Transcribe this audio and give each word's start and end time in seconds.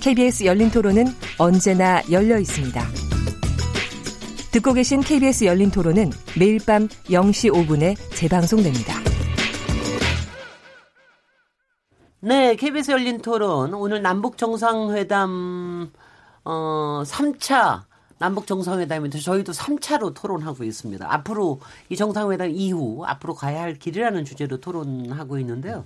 KBS 0.00 0.44
열린 0.44 0.70
토론은 0.70 1.04
언제나 1.38 2.02
열려 2.10 2.38
있습니다. 2.38 2.80
듣고 4.50 4.72
계신 4.72 5.02
KBS 5.02 5.44
열린 5.44 5.70
토론은 5.70 6.10
매일 6.38 6.58
밤 6.64 6.88
0시 6.88 7.52
5분에 7.52 7.96
재방송됩니다. 8.14 8.94
네, 12.20 12.56
KBS 12.56 12.92
열린 12.92 13.20
토론 13.20 13.74
오늘 13.74 14.00
남북 14.00 14.38
정상회담 14.38 15.90
어 16.44 17.02
3차 17.04 17.82
남북 18.18 18.46
정상회담인데 18.46 19.18
저희도 19.18 19.52
3차로 19.52 20.14
토론하고 20.14 20.64
있습니다. 20.64 21.12
앞으로 21.12 21.60
이 21.90 21.96
정상회담 21.96 22.50
이후 22.50 23.04
앞으로 23.04 23.34
가야 23.34 23.60
할 23.60 23.74
길이라는 23.74 24.24
주제로 24.24 24.58
토론하고 24.58 25.38
있는데요. 25.38 25.84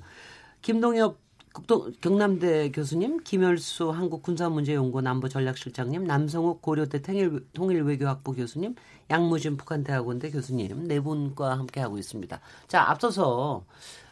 김동엽 0.62 1.23
국도 1.54 1.92
경남대 2.00 2.72
교수님, 2.72 3.22
김열수 3.22 3.90
한국군사문제연구원 3.90 5.04
남부전략실장님, 5.04 6.04
남성욱 6.04 6.60
고려대 6.60 7.00
통일, 7.00 7.46
통일외교학부 7.52 8.34
교수님, 8.34 8.74
양무진 9.08 9.56
북한대학원대 9.56 10.32
교수님 10.32 10.88
네 10.88 10.98
분과 10.98 11.56
함께 11.56 11.80
하고 11.80 11.96
있습니다. 11.96 12.40
자, 12.66 12.90
앞서서 12.90 13.64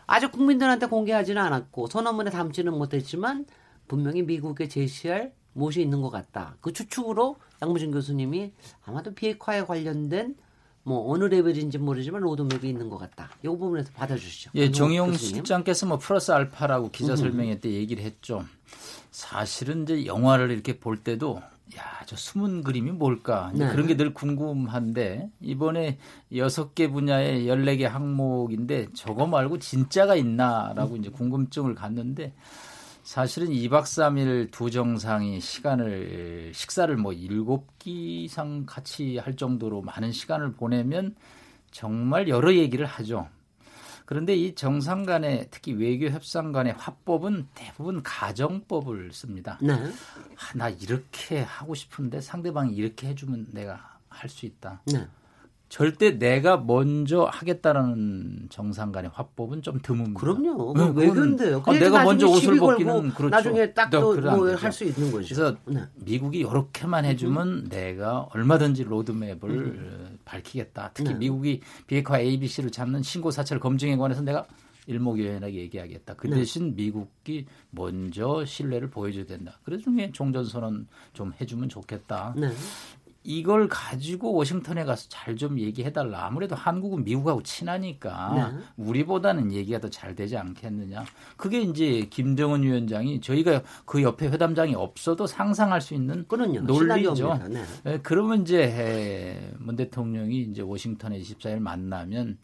아직 0.06 0.30
국민들한테 0.30 0.86
공개하지는 0.86 1.42
않았고 1.42 1.88
선언문에 1.88 2.30
담지는 2.30 2.78
못했지만 2.78 3.44
분명히 3.88 4.22
미국에 4.22 4.68
제시할 4.68 5.32
무엇이 5.52 5.82
있는 5.82 6.00
것 6.00 6.10
같다. 6.10 6.54
그 6.60 6.72
추측으로 6.72 7.34
양무진 7.60 7.90
교수님이 7.90 8.52
아마도 8.84 9.14
비핵화에 9.14 9.64
관련된 9.64 10.36
뭐 10.84 11.12
어느 11.12 11.24
레벨인지 11.24 11.78
모르지만 11.78 12.22
로드맵이 12.22 12.68
있는 12.68 12.88
것 12.90 12.98
같다. 12.98 13.30
이 13.44 13.46
부분에서 13.48 13.92
받아주시죠. 13.92 14.50
예, 14.56 14.70
정용 14.70 15.12
실장께서 15.14 15.86
뭐 15.86 15.98
플러스 15.98 16.32
알파라고 16.32 16.90
기자 16.90 17.14
설명회 17.16 17.60
때 17.60 17.70
얘기를 17.70 18.02
했죠. 18.02 18.44
사실은 19.10 19.82
이제 19.84 20.06
영화를 20.06 20.50
이렇게 20.50 20.78
볼 20.78 20.96
때도 20.98 21.40
야, 21.78 21.82
저 22.06 22.16
숨은 22.16 22.64
그림이 22.64 22.90
뭘까? 22.90 23.50
네. 23.54 23.68
그런 23.70 23.86
게 23.86 23.96
늘 23.96 24.12
궁금한데 24.12 25.30
이번에 25.40 25.98
여섯 26.34 26.74
개 26.74 26.88
분야의 26.88 27.48
열네 27.48 27.76
개 27.76 27.86
항목인데 27.86 28.88
저거 28.94 29.26
말고 29.26 29.58
진짜가 29.58 30.16
있나라고 30.16 30.94
음. 30.94 31.00
이제 31.00 31.10
궁금증을 31.10 31.74
갖는데 31.74 32.34
사실은 33.02 33.48
2박 33.48 33.82
3일 33.82 34.50
두 34.50 34.70
정상이 34.70 35.40
시간을 35.40 36.52
식사를 36.54 36.96
뭐 36.96 37.12
7끼 37.12 37.86
이상 37.86 38.64
같이 38.64 39.18
할 39.18 39.36
정도로 39.36 39.82
많은 39.82 40.12
시간을 40.12 40.52
보내면 40.52 41.16
정말 41.70 42.28
여러 42.28 42.54
얘기를 42.54 42.86
하죠. 42.86 43.28
그런데 44.04 44.36
이 44.36 44.54
정상 44.54 45.04
간의 45.04 45.48
특히 45.50 45.72
외교 45.72 46.06
협상 46.08 46.52
간의 46.52 46.74
화법은 46.74 47.48
대부분 47.54 48.02
가정법을 48.02 49.12
씁니다. 49.12 49.58
네. 49.62 49.72
아, 49.72 50.56
나 50.56 50.68
이렇게 50.68 51.40
하고 51.40 51.74
싶은데 51.74 52.20
상대방이 52.20 52.74
이렇게 52.74 53.08
해주면 53.08 53.48
내가 53.52 53.98
할 54.08 54.28
수 54.28 54.46
있다. 54.46 54.80
네. 54.86 55.06
절대 55.72 56.18
내가 56.18 56.58
먼저 56.58 57.24
하겠다라는 57.32 58.48
정상 58.50 58.92
간의 58.92 59.10
화법은 59.14 59.62
좀 59.62 59.78
드뭅니다. 59.80 60.14
그럼요. 60.16 60.74
네, 60.76 60.92
왜 60.94 61.08
그런데요? 61.08 61.62
아, 61.64 61.72
내가 61.72 62.04
먼저 62.04 62.26
옷을 62.28 62.58
벗기는 62.58 63.08
그렇죠. 63.14 63.30
나중에 63.30 63.72
딱 63.72 63.88
또 63.88 64.12
할 64.54 64.70
수 64.70 64.84
있는 64.84 65.10
거죠. 65.10 65.34
그래서 65.34 65.56
네. 65.64 65.80
미국이 65.94 66.40
이렇게만 66.40 67.06
해주면 67.06 67.48
음. 67.48 67.68
내가 67.70 68.28
얼마든지 68.34 68.84
로드맵을 68.84 69.50
음. 69.50 70.18
밝히겠다. 70.26 70.90
특히 70.92 71.12
네. 71.12 71.18
미국이 71.20 71.62
비핵화 71.86 72.20
ABC를 72.20 72.70
잡는 72.70 73.02
신고 73.02 73.30
사찰 73.30 73.58
검증에 73.58 73.96
관해서 73.96 74.20
내가 74.20 74.44
일목요연하게 74.86 75.54
얘기하겠다. 75.54 76.16
그 76.16 76.26
네. 76.26 76.36
대신 76.36 76.74
미국이 76.76 77.46
먼저 77.70 78.44
신뢰를 78.44 78.90
보여줘야 78.90 79.24
된다. 79.24 79.58
그래서 79.64 79.84
중에 79.84 80.10
종전선언 80.12 80.86
좀 81.14 81.32
해주면 81.40 81.70
좋겠다. 81.70 82.34
네. 82.36 82.50
이걸 83.24 83.68
가지고 83.68 84.32
워싱턴에 84.34 84.84
가서 84.84 85.08
잘 85.08 85.32
좀 85.36 85.58
얘기해달라. 85.58 86.26
아무래도 86.26 86.54
한국은 86.54 87.04
미국하고 87.04 87.42
친하니까 87.42 88.52
네. 88.52 88.58
우리보다는 88.76 89.50
얘기가 89.52 89.80
더 89.80 89.88
잘 89.88 90.14
되지 90.14 90.36
않겠느냐. 90.36 91.04
그게 91.36 91.60
이제 91.60 92.06
김정은 92.10 92.62
위원장이 92.62 93.20
저희가 93.20 93.62
그 93.86 94.02
옆에 94.02 94.28
회담장이 94.28 94.74
없어도 94.74 95.26
상상할 95.26 95.80
수 95.80 95.94
있는 95.94 96.26
그럼요. 96.28 96.60
논리죠. 96.60 97.38
네. 97.48 97.64
네. 97.84 97.98
그러면 98.02 98.42
이제 98.42 99.52
문 99.58 99.76
대통령이 99.76 100.42
이제 100.42 100.62
워싱턴에 100.62 101.18
24일 101.18 101.60
만나면 101.60 102.38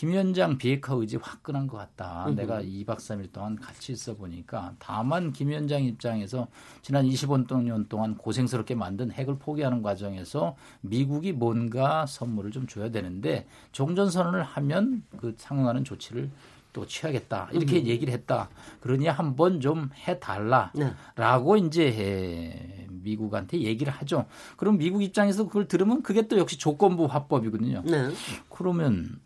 김 0.00 0.12
위원장 0.12 0.56
비핵화 0.56 0.94
의지 0.94 1.18
화끈한 1.18 1.66
것 1.66 1.76
같다. 1.76 2.24
으흠. 2.28 2.34
내가 2.34 2.62
2박 2.62 2.96
3일 2.96 3.30
동안 3.32 3.56
같이 3.56 3.92
있어 3.92 4.16
보니까 4.16 4.72
다만 4.78 5.30
김 5.30 5.48
위원장 5.48 5.84
입장에서 5.84 6.48
지난 6.80 7.04
25년 7.04 7.86
동안 7.90 8.16
고생스럽게 8.16 8.76
만든 8.76 9.10
핵을 9.10 9.36
포기하는 9.38 9.82
과정에서 9.82 10.56
미국이 10.80 11.32
뭔가 11.32 12.06
선물을 12.06 12.50
좀 12.50 12.66
줘야 12.66 12.90
되는데 12.90 13.46
종전선언을 13.72 14.42
하면 14.42 15.02
그 15.18 15.34
상응하는 15.36 15.84
조치를 15.84 16.30
또 16.72 16.86
취하겠다 16.86 17.50
이렇게 17.52 17.76
으흠. 17.76 17.86
얘기를 17.86 18.14
했다. 18.14 18.48
그러니 18.80 19.06
한번 19.06 19.60
좀 19.60 19.90
해달라라고 20.08 21.56
네. 21.56 21.66
이제 21.66 22.86
미국한테 22.88 23.60
얘기를 23.60 23.92
하죠. 23.92 24.24
그럼 24.56 24.78
미국 24.78 25.02
입장에서 25.02 25.44
그걸 25.44 25.68
들으면 25.68 26.02
그게 26.02 26.26
또 26.26 26.38
역시 26.38 26.56
조건부 26.56 27.04
화법이거든요. 27.04 27.82
네. 27.84 28.08
그러면 28.48 29.20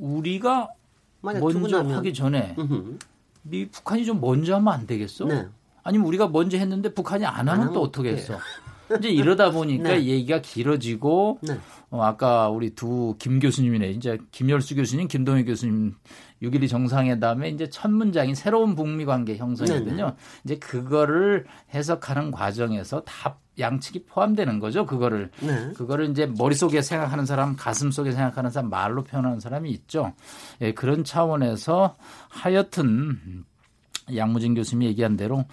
우리가 0.00 0.68
먼저 1.20 1.82
하기 1.96 2.14
전에 2.14 2.56
미 3.42 3.68
북한이 3.68 4.04
좀 4.04 4.20
먼저 4.20 4.54
하면 4.56 4.72
안 4.72 4.86
되겠어? 4.86 5.24
네. 5.26 5.46
아니면 5.82 6.06
우리가 6.06 6.28
먼저 6.28 6.56
했는데 6.58 6.92
북한이 6.92 7.24
안 7.24 7.48
하면 7.48 7.68
안또 7.68 7.82
어떻게 7.82 8.10
했어? 8.12 8.38
이제 8.98 9.08
이러다 9.08 9.50
보니까 9.52 9.84
네. 9.94 10.04
얘기가 10.04 10.40
길어지고 10.40 11.38
네. 11.42 11.58
어, 11.90 12.02
아까 12.02 12.48
우리 12.48 12.70
두 12.74 13.14
김 13.18 13.38
교수님이네 13.38 13.90
이제 13.90 14.18
김열수 14.32 14.74
교수님, 14.74 15.06
김동희 15.08 15.44
교수님 15.44 15.94
6.12 16.42 16.68
정상회담에 16.68 17.50
이제 17.50 17.68
첫 17.68 17.90
문장인 17.90 18.34
새로운 18.34 18.74
북미 18.74 19.04
관계 19.04 19.36
형성이거든요. 19.36 20.16
이제 20.44 20.56
그거를 20.56 21.44
해석하는 21.74 22.30
과정에서 22.30 23.02
다 23.02 23.36
양측이 23.60 24.04
포함되는 24.06 24.58
거죠. 24.58 24.86
그거를 24.86 25.30
네. 25.40 25.72
그거를 25.74 26.10
이제 26.10 26.26
머릿속에 26.26 26.82
생각하는 26.82 27.26
사람, 27.26 27.56
가슴 27.56 27.90
속에 27.90 28.12
생각하는 28.12 28.50
사람, 28.50 28.70
말로 28.70 29.04
표현하는 29.04 29.40
사람이 29.40 29.70
있죠. 29.70 30.12
예, 30.60 30.72
그런 30.72 31.04
차원에서 31.04 31.96
하여튼 32.28 33.44
양무진 34.14 34.54
교수님이 34.54 34.86
얘기한 34.86 35.16
대로 35.16 35.44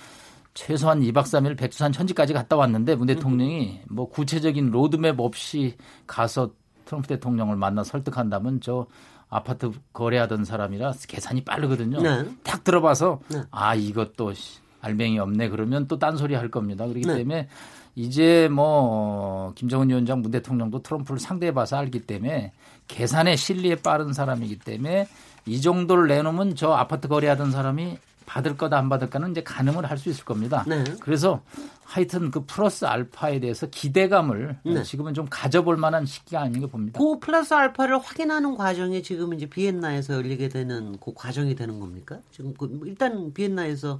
최소한 0.53 1.01
2박 1.01 1.23
3일 1.23 1.55
백두산 1.55 1.91
천지까지 1.91 2.33
갔다 2.33 2.55
왔는데 2.55 2.95
문 2.95 3.07
대통령이 3.07 3.81
뭐 3.89 4.09
구체적인 4.09 4.71
로드맵 4.71 5.19
없이 5.19 5.75
가서 6.07 6.51
트럼프 6.85 7.07
대통령을 7.07 7.55
만나 7.55 7.83
설득한다면 7.83 8.61
저 8.61 8.87
아파트 9.29 9.71
거래하던 9.93 10.45
사람이라 10.45 10.93
계산이 11.07 11.43
빠르거든요. 11.43 12.01
네. 12.01 12.25
딱 12.43 12.63
들어봐서 12.63 13.19
네. 13.27 13.43
아 13.51 13.75
이것도 13.75 14.33
알맹이 14.81 15.19
없네 15.19 15.49
그러면 15.49 15.87
또 15.87 15.99
딴소리 15.99 16.33
할 16.33 16.49
겁니다. 16.49 16.87
그렇기 16.87 17.05
네. 17.05 17.17
때문에 17.17 17.47
이제 17.97 18.47
뭐 18.51 19.53
김정은 19.55 19.89
위원장 19.89 20.21
문 20.21 20.29
대통령도 20.29 20.83
트럼프를 20.83 21.19
상대해 21.19 21.51
봐서 21.51 21.77
알기 21.77 22.01
때문에 22.01 22.53
계산에 22.87 23.35
실리에 23.35 23.77
빠른 23.77 24.13
사람이기 24.13 24.59
때문에 24.59 25.07
이 25.47 25.61
정도를 25.61 26.07
내놓으면 26.07 26.55
저 26.55 26.73
아파트 26.73 27.07
거래하던 27.07 27.49
사람이 27.49 27.97
받을 28.27 28.55
거다 28.55 28.77
안 28.77 28.87
받을까는 28.89 29.31
이제 29.31 29.41
가늠을 29.41 29.89
할 29.89 29.97
수 29.97 30.09
있을 30.09 30.25
겁니다. 30.25 30.63
네. 30.67 30.83
그래서 30.99 31.41
하여튼 31.85 32.29
그 32.29 32.45
플러스 32.45 32.85
알파에 32.85 33.39
대해서 33.39 33.65
기대감을 33.65 34.59
네. 34.63 34.83
지금은 34.83 35.15
좀 35.15 35.25
가져볼 35.27 35.75
만한 35.77 36.05
시기가 36.05 36.41
아닌가 36.41 36.67
봅니다. 36.67 36.99
그 36.99 37.17
플러스 37.17 37.55
알파를 37.55 37.97
확인하는 37.97 38.55
과정이 38.55 39.01
지금 39.01 39.33
이제 39.33 39.47
비엔나에서 39.47 40.13
열리게 40.13 40.49
되는 40.49 40.97
그 40.99 41.13
과정이 41.15 41.55
되는 41.55 41.79
겁니까? 41.79 42.19
지금 42.29 42.53
그 42.53 42.79
일단 42.85 43.33
비엔나에서 43.33 43.99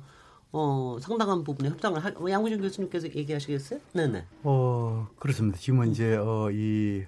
어, 0.51 0.97
상당한 1.01 1.44
부분에 1.44 1.69
협상을 1.69 2.03
할, 2.03 2.13
어, 2.17 2.29
양무준 2.29 2.61
교수님께서 2.61 3.07
얘기하시겠어요? 3.07 3.79
네네. 3.94 4.25
어, 4.44 5.07
그렇습니다. 5.19 5.57
지금은 5.57 5.91
이제, 5.91 6.15
어, 6.15 6.49
이, 6.51 7.03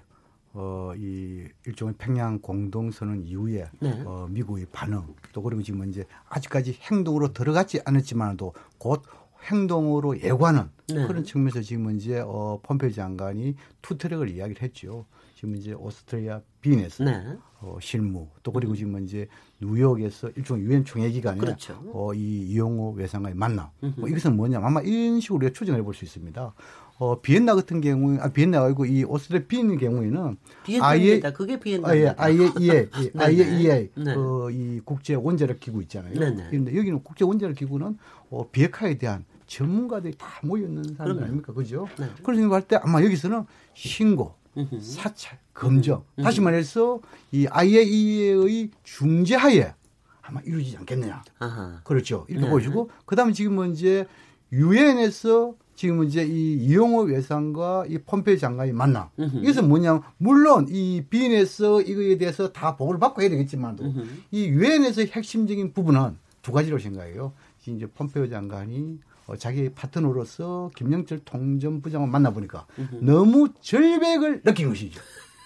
어, 0.52 0.92
이 0.96 1.44
일종의 1.66 1.94
평양 1.96 2.38
공동선언 2.40 3.24
이후에 3.24 3.70
네. 3.78 4.02
어, 4.04 4.26
미국의 4.28 4.66
반응 4.72 5.14
또 5.32 5.42
그리고 5.42 5.62
지금 5.62 5.88
이제 5.88 6.04
아직까지 6.28 6.78
행동으로 6.90 7.32
들어가지 7.32 7.80
않았지만도 7.84 8.54
곧 8.78 9.02
행동으로 9.44 10.20
예관은 10.20 10.70
네. 10.88 11.06
그런 11.06 11.24
측면에서 11.24 11.62
지금 11.62 11.96
이제 11.96 12.20
어, 12.20 12.58
폼페이오 12.62 12.92
장관이 12.92 13.54
two 13.80 13.96
track을 13.96 14.28
이야기를 14.28 14.62
했죠. 14.62 15.06
지금 15.34 15.56
이제 15.56 15.72
오스트리아 15.72 16.40
빈에서 16.60 17.04
네. 17.04 17.38
어, 17.62 17.76
실무 17.80 18.28
또 18.42 18.52
그리고 18.52 18.74
지금 18.74 19.02
이제 19.04 19.28
뉴욕에서 19.60 20.30
일종의 20.36 20.64
유엔 20.64 20.84
총회 20.84 21.10
기간에 21.10 21.38
그렇죠. 21.38 21.78
어, 21.92 22.14
이 22.14 22.42
이용호 22.48 22.92
외상과의 22.92 23.34
만남 23.34 23.68
뭐 23.96 24.08
이것은 24.08 24.36
뭐냐 24.36 24.58
아마 24.62 24.80
이런 24.80 25.20
식으로 25.20 25.36
우리가 25.36 25.52
추정해 25.52 25.82
볼 25.82 25.94
수 25.94 26.04
있습니다. 26.04 26.54
어, 27.00 27.18
비엔나 27.20 27.54
같은 27.54 27.80
경우에, 27.80 28.18
아, 28.20 28.28
비엔나 28.28 28.62
아니고 28.62 28.84
이 28.84 29.04
오스트리아 29.04 29.40
빈 29.48 29.78
경우에는 29.78 30.36
아예 30.82 31.18
그게 31.20 31.58
비엔나. 31.58 31.88
아, 31.88 31.96
예, 31.96 32.08
IAEA, 32.08 32.88
IAEA, 33.16 33.90
네. 33.94 34.14
그, 34.14 34.50
이 34.52 34.80
국제 34.84 35.14
원자력 35.14 35.60
기구 35.60 35.80
있잖아요. 35.82 36.12
네네. 36.12 36.48
그런데 36.50 36.76
여기는 36.76 37.02
국제 37.02 37.24
원자력 37.24 37.56
기구는 37.56 37.96
어, 38.28 38.50
비핵화에 38.50 38.98
대한 38.98 39.24
전문가들이 39.50 40.14
다 40.16 40.28
모여 40.44 40.62
있는 40.62 40.94
사람 40.94 41.18
아닙니까, 41.18 41.52
그죠? 41.52 41.88
네. 41.98 42.08
그런 42.22 42.38
생각할 42.38 42.62
때 42.68 42.76
아마 42.76 43.02
여기서는 43.02 43.44
신고, 43.74 44.34
사찰, 44.80 45.38
검정, 45.52 46.04
다시 46.22 46.40
말해서 46.40 47.00
이 47.32 47.48
IAEA의 47.48 48.70
중재하에 48.84 49.74
아마 50.22 50.40
이루어지지 50.42 50.76
않겠느냐. 50.78 51.24
아하. 51.40 51.80
그렇죠. 51.82 52.26
이렇게 52.28 52.46
네. 52.46 52.50
보시고, 52.50 52.90
그 53.04 53.16
다음에 53.16 53.32
지금은 53.32 53.72
이제 53.72 54.06
유엔에서 54.52 55.54
지금 55.74 56.04
이제 56.04 56.24
이 56.24 56.54
이용호 56.54 57.02
외상과 57.02 57.86
이 57.88 57.98
폼페이 57.98 58.38
장관이 58.38 58.72
만나. 58.72 59.10
이것은 59.16 59.68
뭐냐면 59.68 60.02
물론 60.18 60.66
이 60.68 61.02
비엔에서 61.10 61.82
이거에 61.82 62.18
대해서 62.18 62.52
다 62.52 62.76
보고를 62.76 63.00
받고 63.00 63.22
해야 63.22 63.30
되겠지만도 63.30 63.84
으흠. 63.84 64.22
이 64.30 64.46
유엔에서 64.46 65.02
핵심적인 65.02 65.72
부분은 65.72 66.18
두 66.42 66.52
가지로 66.52 66.78
생각해요. 66.78 67.32
이제 67.66 67.86
폼페이 67.86 68.30
장관이 68.30 69.00
어, 69.30 69.36
자기 69.36 69.68
파트너로서 69.70 70.70
김영철 70.74 71.20
통전부장을 71.24 72.08
만나보니까 72.08 72.66
너무 73.00 73.50
절백을 73.60 74.42
느낀 74.42 74.68
것이죠. 74.68 75.00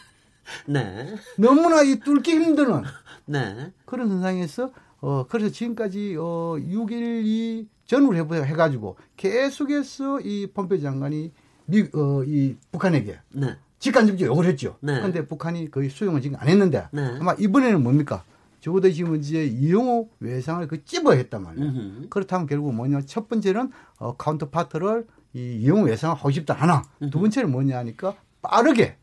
네. 0.67 1.15
너무나 1.37 1.83
이 1.83 2.01
뚫기 2.01 2.33
힘드는 2.33 2.83
네. 3.27 3.73
그런 3.85 4.11
현상에서 4.11 4.73
어, 5.01 5.27
그래서 5.29 5.53
지금까지 5.53 6.17
어, 6.19 6.57
6.12 6.59 7.67
전후를 7.85 8.21
해보 8.21 8.35
해가지고 8.37 8.97
계속해서 9.19 10.21
이 10.21 10.47
폼페이오 10.47 10.79
장관이 10.79 11.33
미, 11.67 11.83
어, 11.95 12.25
이 12.25 12.57
북한에게 12.73 13.19
네. 13.33 13.57
직간접적으로 13.79 14.35
요구를 14.35 14.47
했죠. 14.47 14.79
그런데 14.81 15.21
네. 15.21 15.27
북한이 15.27 15.71
거의 15.71 15.91
수용을 15.91 16.23
지금 16.23 16.39
안 16.41 16.49
했는데 16.49 16.89
네. 16.91 17.19
아마 17.21 17.35
이번에는 17.35 17.83
뭡니까? 17.83 18.25
적어도 18.65 18.91
지금 18.91 19.17
이제 19.17 19.45
이용호 19.45 20.09
외상을 20.21 20.67
그 20.69 20.83
찝어 20.87 21.13
했단 21.13 21.43
말이에요. 21.43 21.69
음흠. 21.69 22.09
그렇다면 22.09 22.47
결국 22.47 22.75
뭐냐. 22.75 23.03
첫 23.03 23.29
번째는 23.29 23.71
어, 23.99 24.17
counterpart를 24.17 25.07
이 25.35 25.59
이용호 25.61 25.85
외상을 25.85 26.17
하고 26.17 26.31
싶다 26.31 26.55
하나. 26.55 26.83
음흠. 27.03 27.11
두 27.11 27.21
번째는 27.21 27.53
뭐냐 27.53 27.77
하니까 27.77 28.17
빠르게 28.41 28.97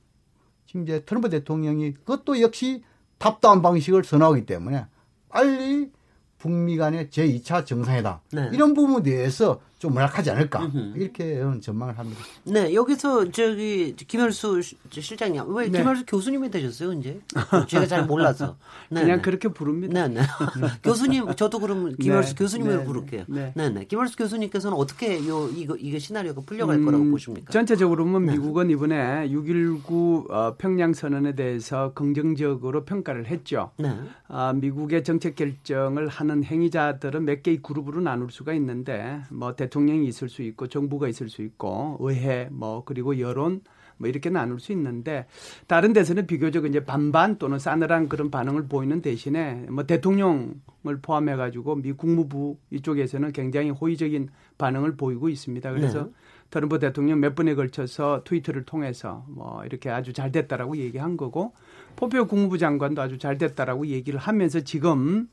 지금 0.66 0.82
이제 0.82 1.06
트럼프 1.06 1.30
대통령이 1.30 1.94
그것도 1.94 2.42
역시 2.42 2.84
탑다운 3.20 3.62
방식을 3.62 4.04
선호하기 4.04 4.48
때문에 4.48 4.88
빨리 5.30 5.92
북미 6.40 6.76
간의 6.76 7.10
제2차 7.10 7.64
정상회담 7.64 8.18
네. 8.34 8.50
이런 8.54 8.74
부분에 8.74 9.04
대해서 9.04 9.62
좀 9.82 9.94
무락하지 9.94 10.30
않을까. 10.30 10.70
이렇게 10.96 11.42
전망을 11.60 11.98
합니다. 11.98 12.22
네 12.44 12.72
여기서 12.72 13.32
저기 13.32 13.96
김열수 13.96 14.62
실장님 14.92 15.44
왜 15.56 15.70
네. 15.70 15.80
김열수 15.80 16.06
교수님이 16.06 16.52
되셨어요 16.52 16.94
이제 16.94 17.20
제가 17.68 17.88
잘 17.88 18.06
몰라서 18.06 18.58
네, 18.92 19.02
그냥 19.02 19.18
네. 19.18 19.22
그렇게 19.24 19.48
부릅니다. 19.48 20.08
네네 20.08 20.22
교수님 20.84 21.34
저도 21.34 21.60
그러면 21.60 21.96
김열수 21.96 22.36
네. 22.36 22.44
교수님으로 22.44 22.78
네. 22.78 22.84
부를게요. 22.84 23.26
네네 23.28 23.86
김열수 23.86 24.18
교수님께서는 24.18 24.78
어떻게 24.78 25.28
요 25.28 25.50
이거 25.50 25.76
이거 25.78 25.98
시나리오가 25.98 26.42
풀려갈 26.46 26.76
음, 26.76 26.86
거라고 26.86 27.04
보십니까? 27.06 27.52
전체적으로 27.52 28.06
보면 28.06 28.26
미국은 28.26 28.70
이번에 28.70 29.30
6.19 29.30 30.30
어, 30.30 30.56
평양 30.60 30.94
선언에 30.94 31.34
대해서 31.34 31.92
긍정적으로 31.96 32.86
평가를 32.86 33.26
했죠. 33.26 33.72
네. 33.78 33.98
아, 34.28 34.54
미국의 34.54 35.04
정책 35.04 35.36
결정을 35.36 36.08
하는 36.08 36.44
행위자들은 36.44 37.26
몇 37.26 37.42
개의 37.42 37.64
그룹으로 37.64 38.00
나눌 38.02 38.30
수가 38.30 38.54
있는데 38.54 39.22
뭐 39.32 39.56
대 39.62 39.70
통령이 39.72 40.08
있을 40.08 40.30
수 40.30 40.44
있고 40.44 40.68
정부가 40.68 41.08
있을 41.08 41.30
수 41.30 41.42
있고 41.42 41.98
의회 42.00 42.48
뭐 42.52 42.84
그리고 42.86 43.20
여론 43.20 43.62
뭐 44.02 44.10
이렇게 44.10 44.30
나눌 44.30 44.60
수 44.60 44.72
있는데 44.72 45.28
다른 45.68 45.94
데서는 45.94 46.28
비교적 46.28 46.66
이제 46.66 46.84
반반 46.84 47.38
또는 47.38 47.60
싸늘한 47.60 48.10
그런 48.10 48.32
반응을 48.32 48.68
보이는 48.68 49.02
대신에 49.02 49.66
뭐 49.70 49.86
대통령을 49.86 50.54
포함해 51.02 51.36
가지고 51.36 51.76
미 51.76 51.94
국무부 51.94 52.58
이쪽에서는 52.72 53.32
굉장히 53.32 53.70
호의적인 53.70 54.30
반응을 54.58 54.98
보이고 54.98 55.30
있습니다. 55.30 55.72
그래서 55.72 56.06
네. 56.06 56.12
트럼프 56.50 56.80
대통령 56.80 57.20
몇 57.20 57.34
번에 57.34 57.56
걸쳐서 57.56 58.24
트위터를 58.26 58.66
통해서 58.66 59.26
뭐 59.30 59.64
이렇게 59.66 59.90
아주 59.90 60.12
잘 60.12 60.32
됐다라고 60.32 60.78
얘기한 60.78 61.16
거고 61.16 61.54
포페오 61.96 62.28
국무부 62.28 62.58
장관도 62.58 63.02
아주 63.02 63.18
잘 63.18 63.38
됐다라고 63.38 63.88
얘기를 63.88 64.20
하면서 64.20 64.60
지금 64.60 65.30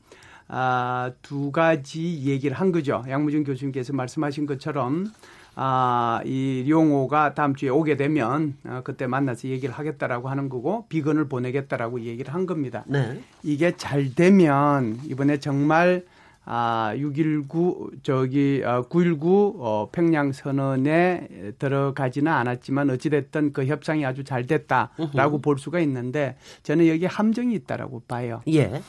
아, 0.49 1.11
두 1.21 1.51
가지 1.51 2.23
얘기를 2.25 2.57
한 2.57 2.71
거죠. 2.71 3.03
양무준 3.07 3.43
교수님께서 3.43 3.93
말씀하신 3.93 4.47
것처럼 4.47 5.11
아, 5.55 6.21
이 6.25 6.65
룡호가 6.67 7.35
다음 7.35 7.53
주에 7.55 7.69
오게 7.69 7.97
되면 7.97 8.55
어, 8.65 8.81
그때 8.83 9.05
만나서 9.07 9.47
얘기를 9.47 9.73
하겠다라고 9.73 10.27
하는 10.27 10.49
거고 10.49 10.87
비건을 10.89 11.27
보내겠다라고 11.29 12.01
얘기를 12.01 12.33
한 12.33 12.45
겁니다. 12.45 12.83
네. 12.87 13.21
이게 13.43 13.77
잘 13.77 14.15
되면 14.15 14.99
이번에 15.05 15.37
정말 15.39 16.03
아, 16.45 16.93
6.19 16.95 18.01
저기 18.01 18.63
어, 18.65 18.87
9.19 18.89 19.55
어, 19.59 19.89
평양 19.91 20.31
선언에 20.31 21.27
들어가지는 21.59 22.31
않았지만 22.31 22.89
어찌됐든 22.89 23.53
그 23.53 23.65
협상이 23.67 24.03
아주 24.03 24.23
잘 24.23 24.47
됐다라고 24.47 25.41
볼 25.41 25.59
수가 25.59 25.79
있는데 25.81 26.37
저는 26.63 26.87
여기 26.87 27.05
함정이 27.05 27.53
있다라고 27.53 28.01
봐요. 28.07 28.41
예. 28.47 28.81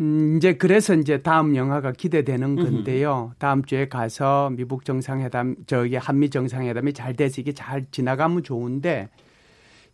음, 0.00 0.36
이제 0.38 0.54
그래서 0.54 0.94
이제 0.94 1.20
다음 1.22 1.54
영화가 1.54 1.92
기대되는 1.92 2.56
건데요. 2.56 3.32
다음 3.38 3.64
주에 3.64 3.88
가서 3.88 4.50
미국 4.50 4.84
정상회담, 4.84 5.56
저기 5.66 5.96
한미 5.96 6.30
정상회담이 6.30 6.94
잘 6.94 7.14
돼서 7.14 7.40
이게 7.40 7.52
잘 7.52 7.86
지나가면 7.90 8.42
좋은데 8.42 9.10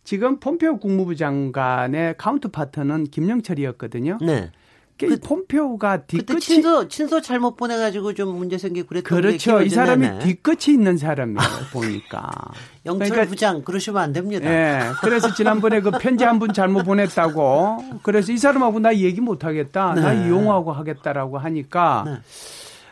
지금 0.05 0.39
폼페오 0.39 0.77
국무부 0.77 1.17
장관의 1.17 2.15
counterpart는 2.17 3.05
김영철이었거든요. 3.05 4.19
네. 4.21 4.51
그, 4.99 5.19
폼페오가 5.19 6.03
뒤끝이 6.05 6.39
친서 6.39 6.87
친서 6.87 7.21
잘못 7.21 7.55
보내가지고 7.55 8.13
좀 8.13 8.35
문제 8.35 8.57
생기고 8.57 8.87
그랬던 8.87 9.21
그렇죠. 9.21 9.61
이 9.61 9.69
사람이 9.69 10.07
네네. 10.07 10.19
뒤끝이 10.19 10.73
있는 10.75 10.97
사람이에요 10.97 11.39
보니까. 11.71 12.31
영철 12.85 13.09
그러니까, 13.09 13.29
부장 13.29 13.61
그러시면 13.63 14.01
안 14.01 14.13
됩니다. 14.13 14.49
예. 14.49 14.91
그래서 15.01 15.33
지난번에 15.33 15.81
그 15.81 15.91
편지 15.91 16.23
한 16.23 16.37
번 16.39 16.53
잘못 16.53 16.83
보냈다고. 16.83 17.99
그래서 18.03 18.31
이 18.31 18.37
사람하고 18.37 18.79
나 18.79 18.95
얘기 18.95 19.19
못 19.21 19.43
하겠다. 19.43 19.93
네. 19.95 20.01
나 20.01 20.13
이용호하고 20.13 20.71
하겠다라고 20.71 21.37
하니까. 21.37 22.03
네. 22.05 22.11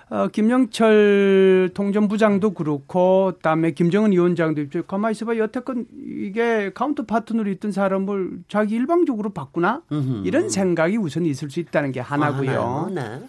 어, 0.09 0.27
김영철 0.27 1.71
통전부장도 1.73 2.53
그렇고 2.53 3.33
그다음에 3.37 3.71
김정은 3.71 4.11
위원장도 4.11 4.61
입장 4.61 4.83
가만히 4.87 5.13
있어봐 5.13 5.37
여태껏 5.37 5.77
이게 6.05 6.71
counter 6.73 7.05
partner로 7.05 7.49
있던 7.51 7.71
사람을 7.71 8.43
자기 8.47 8.75
일방적으로 8.75 9.31
바꾸나 9.31 9.81
음흠. 9.91 10.27
이런 10.27 10.49
생각이 10.49 10.97
우선 10.97 11.25
있을 11.25 11.49
수 11.49 11.59
있다는 11.59 11.91
게 11.91 11.99
하나고요. 12.01 12.61
아, 12.61 12.89
네. 12.93 13.21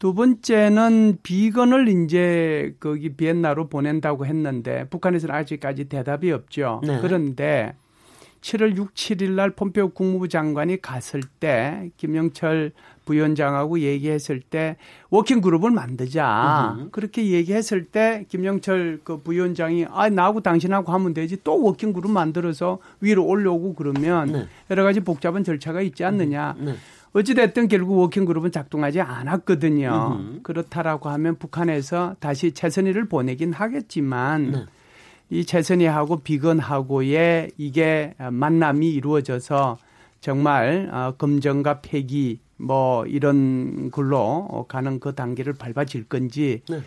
두 0.00 0.12
번째는 0.14 1.18
비건을 1.22 1.88
이제 1.88 2.74
거기 2.80 3.14
비엔나로 3.14 3.68
보낸다고 3.68 4.26
했는데 4.26 4.88
북한에서는 4.90 5.34
아직까지 5.34 5.84
대답이 5.84 6.32
없죠. 6.32 6.80
네. 6.84 6.98
그런데 7.00 7.74
7월 8.40 8.76
6, 8.76 8.92
7일 8.92 9.30
날 9.30 9.50
폼페오 9.50 9.90
국무부 9.90 10.28
장관이 10.28 10.82
갔을 10.82 11.22
때 11.40 11.90
김영철 11.96 12.72
부위원장하고 13.04 13.80
얘기했을 13.80 14.40
때 14.40 14.76
working 15.10 15.40
group을 15.40 15.70
만들자. 15.70 16.76
으흠. 16.78 16.88
그렇게 16.90 17.26
얘기했을 17.30 17.84
때 17.84 18.24
김영철 18.28 19.00
그 19.04 19.18
부위원장이 19.18 19.86
아 19.90 20.08
나하고 20.08 20.40
당신하고 20.40 20.92
하면 20.92 21.14
되지 21.14 21.38
또 21.44 21.62
working 21.62 21.92
group 21.92 22.10
만들어서 22.10 22.78
위로 23.00 23.24
올려오고 23.24 23.74
그러면 23.74 24.32
네. 24.32 24.46
여러 24.70 24.84
가지 24.84 25.00
복잡한 25.00 25.44
절차가 25.44 25.82
있지 25.82 26.04
않느냐. 26.04 26.56
네. 26.58 26.74
어찌됐든 27.12 27.68
결국 27.68 27.98
워킹 27.98 28.24
그룹은 28.24 28.50
작동하지 28.50 29.00
않았거든요. 29.00 30.18
으흠. 30.18 30.40
그렇다라고 30.42 31.08
하면 31.10 31.36
북한에서 31.36 32.16
다시 32.18 32.52
최선희를 32.52 33.08
보내긴 33.08 33.52
하겠지만 33.52 34.50
네. 34.50 34.64
이 35.30 35.44
최선희하고 35.44 36.18
비건하고의 36.18 37.52
이게 37.56 38.14
만남이 38.18 38.90
이루어져서 38.90 39.78
정말 40.20 40.90
어, 40.92 41.14
검정과 41.16 41.80
폐기 41.82 42.40
뭐 42.56 43.04
이런 43.06 43.90
걸로 43.90 44.66
가는 44.68 45.00
그 45.00 45.14
단계를 45.14 45.54
밟아질 45.54 46.08
건지 46.08 46.62
네. 46.68 46.80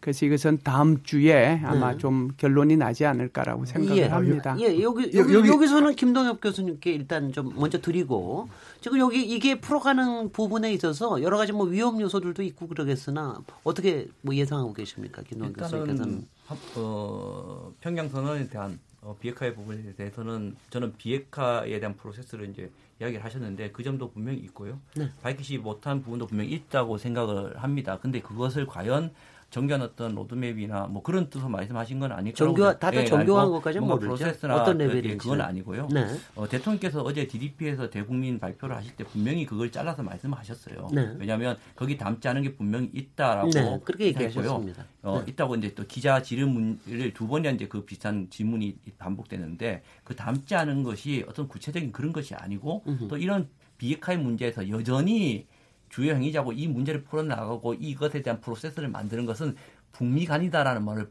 그래서 0.00 0.26
이것은 0.26 0.58
다음 0.62 1.02
주에 1.02 1.60
아마 1.64 1.92
네. 1.92 1.98
좀 1.98 2.30
결론이 2.36 2.76
나지 2.76 3.06
않을까라고 3.06 3.64
생각을 3.64 3.96
예. 4.02 4.06
합니다. 4.06 4.56
예, 4.60 4.80
여기, 4.82 5.10
여기, 5.16 5.34
여기 5.34 5.48
여기서는 5.48 5.94
김동엽 5.94 6.40
교수님께 6.40 6.92
일단 6.92 7.32
좀 7.32 7.52
먼저 7.56 7.80
드리고 7.80 8.48
지금 8.80 8.98
여기 8.98 9.22
이게 9.22 9.60
풀어가는 9.60 10.30
부분에 10.32 10.72
있어서 10.74 11.22
여러 11.22 11.38
가지 11.38 11.52
뭐 11.52 11.66
위험 11.66 12.00
요소들도 12.00 12.42
있고 12.42 12.68
그러겠으나 12.68 13.38
어떻게 13.62 14.08
뭐 14.20 14.34
예상하고 14.34 14.74
계십니까, 14.74 15.22
김동엽 15.22 15.56
교수님께서는? 15.56 16.26
어, 16.76 17.72
평양 17.80 18.08
선언에 18.08 18.48
대한 18.48 18.78
어, 19.00 19.16
비핵화의 19.20 19.54
부분에 19.54 19.94
대해서는 19.96 20.56
저는 20.70 20.94
비핵화에 20.96 21.78
대한 21.78 21.94
프로세스를 21.96 22.50
이제 22.50 22.70
이야기를 23.00 23.24
하셨는데 23.24 23.72
그 23.72 23.82
점도 23.82 24.10
분명히 24.10 24.38
있고요. 24.38 24.80
네. 24.96 25.10
밝히지 25.22 25.58
못한 25.58 26.02
부분도 26.02 26.26
분명히 26.26 26.50
있다고 26.52 26.98
생각을 26.98 27.62
합니다. 27.62 27.98
근데 28.00 28.20
그것을 28.20 28.66
과연 28.66 29.12
정교한 29.54 29.82
어떤 29.82 30.16
로드맵이나 30.16 30.88
뭐 30.88 31.00
그런 31.00 31.30
뜻으로 31.30 31.48
말씀하신 31.48 32.00
건 32.00 32.10
아니고 32.10 32.34
정교 32.34 32.76
다들 32.76 33.02
예, 33.02 33.04
정교한 33.04 33.52
것까지는 33.52 33.86
모르죠. 33.86 34.06
프로세스나 34.06 34.56
어떤 34.56 34.78
레벨이 34.78 35.10
예, 35.10 35.16
그건 35.16 35.40
아니고요. 35.42 35.86
네. 35.92 36.08
어, 36.34 36.48
대통령께서 36.48 37.02
어제 37.02 37.28
DDP에서 37.28 37.88
대국민 37.88 38.40
발표를 38.40 38.74
하실 38.74 38.96
때 38.96 39.04
분명히 39.04 39.46
그걸 39.46 39.70
잘라서 39.70 40.02
말씀하셨어요. 40.02 40.88
네. 40.92 41.14
왜냐하면 41.20 41.56
거기 41.76 41.96
담지 41.96 42.26
않은 42.26 42.42
게 42.42 42.56
분명히 42.56 42.90
있다라고 42.92 43.50
네. 43.50 43.80
그렇게 43.84 44.06
얘기하셨습니다. 44.06 44.86
어, 45.02 45.22
네. 45.24 45.30
있다고 45.30 45.54
이제 45.54 45.72
또 45.76 45.84
기자 45.86 46.20
질문을 46.20 47.12
두 47.14 47.28
번이나 47.28 47.54
이제 47.54 47.68
그 47.68 47.84
비슷한 47.84 48.26
질문이 48.30 48.76
반복되는데 48.98 49.84
그 50.02 50.16
담지 50.16 50.56
않은 50.56 50.82
것이 50.82 51.24
어떤 51.28 51.46
구체적인 51.46 51.92
그런 51.92 52.12
것이 52.12 52.34
아니고 52.34 52.82
음흠. 52.88 53.06
또 53.06 53.16
이런 53.16 53.48
비핵화의 53.78 54.18
문제에서 54.18 54.68
여전히 54.68 55.46
주요 55.94 56.12
행위자고 56.12 56.52
이 56.52 56.66
문제를 56.66 57.04
풀어나가고 57.04 57.74
이것에 57.74 58.20
대한 58.20 58.40
프로세스를 58.40 58.88
만드는 58.88 59.26
것은 59.26 59.54
북미 59.92 60.26
간이다라는 60.26 60.84
말을 60.84 61.08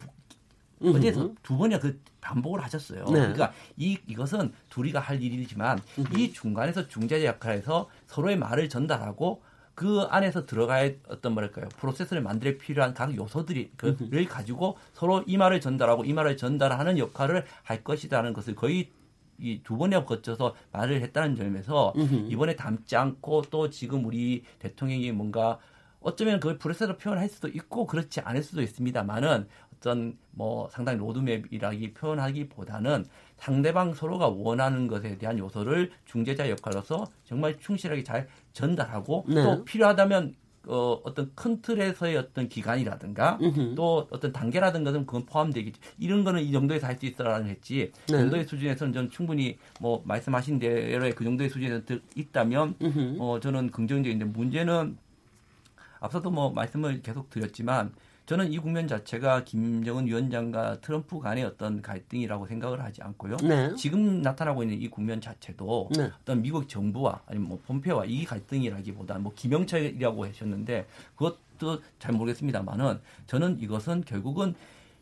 어제서 0.83 1.31
두 1.41 1.57
번이나 1.57 1.79
그 1.79 2.01
반복을 2.19 2.61
하셨어요. 2.61 3.05
네. 3.05 3.11
그러니까 3.13 3.53
이 3.77 3.97
이것은 4.07 4.51
둘이가 4.69 4.99
할 4.99 5.23
일이지만 5.23 5.79
음흠. 5.97 6.19
이 6.19 6.33
중간에서 6.33 6.89
중재자 6.89 7.25
역할에서 7.25 7.89
서로의 8.07 8.37
말을 8.37 8.67
전달하고 8.67 9.41
그 9.73 10.01
안에서 10.01 10.45
들어가야 10.45 10.91
어떤 11.07 11.31
뭐랄까요 11.33 11.69
프로세스를 11.77 12.21
만들어 12.21 12.57
필요한 12.57 12.93
각 12.93 13.15
요소들이 13.15 13.71
그를 13.77 14.25
가지고 14.25 14.77
서로 14.91 15.23
이 15.25 15.37
말을 15.37 15.61
전달하고 15.61 16.03
이 16.03 16.11
말을 16.11 16.35
전달하는 16.35 16.97
역할을 16.97 17.45
할 17.63 17.85
것이라는 17.85 18.33
것을 18.33 18.55
거의 18.55 18.91
이두 19.37 19.77
번에 19.77 20.03
거쳐서 20.03 20.55
말을 20.71 21.01
했다는 21.01 21.35
점에서 21.35 21.93
음흠. 21.95 22.27
이번에 22.29 22.55
담지 22.55 22.95
않고 22.95 23.43
또 23.49 23.69
지금 23.69 24.05
우리 24.05 24.43
대통령이 24.59 25.11
뭔가 25.11 25.59
어쩌면 25.99 26.39
그걸 26.39 26.57
프레스로 26.57 26.97
표현할 26.97 27.29
수도 27.29 27.47
있고 27.47 27.85
그렇지 27.85 28.19
않을 28.21 28.43
수도 28.43 28.61
있습니다만은 28.61 29.47
어떤 29.83 30.17
뭐 30.31 30.69
상당히 30.69 30.97
로드맵이라기 30.99 31.93
표현하기보다는 31.93 33.05
상대방 33.37 33.93
서로가 33.93 34.29
원하는 34.29 34.87
것에 34.87 35.17
대한 35.17 35.37
요소를 35.37 35.91
중재자 36.05 36.49
역할로서 36.49 37.05
정말 37.25 37.59
충실하게 37.59 38.03
잘 38.03 38.27
전달하고 38.53 39.25
네. 39.27 39.43
또 39.43 39.65
필요하다면 39.65 40.35
어, 40.65 40.99
어떤 41.03 41.31
큰 41.35 41.61
틀에서의 41.61 42.15
어떤 42.17 42.47
기간이라든가 42.47 43.37
음흠. 43.41 43.75
또 43.75 44.07
어떤 44.11 44.31
단계라든가는 44.31 45.05
그건 45.05 45.25
포함되겠지. 45.25 45.79
이런 45.99 46.23
거는 46.23 46.41
이 46.41 46.51
정도에서 46.51 46.87
할 46.87 46.93
수 46.97 47.05
있어라는 47.05 47.49
했지. 47.49 47.91
네. 48.07 48.19
정도의 48.19 48.45
수준에서는 48.45 48.93
저는 48.93 49.09
충분히 49.09 49.57
뭐 49.81 50.01
말씀하신 50.05 50.59
대로의 50.59 51.13
그 51.15 51.23
정도의 51.23 51.49
수준에서 51.49 51.81
있다면 52.15 52.75
음흠. 52.81 53.17
어, 53.19 53.39
저는 53.39 53.71
긍정적인데 53.71 54.25
문제는 54.25 54.97
앞서도 55.99 56.29
뭐 56.31 56.51
말씀을 56.51 57.01
계속 57.01 57.29
드렸지만 57.29 57.91
저는 58.25 58.51
이 58.53 58.57
국면 58.57 58.87
자체가 58.87 59.43
김정은 59.43 60.07
위원장과 60.07 60.79
트럼프 60.79 61.19
간의 61.19 61.43
어떤 61.43 61.81
갈등이라고 61.81 62.47
생각을 62.47 62.81
하지 62.81 63.01
않고요. 63.01 63.37
네. 63.37 63.75
지금 63.75 64.21
나타나고 64.21 64.63
있는 64.63 64.81
이 64.81 64.87
국면 64.89 65.19
자체도 65.19 65.89
네. 65.95 66.09
어떤 66.21 66.41
미국 66.41 66.69
정부와 66.69 67.21
아니면 67.25 67.49
뭐 67.49 67.59
폼페와 67.67 68.05
이 68.05 68.23
갈등이라기보다 68.23 69.19
뭐 69.19 69.33
김영철이라고 69.35 70.25
하셨는데 70.25 70.87
그것도 71.15 71.81
잘 71.99 72.13
모르겠습니다만은 72.13 73.01
저는 73.27 73.59
이것은 73.59 74.05
결국은 74.05 74.55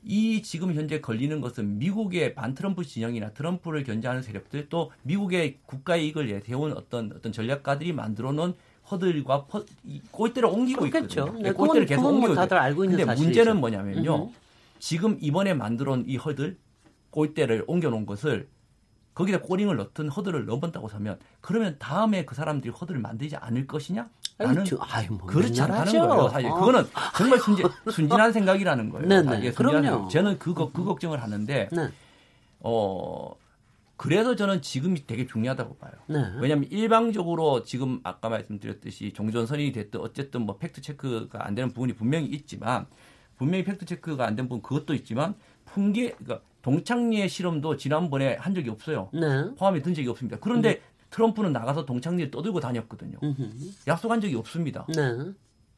이 0.04 0.42
지금 0.42 0.74
현재 0.74 1.00
걸리는 1.00 1.42
것은 1.42 1.78
미국의 1.78 2.34
반트럼프 2.34 2.84
진영이나 2.84 3.34
트럼프를 3.34 3.84
견제하는 3.84 4.24
세력들 4.24 4.68
또 4.70 4.92
미국의 5.04 5.60
국가의 5.68 6.08
이익을 6.08 6.26
내세운 6.26 6.72
어떤 6.72 7.12
어떤 7.16 7.32
전략가들이 7.32 7.94
만들어 7.94 8.32
놓은 8.32 8.56
허들과 8.90 9.46
퍼, 9.46 9.64
골대를 10.12 10.50
옮기고 10.50 10.82
그렇겠죠. 10.82 11.22
있거든요. 11.22 11.44
네, 11.44 11.52
골대를 11.52 11.86
계속 11.86 12.06
옮기고 12.06 12.28
뭐 12.28 12.36
다들 12.36 12.58
알고 12.58 12.86
있는 12.86 12.98
근데 12.98 13.14
문제는 13.16 13.60
뭐냐면요. 13.60 14.16
으흠. 14.16 14.34
지금 14.80 15.18
이번에 15.22 15.54
만들어 15.54 15.96
놓은 15.96 16.06
이 16.08 16.18
허들 16.18 16.58
골대를 17.12 17.66
옮겨 17.68 17.90
놓은 17.90 18.06
것을 18.06 18.48
거기다 19.14 19.42
꼬링을 19.42 19.76
넣든 19.76 20.10
허들을 20.10 20.46
넣었다고 20.46 20.88
하면 20.88 21.20
그러면 21.42 21.76
다음에 21.80 22.26
그 22.26 22.34
사람들이 22.34 22.72
허들을 22.72 23.00
만들지 23.00 23.36
않을 23.36 23.68
것이냐? 23.68 24.10
나는 24.38 24.66
뭐 25.10 25.28
그렇지 25.28 25.62
않다는 25.62 26.08
거예요. 26.08 26.30
사실 26.30 26.50
어. 26.50 26.56
그거는 26.56 26.88
정말 27.16 27.40
순진, 27.40 27.68
순진한 27.92 28.32
생각이라는 28.32 28.90
거예요. 28.90 29.08
네네. 29.08 29.40
네. 29.40 29.52
그럼요. 29.52 30.08
저는 30.08 30.40
그거 30.40 30.72
그 30.72 30.84
걱정을 30.84 31.22
하는데 31.22 31.70
네. 31.72 31.90
어 32.62 33.36
그래서 34.02 34.36
저는 34.36 34.62
지금이 34.64 35.06
되게 35.06 35.28
중요하다고 35.28 35.76
봐요. 35.78 35.92
네. 36.08 36.18
왜냐하면 36.42 36.66
일방적으로 36.72 37.62
지금 37.64 38.00
아까 38.04 38.30
말씀드렸듯이 38.30 39.14
종전선언이 39.14 39.72
됐든 39.72 40.00
어쨌든 40.00 40.42
뭐 40.42 40.58
fact 40.58 40.82
check가 40.82 41.46
안 41.46 41.54
되는 41.54 41.70
부분이 41.72 41.94
분명히 41.94 42.26
있지만 42.28 42.88
분명히 43.38 43.64
fact 43.64 43.86
check가 43.86 44.26
안 44.26 44.36
된 44.36 44.48
부분 44.50 44.62
그것도 44.64 44.96
있지만 44.96 45.36
풍계 45.66 46.12
그러니까 46.12 46.42
동창리의 46.64 47.30
실험도 47.30 47.78
지난번에 47.78 48.36
한 48.36 48.56
적이 48.56 48.72
없어요. 48.72 49.10
네. 49.14 49.54
포함이 49.56 49.82
된 49.84 49.94
적이 49.94 50.10
없습니다. 50.10 50.38
그런데 50.42 50.76
음. 50.76 50.82
트럼프는 51.12 51.52
나가서 51.52 51.86
동창리를 51.86 52.32
떠들고 52.32 52.60
다녔거든요. 52.60 53.18
음흠. 53.22 53.50
약속한 53.88 54.20
적이 54.22 54.36
없습니다. 54.36 54.86
네. 54.96 55.32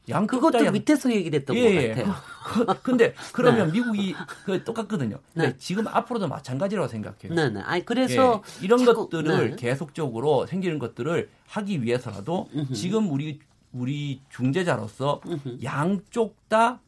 양 0.08 0.26
그것도 0.26 0.70
밑에서 0.70 1.10
얘기됐던 1.12 1.56
예, 1.56 1.94
것 1.94 2.04
같아요. 2.04 2.14
그, 2.44 2.66
근데 2.82 3.14
그러면 3.32 3.68
네. 3.68 3.72
미국이 3.72 4.14
그 4.44 4.62
똑같거든요. 4.62 5.18
네. 5.32 5.56
지금 5.56 5.88
앞으로도 5.88 6.28
마찬가지라고 6.28 6.88
생각해요. 6.88 7.34
네, 7.34 7.48
네. 7.48 7.60
아니 7.60 7.84
그래서 7.84 8.42
예, 8.60 8.64
이런 8.64 8.84
자꾸, 8.84 9.08
것들을 9.08 9.50
네. 9.50 9.56
계속적으로 9.56 10.46
생기는 10.46 10.78
것들을 10.78 11.30
하기 11.48 11.82
위해서라도 11.82 12.48
음흠. 12.54 12.74
지금 12.74 13.10
우리 13.10 13.40
우리 13.72 14.20
중재자로서 14.28 15.22
음흠. 15.26 15.58
양쪽 15.64 16.36
다 16.48 16.80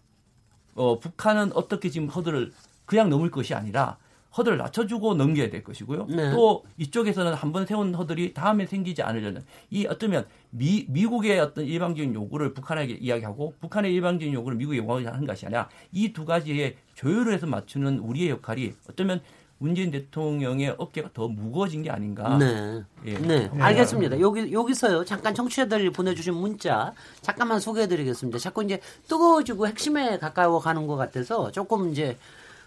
어, 0.74 1.00
북한은 1.00 1.52
어떻게 1.54 1.88
지금 1.88 2.08
허들을 2.08 2.52
그냥 2.84 3.08
넘을 3.08 3.30
것이 3.30 3.54
아니라 3.54 3.96
허들을 4.36 4.58
낮춰주고 4.58 5.14
넘겨야 5.14 5.50
될 5.50 5.62
것이고요. 5.64 6.06
네. 6.10 6.30
또 6.32 6.64
이쪽에서는 6.78 7.32
한 7.34 7.52
번 7.52 7.64
세운 7.66 7.94
허들이 7.94 8.34
다음에 8.34 8.66
생기지 8.66 9.02
않으려는 9.02 9.42
이 9.70 9.86
어쩌면 9.86 10.26
미, 10.50 10.84
미국의 10.88 11.38
어떤 11.40 11.64
일방적인 11.64 12.14
요구를 12.14 12.52
북한에게 12.54 12.94
이야기하고 12.94 13.54
북한의 13.60 13.94
일방적인 13.94 14.34
요구를 14.34 14.56
미국에 14.58 14.78
요구하는 14.78 15.26
것이 15.26 15.46
아니라 15.46 15.68
이 15.92 16.12
두 16.12 16.24
가지의 16.24 16.76
조율을 16.94 17.32
해서 17.34 17.46
맞추는 17.46 17.98
우리의 18.00 18.30
역할이 18.30 18.72
어쩌면 18.90 19.20
문재인 19.58 19.90
대통령의 19.90 20.74
어깨가 20.76 21.10
더 21.14 21.28
무거워진 21.28 21.82
게 21.82 21.90
아닌가. 21.90 22.36
네. 22.36 22.82
예. 23.06 23.14
네. 23.18 23.50
알겠습니다. 23.58 24.20
여기, 24.20 24.52
여기서요. 24.52 25.04
잠깐 25.06 25.34
청취자들이 25.34 25.90
보내주신 25.90 26.34
문자 26.34 26.92
잠깐만 27.22 27.58
소개해드리겠습니다. 27.60 28.38
자꾸 28.38 28.62
이제 28.64 28.80
뜨거워지고 29.08 29.66
핵심에 29.66 30.18
가까워 30.18 30.58
가는 30.60 30.86
것 30.86 30.96
같아서 30.96 31.50
조금 31.52 31.90
이제 31.90 32.18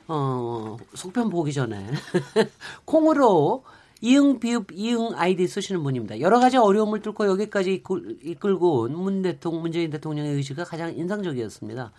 어, 0.10 0.78
속편 0.96 1.30
보기 1.30 1.54
전에 1.54 1.86
콩으로 2.86 3.64
이응 4.02 4.40
비읍 4.40 4.68
이응 4.74 5.12
아이디 5.16 5.48
쓰시는 5.48 5.84
분입니다. 5.84 6.20
여러 6.22 6.40
가지 6.40 6.58
어려움을 6.58 7.02
뚫고 7.02 7.28
여기까지 7.28 7.74
이끌, 7.76 8.18
이끌고 8.24 8.82
온 8.84 8.94
문 8.94 9.22
대통령 9.22 9.62
문재인 9.62 9.92
대통령의 9.92 10.34
의지가 10.36 10.64
가장 10.66 10.96
인상적이었습니다. 10.96 11.92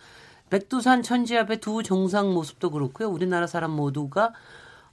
백두산 0.49 1.03
천지 1.03 1.37
앞에 1.37 1.59
두 1.59 1.83
정상 1.83 2.33
모습도 2.33 2.71
그렇고요. 2.71 3.09
우리나라 3.09 3.47
사람 3.47 3.71
모두가 3.71 4.33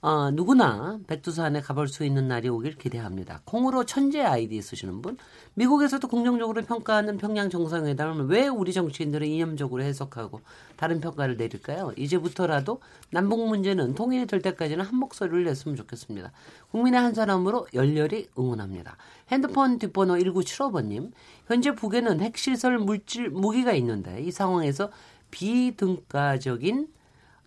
어, 0.00 0.30
누구나 0.30 1.00
백두산에 1.08 1.60
가볼 1.60 1.88
수 1.88 2.04
있는 2.04 2.28
날이 2.28 2.48
오길 2.48 2.76
기대합니다. 2.76 3.42
콩으로 3.44 3.84
천재 3.84 4.20
아이디 4.20 4.62
쓰시는 4.62 5.02
분, 5.02 5.16
미국에서도 5.54 6.06
긍정적으로 6.06 6.62
평가하는 6.62 7.18
평양 7.18 7.50
정상회담을 7.50 8.26
왜 8.26 8.46
우리 8.46 8.72
정치인들은 8.72 9.26
이념적으로 9.26 9.82
해석하고 9.82 10.40
다른 10.76 11.00
평가를 11.00 11.36
내릴까요? 11.36 11.92
이제부터라도 11.96 12.80
남북 13.10 13.48
문제는 13.48 13.96
통일이 13.96 14.26
될 14.26 14.40
때까지는 14.40 14.84
한 14.84 14.94
목소리를 14.96 15.42
냈으면 15.42 15.74
좋겠습니다. 15.74 16.30
국민의 16.70 17.00
한 17.00 17.12
사람으로 17.12 17.66
열렬히 17.74 18.28
응원합니다. 18.38 18.96
핸드폰 19.32 19.80
뒷번호 19.80 20.14
1975번님, 20.14 21.10
현재 21.48 21.74
북에는 21.74 22.20
핵시설 22.20 22.78
물질 22.78 23.30
무기가 23.30 23.72
있는데 23.72 24.22
이 24.22 24.30
상황에서 24.30 24.92
비등가적인 25.32 26.86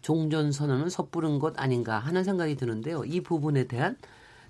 종전 0.01 0.51
선언을 0.51 0.89
섣부른 0.89 1.39
것 1.39 1.60
아닌가 1.60 2.00
하는 2.00 2.24
생각이 2.24 2.55
드는데요. 2.55 3.03
이 3.05 3.22
부분에 3.22 3.65
대한 3.65 3.98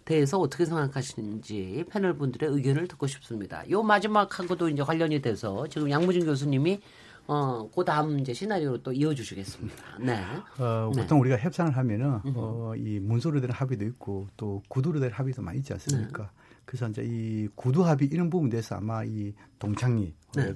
대해서 0.06 0.40
어떻게 0.40 0.66
생각하시는지 0.66 1.86
패널 1.90 2.18
분들의 2.18 2.50
의견을 2.50 2.88
듣고 2.88 3.08
싶습니다. 3.08 3.70
요 3.70 3.84
마지막하고도 3.84 4.70
이제 4.70 4.84
관련이 4.84 5.22
돼서 5.22 5.68
지금 5.68 5.90
양무진 5.90 6.26
교수님이 6.26 6.82
어, 7.28 7.70
그 7.74 7.86
다음 7.86 8.20
이제 8.20 8.34
시나리오로 8.34 8.82
또 8.82 8.92
이어주시겠습니다. 8.92 9.84
네. 10.00 10.22
어, 10.58 10.90
보통 10.94 11.18
네. 11.18 11.22
우리가 11.22 11.38
협상을 11.38 11.78
하면은, 11.78 12.20
어, 12.36 12.74
이 12.76 13.00
문서로 13.00 13.40
된 13.40 13.52
합의도 13.52 13.86
있고 13.86 14.28
또 14.36 14.62
구두로 14.68 15.00
된 15.00 15.12
합의도 15.12 15.42
많이 15.42 15.60
있지 15.60 15.72
않습니까? 15.74 16.24
네. 16.24 16.30
그래서 16.66 16.88
이제 16.88 17.04
이 17.06 17.48
구두 17.56 17.86
합의 17.86 18.08
이런 18.12 18.30
부분에 18.30 18.50
대해서 18.50 18.76
아마 18.76 19.04
이 19.04 19.34
동창리 19.60 20.14
네. 20.36 20.54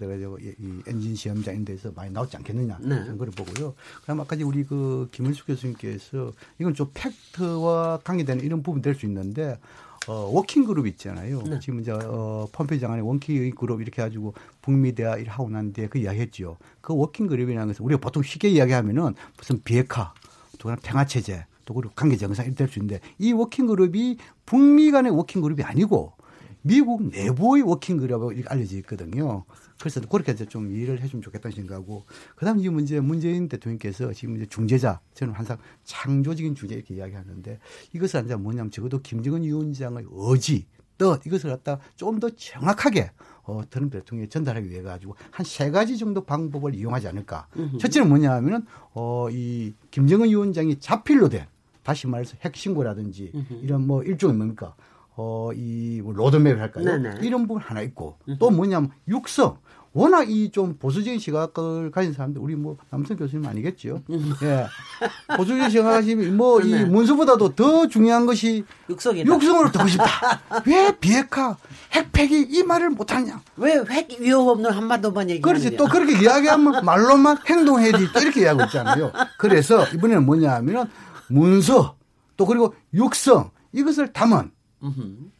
이 0.60 0.82
엔진 0.88 1.16
시험장인 1.16 1.66
데서 1.66 1.92
많이 1.94 2.12
나오지 2.12 2.38
않겠느냐 2.38 2.78
네. 2.82 3.04
그런 3.04 3.18
걸 3.18 3.30
보고요. 3.32 3.76
그다음 4.02 4.22
아까 4.22 4.38
우리 4.46 4.64
그 4.64 5.10
김은숙 5.12 5.48
교수님께서 5.48 6.32
이건 6.60 6.74
좀 6.74 6.90
fact와 6.94 8.00
관계되는 8.04 8.44
이런 8.44 8.64
부분 8.64 8.82
될 8.82 8.96
수 8.96 9.06
있는데 9.06 9.60
어, 10.08 10.14
working 10.32 10.66
group 10.66 10.88
있잖아요. 10.88 11.42
네. 11.42 11.60
지금 11.60 11.80
이제 11.82 11.92
어, 11.92 12.48
펌페이 12.52 12.80
장관의 12.80 13.06
working 13.06 13.50
group 13.56 13.82
이렇게 13.82 14.02
가지고 14.02 14.34
북미 14.62 14.94
대화 14.94 15.18
일 15.18 15.30
하고 15.30 15.50
난 15.50 15.74
뒤에 15.74 15.88
그 15.88 15.98
이야기했죠. 15.98 16.58
그 16.82 16.96
working 16.96 17.28
group이라는 17.28 17.68
것은 17.68 17.84
우리가 17.84 18.00
보통 18.00 18.22
쉽게 18.22 18.50
이야기하면은 18.50 19.16
무슨 19.38 19.62
비핵화, 19.64 20.14
또 20.60 20.74
평화 20.84 21.06
체제, 21.06 21.46
또 21.66 21.74
그리고 21.74 21.94
관계 21.96 22.16
정상 22.18 22.46
이렇게 22.46 22.56
될수 22.58 22.80
있는데 22.80 23.00
이 23.18 23.34
working 23.34 23.68
group이 23.68 24.18
북미 24.46 24.92
간의 24.92 25.12
working 25.12 25.42
group이 25.42 25.64
아니고 25.64 26.14
미국 26.62 27.10
내부의 27.10 27.62
working 27.64 27.98
group으로 27.98 28.34
알려져 28.48 28.78
있거든요. 28.78 29.44
그래서 29.80 30.00
그렇게 30.02 30.32
이제 30.32 30.46
좀 30.46 30.72
이해를 30.72 31.02
해주면 31.02 31.22
좋겠다는 31.22 31.54
생각하고 31.56 32.06
그다음 32.36 32.60
이 32.60 32.70
문제 32.70 33.00
문재인 33.00 33.50
대통령께서 33.50 34.14
지금 34.14 34.38
이제 34.38 34.46
중재자 34.46 35.00
저는 35.14 35.34
항상 35.34 35.58
창조적인 35.84 36.56
중재 36.56 36.76
이렇게 36.76 36.96
이야기하는데 36.96 37.60
이것은 37.94 38.26
이제 38.26 38.36
뭐냐면 38.36 38.72
적어도 38.72 39.00
김정은 39.02 39.44
위원장의 39.44 40.06
의지 40.10 40.66
또 40.98 41.18
이것을 41.26 41.50
갖다 41.50 41.78
좀 41.98 42.20
더 42.20 42.30
정확하게 42.30 43.12
어, 43.44 43.62
트럼프 43.70 44.00
대통령에 44.00 44.30
전달하기 44.30 44.70
위해 44.70 44.82
가지고 44.82 45.16
한 45.30 45.46
세 45.46 45.70
가지 45.70 45.98
정도 45.98 46.24
방법을 46.24 46.74
이용하지 46.74 47.08
않을까. 47.10 47.48
으흠. 47.58 47.78
첫째는 47.78 48.08
뭐냐 48.08 48.32
하면은 48.32 48.66
어, 48.94 49.28
이 49.30 49.74
김정은 49.92 50.30
위원장이 50.30 50.80
자필로 50.80 51.28
된 51.30 51.46
다시 51.86 52.08
말해서 52.08 52.36
핵신고라든지 52.44 53.32
으흠. 53.34 53.60
이런 53.64 53.88
뭐 53.88 54.04
일종의 54.04 54.36
뭡니까 54.36 54.74
어, 55.16 55.52
이뭐 55.56 56.12
로드맵을 56.12 56.60
할까요? 56.60 56.84
네네. 56.84 57.20
이런 57.22 57.48
부분 57.48 57.62
하나 57.62 57.82
있고 57.82 58.18
으흠. 58.28 58.38
또 58.40 58.50
뭐냐면 58.50 58.92
육성. 59.08 59.58
워낙 59.98 60.30
이 60.30 60.52
좀 60.52 60.76
보수적인 60.78 61.20
시각을 61.20 61.90
가진 61.90 62.12
사람들 62.12 62.42
우리 62.42 62.54
뭐 62.54 62.76
남성 62.90 63.16
교수님 63.16 63.48
아니겠죠? 63.48 64.02
예. 64.44 64.66
보수적인 65.38 65.70
시각하시면 65.70 66.36
뭐이 66.36 66.70
네. 66.70 66.84
문서보다도 66.84 67.56
더 67.56 67.88
중요한 67.88 68.26
것이 68.26 68.66
육성이다. 68.90 69.26
육성으로 69.34 69.72
듣고 69.72 69.88
싶다. 69.88 70.06
왜 70.68 70.92
비핵화, 71.00 71.56
핵폐기 71.94 72.42
이 72.42 72.64
말을 72.64 72.90
못하냐? 72.90 73.42
왜 73.56 73.76
핵 73.90 74.20
위협 74.20 74.46
없는 74.46 74.70
한반도만 74.70 75.30
얘기하냐? 75.30 75.60
그렇지. 75.60 75.78
또 75.78 75.86
그렇게 75.86 76.22
이야기하면 76.22 76.84
말로만 76.84 77.38
행동해야지 77.48 78.12
또 78.12 78.20
이렇게 78.20 78.42
이야기하고 78.42 78.64
있잖아요. 78.66 79.14
그래서 79.38 79.86
이번에는 79.94 80.26
뭐냐 80.26 80.56
하면은 80.56 80.90
문서 81.30 81.96
또 82.38 82.46
그리고 82.46 82.74
육성 82.94 83.52
이것을 83.74 84.14
담은 84.14 84.52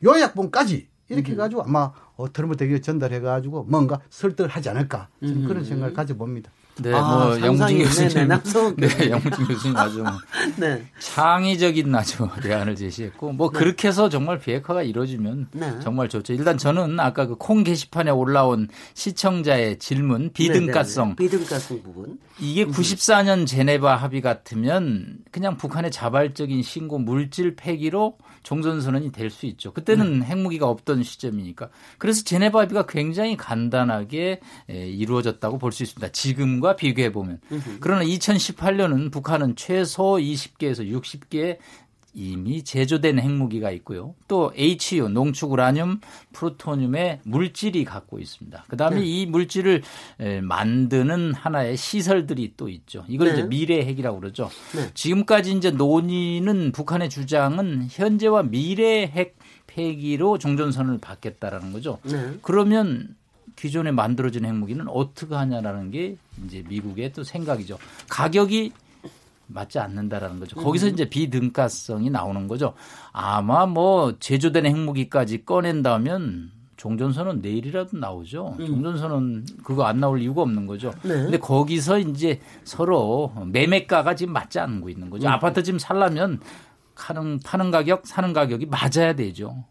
요약본까지 0.04 0.88
이렇게 1.10 1.34
해가지고 1.34 1.64
아마 1.64 1.92
어, 2.16 2.32
트럼프 2.32 2.58
대기에 2.58 2.82
전달해 2.82 3.20
가지고 3.20 3.64
뭔가 3.66 4.02
설득을 4.10 4.50
하지 4.50 4.70
않을까 4.70 5.10
저는 5.22 5.42
그런 5.48 5.64
생각을 5.64 5.94
가져봅니다. 5.94 6.52
네, 6.78 6.92
아, 6.94 7.02
뭐 7.02 7.40
영무진 7.40 7.80
교수님, 7.80 8.28
네, 8.78 9.10
영무진 9.10 9.46
교수님 9.48 9.78
아주 9.78 10.00
뭐 10.04 10.12
네. 10.58 10.86
창의적인 11.00 11.96
아주 11.96 12.28
대안을 12.44 12.76
제시했고 12.76 13.32
뭐 13.32 13.50
네. 13.50 13.60
그렇게 13.60 13.88
해서 13.88 14.10
정말 14.10 14.40
비핵화가 14.40 14.84
이루어지면 14.84 15.48
네. 15.54 15.80
정말 15.82 16.10
좋죠. 16.10 16.34
일단 16.34 16.58
저는 16.58 17.00
아까 17.00 17.26
그 17.28 17.36
콩 17.46 17.64
게시판에 17.64 18.10
올라온 18.12 18.68
시청자의 18.96 19.78
질문 19.80 20.32
비등가성, 20.34 21.16
네, 21.18 21.28
네, 21.28 21.30
네. 21.30 21.38
비등가성 21.38 21.84
부분 21.84 22.18
이게 22.40 22.66
94년 22.66 23.46
제네바 23.48 23.96
합의 23.96 24.22
같으면 24.22 25.20
그냥 25.32 25.58
북한의 25.58 25.92
자발적인 25.92 26.64
신고 26.64 26.98
물질 26.98 27.56
폐기로 27.56 28.18
종전 28.46 28.80
선언이 28.80 29.12
될 29.12 29.30
수 29.32 29.48
있죠. 29.48 29.74
그때는 29.74 30.20
네. 30.20 30.26
핵무기가 30.28 30.70
없던 30.70 31.04
시점이니까. 31.04 31.70
그래서 31.98 32.24
제네바 32.24 32.62
합의가 32.62 32.86
굉장히 32.86 33.36
간단하게 33.36 34.40
이루어졌다고 34.70 35.58
볼 35.58 35.72
수 35.72 35.84
있습니다. 35.84 36.12
지금과 36.14 36.76
비교해 36.76 37.12
보면. 37.12 37.42
그러나 37.82 38.04
2018년은 38.06 39.12
북한은 39.12 39.56
최소 39.56 40.04
20개에서 40.18 40.90
60개 40.90 41.58
이미 42.18 42.64
제조된 42.64 43.20
핵무기가 43.20 43.72
있고요. 43.72 44.16
또 44.30 44.54
HU 44.56 45.10
농축 45.10 45.52
우라늄, 45.52 46.00
프루토늄의 46.32 47.20
물질이 47.24 47.84
갖고 47.84 48.20
있습니다. 48.20 48.64
그다음에 48.70 49.02
네. 49.02 49.06
이 49.06 49.26
물질을 49.26 49.84
만드는 50.42 51.34
하나의 51.34 51.76
시설들이 51.76 52.54
또 52.56 52.70
있죠. 52.70 53.04
이걸 53.10 53.28
네. 53.28 53.34
이제 53.34 53.44
미래 53.44 53.86
핵이라고 53.86 54.22
그러죠. 54.22 54.50
네. 54.74 54.90
지금까지 54.94 55.52
이제 55.52 55.72
논의는 55.72 56.72
북한의 56.72 57.10
주장은 57.10 57.88
현재와 57.92 58.44
미래 58.44 59.02
핵 59.08 59.38
폐기로 59.68 60.38
종전선을 60.38 61.00
받겠다라는 61.00 61.74
거죠. 61.74 62.00
네. 62.04 62.38
그러면 62.42 63.16
기존에 63.58 63.92
만들어진 63.92 64.46
핵무기는 64.46 64.88
어떻게 64.88 65.36
하냐라는 65.36 65.92
게 65.92 66.16
이제 66.46 66.64
미국의 66.68 67.12
또 67.12 67.24
생각이죠. 67.24 67.78
가격이 68.10 68.72
맞지 69.48 69.80
않는다라는 69.80 70.40
거죠. 70.40 70.60
거기서 70.60 70.88
음. 70.88 70.94
이제 70.94 71.10
비등가성이 71.10 72.10
나오는 72.10 72.48
거죠. 72.48 72.74
아마 73.12 73.66
뭐 73.66 74.18
제조된 74.20 74.66
핵무기까지 74.66 75.46
꺼낸다면 75.46 76.52
종전선언 76.78 77.42
내일이라도 77.42 77.98
나오죠. 77.98 78.56
음. 78.60 78.66
종전선언 78.66 79.46
그거 79.64 79.86
안 79.86 80.00
나올 80.00 80.22
이유가 80.22 80.42
없는 80.42 80.68
거죠. 80.68 80.92
네. 81.04 81.10
근데 81.10 81.40
거기서 81.40 82.00
이제 82.00 82.40
서로 82.64 83.32
매매가가 83.46 84.16
지금 84.16 84.34
맞지 84.34 84.60
않고 84.60 84.90
있는 84.90 85.10
거죠. 85.10 85.28
음. 85.28 85.32
아파트 85.32 85.64
지금 85.64 85.80
살려면 85.80 86.40
파는, 86.96 87.40
파는 87.44 87.72
가격, 87.72 88.06
사는 88.06 88.34
가격이 88.34 88.68
맞아야 88.68 89.14
되죠. 89.14 89.66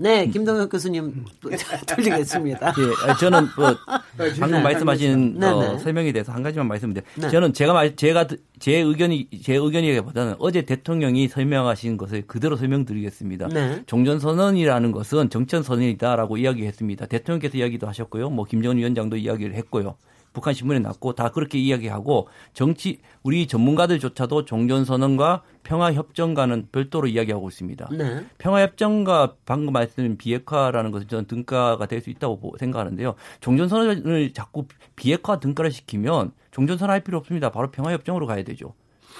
네, 0.00 0.26
김동혁 0.28 0.70
교수님 0.70 1.26
돌리겠습니다. 1.86 2.72
예, 2.78 3.14
저는 3.20 3.48
뭐 3.54 3.76
방금 4.16 4.50
네, 4.50 4.62
말씀하신 4.62 5.38
네, 5.38 5.46
어, 5.46 5.74
네. 5.74 5.78
설명에 5.78 6.10
대해서 6.12 6.32
한 6.32 6.42
가지만 6.42 6.68
말씀드려. 6.68 7.04
네. 7.16 7.28
저는 7.28 7.52
제가 7.52 7.74
말 7.74 7.94
제가 7.94 8.26
제 8.58 8.78
의견이 8.78 9.28
제 9.42 9.56
의견이기보다는 9.56 10.36
어제 10.38 10.62
대통령이 10.62 11.28
설명하신 11.28 11.98
것을 11.98 12.22
그대로 12.26 12.56
설명드리겠습니다. 12.56 13.48
네. 13.48 13.82
종전 13.84 14.20
선언이라는 14.20 14.90
것은 14.90 15.28
정천 15.28 15.62
선언이다라고 15.62 16.38
이야기했습니다. 16.38 17.04
대통령께서 17.04 17.58
이야기도 17.58 17.86
하셨고요. 17.86 18.30
뭐 18.30 18.46
김정은 18.46 18.78
위원장도 18.78 19.18
이야기를 19.18 19.54
했고요. 19.54 19.96
북한 20.32 20.54
신문에 20.54 20.78
났고 20.78 21.14
다 21.14 21.30
그렇게 21.30 21.58
이야기하고 21.58 22.28
정치 22.52 23.00
우리 23.22 23.46
전문가들조차도 23.46 24.44
종전선언과 24.44 25.42
평화협정과는 25.62 26.68
별도로 26.72 27.06
이야기하고 27.08 27.48
있습니다. 27.48 27.88
네. 27.92 28.24
평화협정과 28.38 29.34
방금 29.44 29.72
말씀드린 29.72 30.16
비핵화라는 30.16 30.90
것은 30.90 31.08
저는 31.08 31.26
등가가 31.26 31.86
될 31.86 32.00
수 32.00 32.10
있다고 32.10 32.56
생각하는데요. 32.58 33.14
종전선언을 33.40 34.32
자꾸 34.32 34.66
비핵화 34.96 35.38
등가를 35.38 35.70
시키면 35.70 36.32
종전선언 36.50 36.92
할 36.92 37.00
필요 37.02 37.18
없습니다. 37.18 37.50
바로 37.50 37.70
평화협정으로 37.70 38.26
가야 38.26 38.42
되죠. 38.42 38.72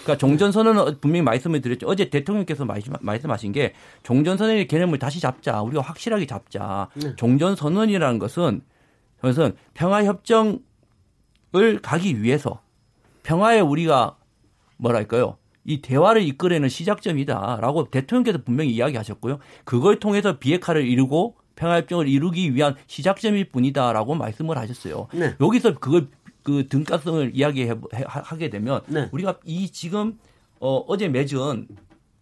그러니까 0.03 0.17
종전선언은 0.17 1.01
분명히 1.01 1.23
말씀을 1.23 1.61
드렸죠. 1.61 1.87
어제 1.87 2.09
대통령께서 2.09 2.65
말씀하신 3.01 3.53
게 3.53 3.75
종전선언의 4.03 4.67
개념을 4.67 4.99
다시 4.99 5.21
잡자. 5.21 5.61
우리가 5.61 5.83
확실하게 5.83 6.27
잡자. 6.27 6.89
네. 6.95 7.15
종전선언이라는 7.17 8.19
것은 8.19 8.63
그것은 9.17 9.55
평화협정 9.75 10.61
을 11.57 11.81
가기 11.81 12.23
위해서 12.23 12.61
평화에 13.23 13.61
우리가 13.61 14.17
뭐랄까요? 14.77 15.37
이 15.65 15.83
대화를 15.83 16.23
이끌어내는 16.23 16.69
시작점이다라고 16.69 17.91
대통령께서 17.91 18.39
분명히 18.45 18.71
이야기하셨고요. 18.71 19.39
그걸 19.65 19.99
통해서 19.99 20.39
비핵화를 20.39 20.87
이루고 20.87 21.37
평화협정을 21.57 22.09
이루기 22.09 22.55
위한 22.55 22.75
시작점일 22.87 23.51
뿐이다라고 23.51 24.15
말씀을 24.15 24.57
하셨어요. 24.59 25.09
네. 25.13 25.35
여기서 25.41 25.75
그걸 25.75 26.09
그 26.43 26.69
등가성을 26.69 27.33
이야기하게 27.35 28.49
되면 28.49 28.81
네. 28.87 29.09
우리가 29.13 29.39
이 29.45 29.71
지금 29.71 30.19
어, 30.61 30.79
어제 30.87 31.09
맺은 31.09 31.69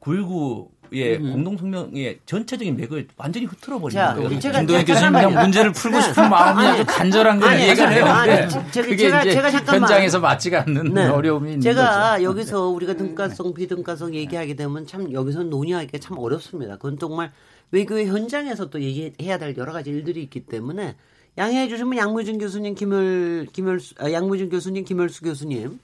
9.19 0.01 0.69
예, 0.93 1.17
음. 1.17 1.33
공동 1.33 1.57
성명의 1.57 2.19
전체적인 2.27 2.77
맥을 2.77 3.09
완전히 3.17 3.47
흐트러 3.47 3.79
버리는 3.79 4.15
거예요. 4.15 4.29
김도현 4.29 4.85
교수님 4.85 5.13
그냥 5.13 5.35
문제를 5.35 5.73
풀고 5.73 6.01
싶은 6.01 6.23
네. 6.23 6.29
마음이 6.29 6.67
아주 6.67 6.85
간절한 6.87 7.41
걸 7.41 7.59
이해가 7.59 7.89
돼요. 7.91 8.05
아니, 8.07 8.49
제가, 8.71 8.97
제가, 8.97 9.23
제가 9.23 9.51
잠깐만 9.51 9.83
현장에서 9.83 10.21
맞지가 10.21 10.65
않는 10.67 10.95
네. 10.95 11.07
어려움이 11.07 11.51
있는 11.51 11.61
제가 11.61 12.13
거죠. 12.13 12.25
여기서 12.25 12.69
우리가 12.69 12.95
등가성 12.95 13.55
비등가성 13.55 14.15
얘기하게 14.15 14.55
되면 14.55 14.87
참 14.87 15.13
여기서 15.13 15.45
논의하기가 15.45 15.99
참 15.99 16.19
어렵습니다. 16.19 16.77
그건 16.77 16.99
정말 16.99 17.33
외교의 17.71 18.07
현장에서 18.07 18.71
또 18.71 18.81
얘기해야 18.81 19.39
될 19.39 19.57
여러 19.57 19.73
가지 19.73 19.91
일들이 19.91 20.23
있기 20.23 20.41
때문에 20.47 20.97
양해해 21.37 21.69
주시면 21.69 21.97
양무진 21.97 22.39
교수님, 22.39 22.75
김열 22.75 23.47
김열 23.53 23.81
아, 23.99 24.11
양무진 24.11 24.49
교수님, 24.49 24.85
김열수 24.85 25.23
교수님 25.23 25.79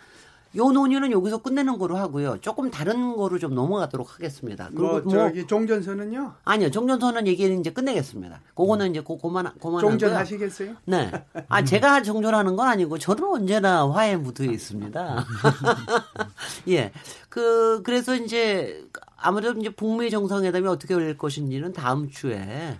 요 0.56 0.70
논의는 0.70 1.10
여기서 1.12 1.38
끝내는 1.38 1.78
거로 1.78 1.96
하고요. 1.96 2.38
조금 2.40 2.70
다른 2.70 3.16
거로 3.16 3.38
좀 3.38 3.54
넘어가도록 3.54 4.14
하겠습니다. 4.14 4.68
그리고 4.68 5.00
뭐, 5.00 5.08
저기 5.08 5.40
뭐, 5.40 5.46
종전선은요? 5.46 6.34
아니요, 6.44 6.70
종전선은 6.70 7.26
얘기는 7.26 7.58
이제 7.60 7.70
끝내겠습니다. 7.70 8.40
그거는 8.54 8.90
이제 8.90 9.00
고, 9.00 9.18
고만 9.18 9.52
고만 9.58 9.80
종전하시겠어요? 9.80 10.74
네. 10.84 11.10
아 11.48 11.64
제가 11.64 12.02
종전하는 12.02 12.56
건 12.56 12.68
아니고 12.68 12.98
저는 12.98 13.24
언제나 13.24 13.90
화해 13.90 14.16
무드에 14.16 14.46
있습니다. 14.46 15.24
예. 16.68 16.92
그 17.28 17.82
그래서 17.82 18.14
이제 18.14 18.84
아무래도 19.16 19.58
이제 19.58 19.70
북미 19.70 20.10
정상회담이 20.10 20.66
어떻게 20.68 20.94
될 20.94 21.16
것인지는 21.18 21.72
다음 21.72 22.08
주에 22.10 22.78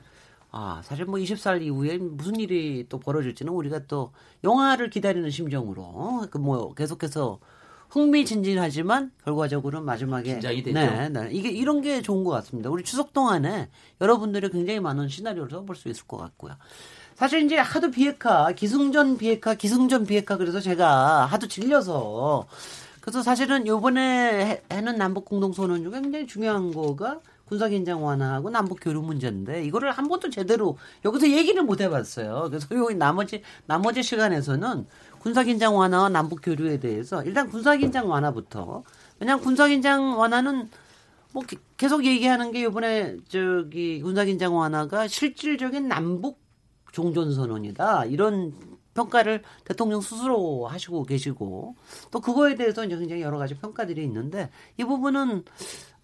아, 0.56 0.80
사실 0.84 1.04
뭐 1.04 1.18
20살 1.18 1.62
이후에 1.62 1.98
무슨 1.98 2.36
일이 2.36 2.86
또 2.88 3.00
벌어질지는 3.00 3.52
우리가 3.52 3.80
또 3.88 4.12
영화를 4.44 4.88
기다리는 4.90 5.28
심정으로 5.28 6.26
그 6.30 6.38
뭐 6.38 6.72
계속해서 6.74 7.40
흥미진진하지만 7.94 9.12
결과적으로 9.24 9.80
마지막에 9.80 10.32
긴장이 10.32 10.64
되죠. 10.64 10.78
네, 10.80 11.08
네. 11.08 11.28
이게 11.30 11.48
이런 11.48 11.80
게 11.80 12.02
좋은 12.02 12.24
것 12.24 12.32
같습니다. 12.32 12.68
우리 12.68 12.82
추석 12.82 13.12
동안에 13.12 13.68
여러분들이 14.00 14.48
굉장히 14.50 14.80
많은 14.80 15.08
시나리오를 15.08 15.48
써볼 15.50 15.76
수 15.76 15.88
있을 15.88 16.04
것 16.08 16.16
같고요. 16.16 16.56
사실 17.14 17.44
이제 17.44 17.56
하도 17.56 17.92
비핵화, 17.92 18.50
기승전 18.50 19.16
비핵화, 19.16 19.54
기승전 19.54 20.06
비핵화 20.06 20.36
그래서 20.36 20.58
제가 20.58 21.26
하도 21.26 21.46
질려서 21.46 22.48
그래서 23.00 23.22
사실은 23.22 23.66
요번에 23.68 24.62
해는 24.72 24.96
남북 24.96 25.24
공동선언 25.26 25.84
중에 25.84 26.00
굉장히 26.00 26.26
중요한 26.26 26.72
거가 26.72 27.20
군사 27.44 27.68
긴장 27.68 28.02
완화하고 28.04 28.50
남북 28.50 28.78
교류 28.80 29.02
문제인데 29.02 29.62
이거를 29.64 29.92
한 29.92 30.08
번도 30.08 30.30
제대로 30.30 30.78
여기서 31.04 31.28
얘기를 31.28 31.62
못 31.62 31.80
해봤어요. 31.80 32.48
그래서 32.48 32.66
요 32.74 32.88
나머지 32.96 33.42
나머지 33.66 34.02
시간에서는 34.02 34.86
군사긴장 35.24 35.74
완화와 35.74 36.10
남북 36.10 36.40
교류에 36.42 36.78
대해서 36.78 37.24
일단 37.24 37.48
군사긴장 37.48 38.10
완화부터. 38.10 38.84
왜냐하면 39.18 39.42
군사긴장 39.42 40.18
완화는 40.18 40.68
뭐 41.32 41.42
계속 41.78 42.04
얘기하는 42.04 42.52
게 42.52 42.60
이번에 42.60 43.16
저기 43.28 44.02
군사긴장 44.02 44.54
완화가 44.54 45.08
실질적인 45.08 45.88
남북 45.88 46.42
종전선언이다. 46.92 48.04
이런 48.04 48.52
평가를 48.92 49.42
대통령 49.64 50.02
스스로 50.02 50.66
하시고 50.66 51.04
계시고 51.04 51.74
또 52.10 52.20
그거에 52.20 52.54
대해서 52.54 52.86
굉장히 52.86 53.22
여러 53.22 53.38
가지 53.38 53.54
평가들이 53.54 54.04
있는데 54.04 54.50
이 54.76 54.84
부분은 54.84 55.44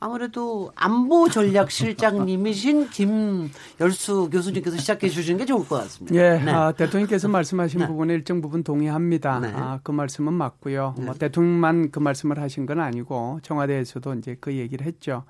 아무래도 0.02 0.72
안보 0.76 1.28
전략 1.28 1.70
실장님이신 1.70 2.88
김열수 2.88 4.30
교수님께서 4.32 4.78
시작해 4.78 5.10
주시는 5.10 5.38
게 5.38 5.44
좋을 5.44 5.68
것 5.68 5.76
같습니다. 5.76 6.16
예, 6.16 6.42
네. 6.42 6.50
아, 6.50 6.72
대통령께서 6.72 7.28
말씀하신 7.28 7.80
네. 7.80 7.86
부분에 7.86 8.14
일정 8.14 8.40
부분 8.40 8.64
동의합니다. 8.64 9.40
네. 9.40 9.52
아, 9.54 9.78
그 9.82 9.92
말씀은 9.92 10.32
맞고요. 10.32 10.94
뭐 10.96 11.12
네. 11.12 11.18
대통령만 11.18 11.90
그 11.90 11.98
말씀을 11.98 12.40
하신 12.40 12.64
건 12.64 12.80
아니고 12.80 13.40
청와대에서도 13.42 14.14
이제 14.14 14.36
그 14.40 14.54
얘기를 14.54 14.86
했죠. 14.86 15.24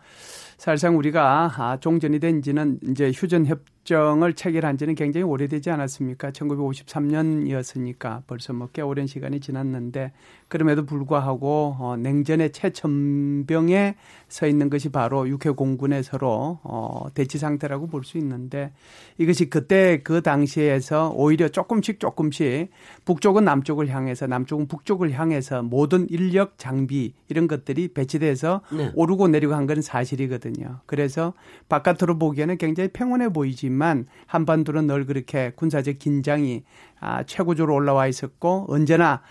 사실상 0.57 0.97
우리가 0.97 1.53
아, 1.57 1.77
종전이 1.79 2.21
된 2.21 2.41
지는 2.41 2.79
이제 2.89 3.11
휴전 3.13 3.47
협 3.47 3.63
정을 3.85 4.35
체결한 4.35 4.77
지는 4.79 4.95
굉장히 4.95 5.25
오래되지 5.25 5.71
않았습니까? 5.71 6.31
1953년이었으니까 6.33 8.23
벌써 8.27 8.53
뭐 8.53 8.69
꽤 8.73 8.83
오랜 8.83 9.07
시간이 9.07 9.41
지났는데 9.41 10.13
그럼에도 10.49 10.85
불구하고 10.85 11.77
어, 11.79 11.97
냉전의 11.97 12.53
최전병에 12.53 13.97
서 14.29 14.47
있는 14.47 14.71
것이 14.71 14.91
바로 14.91 15.29
육해 15.29 15.55
공군의 15.57 16.03
서로 16.05 16.61
어, 16.63 17.07
대치 17.15 17.39
상태라고 17.39 17.87
볼 17.89 18.05
수 18.05 18.17
있는데 18.19 18.73
이것이 19.19 19.51
그때 19.51 20.01
그 20.03 20.23
당시에서 20.23 21.13
오히려 21.17 21.49
조금씩 21.49 22.01
조금씩 22.01 22.71
북쪽은 23.05 23.45
남쪽을 23.45 23.89
향해서 23.89 24.27
남쪽은 24.27 24.69
북쪽을 24.69 25.13
향해서 25.13 25.63
모든 25.63 26.09
인력 26.11 26.59
장비 26.59 27.15
이런 27.29 27.47
것들이 27.49 27.89
배치돼서 27.89 28.63
네. 28.73 28.91
오르고 28.95 29.29
내리고 29.29 29.55
한 29.55 29.67
건 29.67 29.83
사실이거든요. 29.83 30.81
그래서 30.87 31.33
바깥으로 31.69 32.19
보기에는 32.19 32.57
굉장히 32.59 32.89
평온해 32.93 33.29
보이지만 33.29 33.80
한반도는 34.27 34.87
늘 34.87 35.07
그렇게 35.07 35.53
군사적 35.57 35.99
긴장이 35.99 36.63
아, 37.01 37.23
최고조로 37.23 37.75
올라와 37.75 38.07
있었고 38.07 38.67
언제나 38.69 39.23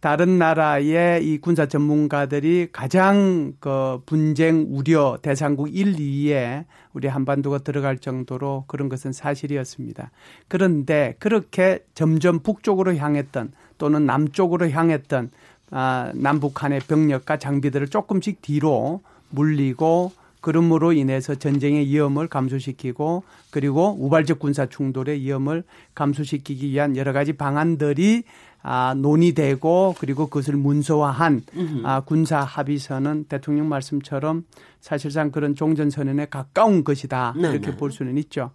다른 0.00 0.38
나라의 0.38 1.26
이 1.26 1.38
군사 1.38 1.66
전문가들이 1.66 2.68
가장 2.72 3.52
그 3.58 4.00
분쟁 4.06 4.66
우려 4.70 5.18
대상국 5.20 5.74
1, 5.74 5.96
2에 5.96 6.64
우리 6.92 7.08
한반도가 7.08 7.58
들어갈 7.58 7.98
정도로 7.98 8.64
그런 8.66 8.88
것은 8.88 9.12
사실이었습니다. 9.12 10.10
그런데 10.46 11.16
그렇게 11.18 11.80
점점 11.94 12.38
북쪽으로 12.40 12.96
향했던 12.96 13.52
또는 13.76 14.06
남쪽으로 14.06 14.70
향했던 14.70 15.30
아, 15.70 16.12
남북한의 16.14 16.80
병력과 16.80 17.38
장비들을 17.38 17.88
조금씩 17.88 18.40
뒤로 18.40 19.02
물리고 19.30 20.12
그럼으로 20.40 20.92
인해서 20.92 21.34
전쟁의 21.34 21.86
위험을 21.86 22.28
감소시키고 22.28 23.24
그리고 23.50 23.96
우발적 23.98 24.38
군사 24.38 24.66
충돌의 24.66 25.20
위험을 25.20 25.64
감소시키기 25.94 26.68
위한 26.70 26.96
여러 26.96 27.12
가지 27.12 27.32
방안들이 27.32 28.24
아, 28.62 28.94
논의되고 28.96 29.94
그리고 29.98 30.26
그것을 30.26 30.56
문서화한 30.56 31.42
아, 31.84 32.00
군사 32.00 32.40
합의서는 32.40 33.24
대통령 33.28 33.68
말씀처럼 33.68 34.44
사실상 34.80 35.30
그런 35.30 35.54
종전선언에 35.54 36.26
가까운 36.26 36.84
것이다. 36.84 37.34
네, 37.36 37.50
이렇게 37.50 37.70
네. 37.70 37.76
볼 37.76 37.90
수는 37.90 38.18
있죠. 38.18 38.50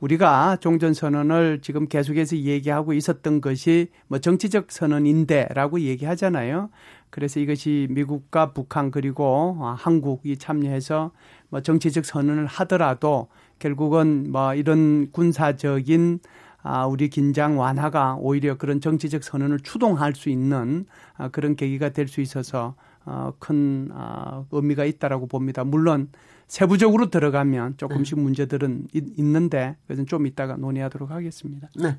우리가 0.00 0.58
종전선언을 0.60 1.60
지금 1.62 1.86
계속해서 1.88 2.36
얘기하고 2.36 2.92
있었던 2.92 3.40
것이 3.40 3.88
뭐 4.08 4.18
정치적 4.18 4.70
선언인데라고 4.70 5.80
얘기하잖아요. 5.80 6.68
그래서 7.14 7.38
이것이 7.38 7.86
미국과 7.90 8.52
북한 8.54 8.90
그리고 8.90 9.56
한국이 9.76 10.36
참여해서 10.36 11.12
뭐 11.48 11.60
정치적 11.60 12.04
선언을 12.04 12.46
하더라도 12.46 13.28
결국은 13.60 14.32
뭐 14.32 14.52
이런 14.56 15.12
군사적인 15.12 16.18
아, 16.62 16.86
우리 16.86 17.08
긴장 17.08 17.56
완화가 17.56 18.16
오히려 18.18 18.58
그런 18.58 18.80
정치적 18.80 19.22
선언을 19.22 19.60
추동할 19.60 20.16
수 20.16 20.28
있는 20.28 20.86
아, 21.16 21.28
그런 21.28 21.54
계기가 21.54 21.90
될 21.90 22.08
수 22.08 22.20
있어서 22.20 22.74
어, 23.04 23.32
큰 23.38 23.90
아, 23.92 24.44
의미가 24.50 24.84
있다라고 24.84 25.28
봅니다. 25.28 25.62
물론 25.62 26.08
세부적으로 26.48 27.10
들어가면 27.10 27.76
조금씩 27.76 28.16
네. 28.16 28.22
문제들은 28.24 28.88
있 28.92 29.22
는데 29.22 29.76
그것은 29.82 30.06
좀 30.06 30.26
이따가 30.26 30.56
논의하도록 30.56 31.12
하겠습니다. 31.12 31.68
네. 31.76 31.96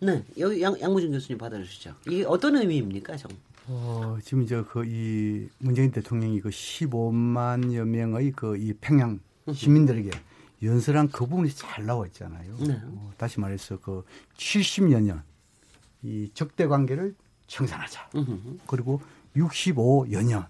네. 0.00 0.24
여기 0.38 0.62
양, 0.62 0.74
양무진 0.80 1.12
교수님 1.12 1.36
받아주시죠. 1.36 1.96
이게 2.08 2.24
어떤 2.24 2.56
의미입니까, 2.56 3.18
정? 3.18 3.30
어, 3.66 4.18
지금 4.22 4.42
이제 4.42 4.62
그 4.62 4.84
이 4.84 5.48
문재인 5.58 5.90
대통령이 5.90 6.40
그 6.40 6.50
15만여 6.50 7.84
명의 7.86 8.30
그 8.32 8.56
이 8.56 8.72
평양 8.80 9.20
시민들에게 9.52 10.10
연설한 10.62 11.08
그 11.10 11.26
부분이 11.26 11.50
잘 11.50 11.84
나와 11.86 12.06
있잖아요. 12.06 12.56
네. 12.58 12.78
어, 12.84 13.12
다시 13.18 13.40
말해서 13.40 13.78
그 13.80 14.04
70여 14.36 15.00
년이 15.02 16.30
적대 16.34 16.66
관계를 16.66 17.14
청산하자. 17.46 18.10
으흠. 18.14 18.60
그리고 18.66 19.00
65여 19.36 20.22
년 20.24 20.46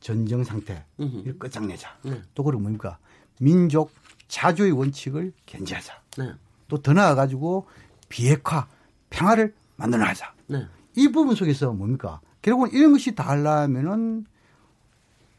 전쟁 0.00 0.44
상태 0.44 0.84
이를 0.98 1.38
끝장내자. 1.38 1.96
네. 2.02 2.20
또 2.34 2.42
그리고 2.44 2.60
뭡니까 2.62 2.98
민족 3.40 3.90
자주의 4.28 4.70
원칙을 4.72 5.32
견지하자. 5.46 6.02
네. 6.18 6.32
또더 6.68 6.92
나아 6.92 7.14
가지고 7.14 7.66
비핵화 8.08 8.68
평화를 9.10 9.54
만들어하자. 9.76 10.34
네. 10.48 10.66
이 10.98 11.08
부분 11.08 11.34
속에서 11.34 11.72
뭡니까 11.72 12.20
결국은 12.42 12.70
이런 12.72 12.92
것이 12.92 13.14
다 13.14 13.28
하려면은 13.28 14.26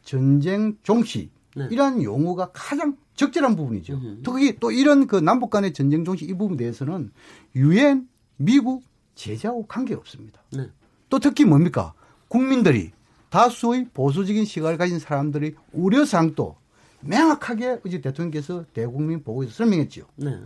전쟁 0.04 0.78
종시 0.84 1.30
네. 1.56 1.68
이러한 1.70 2.02
용어가 2.04 2.52
가장 2.54 2.98
적절한 3.16 3.56
부분이죠. 3.56 3.94
으흠. 3.94 4.22
특히 4.24 4.58
또 4.60 4.72
이런 4.72 5.06
그 5.08 5.18
남북 5.18 5.50
간의 5.50 5.74
전쟁 5.74 6.06
종시 6.06 6.26
이 6.26 6.34
부분에 6.34 6.58
대해서는 6.58 7.12
유엔, 7.56 8.08
미국 8.38 8.84
제재하고 9.16 9.68
관계 9.68 9.94
없습니다. 9.94 10.42
네. 10.54 10.70
또 11.10 11.20
특히 11.20 11.44
뭡니까? 11.44 11.94
국민들이 12.30 12.92
다수의 13.30 13.90
보수적인 13.94 14.46
시각을 14.46 14.78
가진 14.78 15.00
사람들이 15.00 15.56
우려사항도 15.74 16.56
명확하게 17.02 17.82
어제 17.86 18.02
대통령께서 18.02 18.66
대국민 18.74 19.24
보고에서 19.24 19.52
설명했지요. 19.54 20.06
네. 20.16 20.40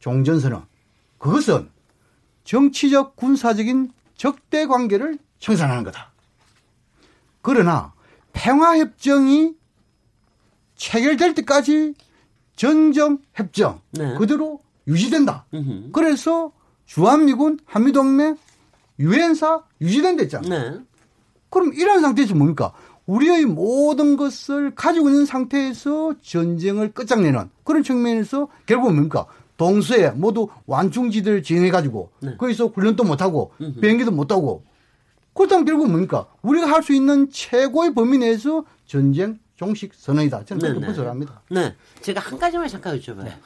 종전선언. 0.00 0.64
그것은 1.18 1.68
정치적 2.44 3.14
군사적인 3.14 3.92
적대 4.22 4.66
관계를 4.66 5.18
청산하는 5.40 5.82
거다. 5.82 6.12
그러나 7.40 7.92
평화협정이 8.32 9.52
체결될 10.76 11.34
때까지 11.34 11.94
전정협정 12.54 13.80
네. 13.90 14.14
그대로 14.14 14.60
유지된다. 14.86 15.46
으흠. 15.52 15.90
그래서 15.92 16.52
주한미군 16.86 17.58
한미동맹 17.64 18.36
유엔사 19.00 19.64
유지된댔잖아. 19.80 20.48
네. 20.48 20.78
그럼 21.50 21.72
이런 21.74 22.00
상태에서 22.00 22.36
뭡니까? 22.36 22.72
우리의 23.06 23.46
모든 23.46 24.16
것을 24.16 24.72
가지고 24.76 25.08
있는 25.08 25.26
상태에서 25.26 26.14
전쟁을 26.22 26.92
끝장내는 26.92 27.50
그런 27.64 27.82
측면에서 27.82 28.46
결국 28.66 28.92
뭡니까? 28.92 29.26
동서에 29.66 30.10
모두 30.10 30.48
완충지대를 30.66 31.44
진행해가지고 31.44 32.10
네. 32.20 32.36
거기서 32.36 32.66
훈련도 32.66 33.04
못하고 33.04 33.52
음흠. 33.60 33.80
비행기도 33.80 34.10
못하고 34.10 34.64
그렇다면 35.34 35.64
결국 35.64 35.88
뭡니까? 35.88 36.26
우리가 36.42 36.66
할 36.66 36.82
수 36.82 36.92
있는 36.92 37.30
최고의 37.30 37.94
범위 37.94 38.18
내에서 38.18 38.64
전쟁 38.86 39.38
종식 39.54 39.94
선언이다. 39.94 40.44
저는 40.46 40.60
그렇게 40.60 40.86
분석합니다. 40.86 41.42
네. 41.50 41.76
제가 42.00 42.20
한 42.20 42.38
가지만 42.40 42.66
잠깐 42.66 42.98
여쭤봐요. 42.98 43.22
네. 43.24 43.36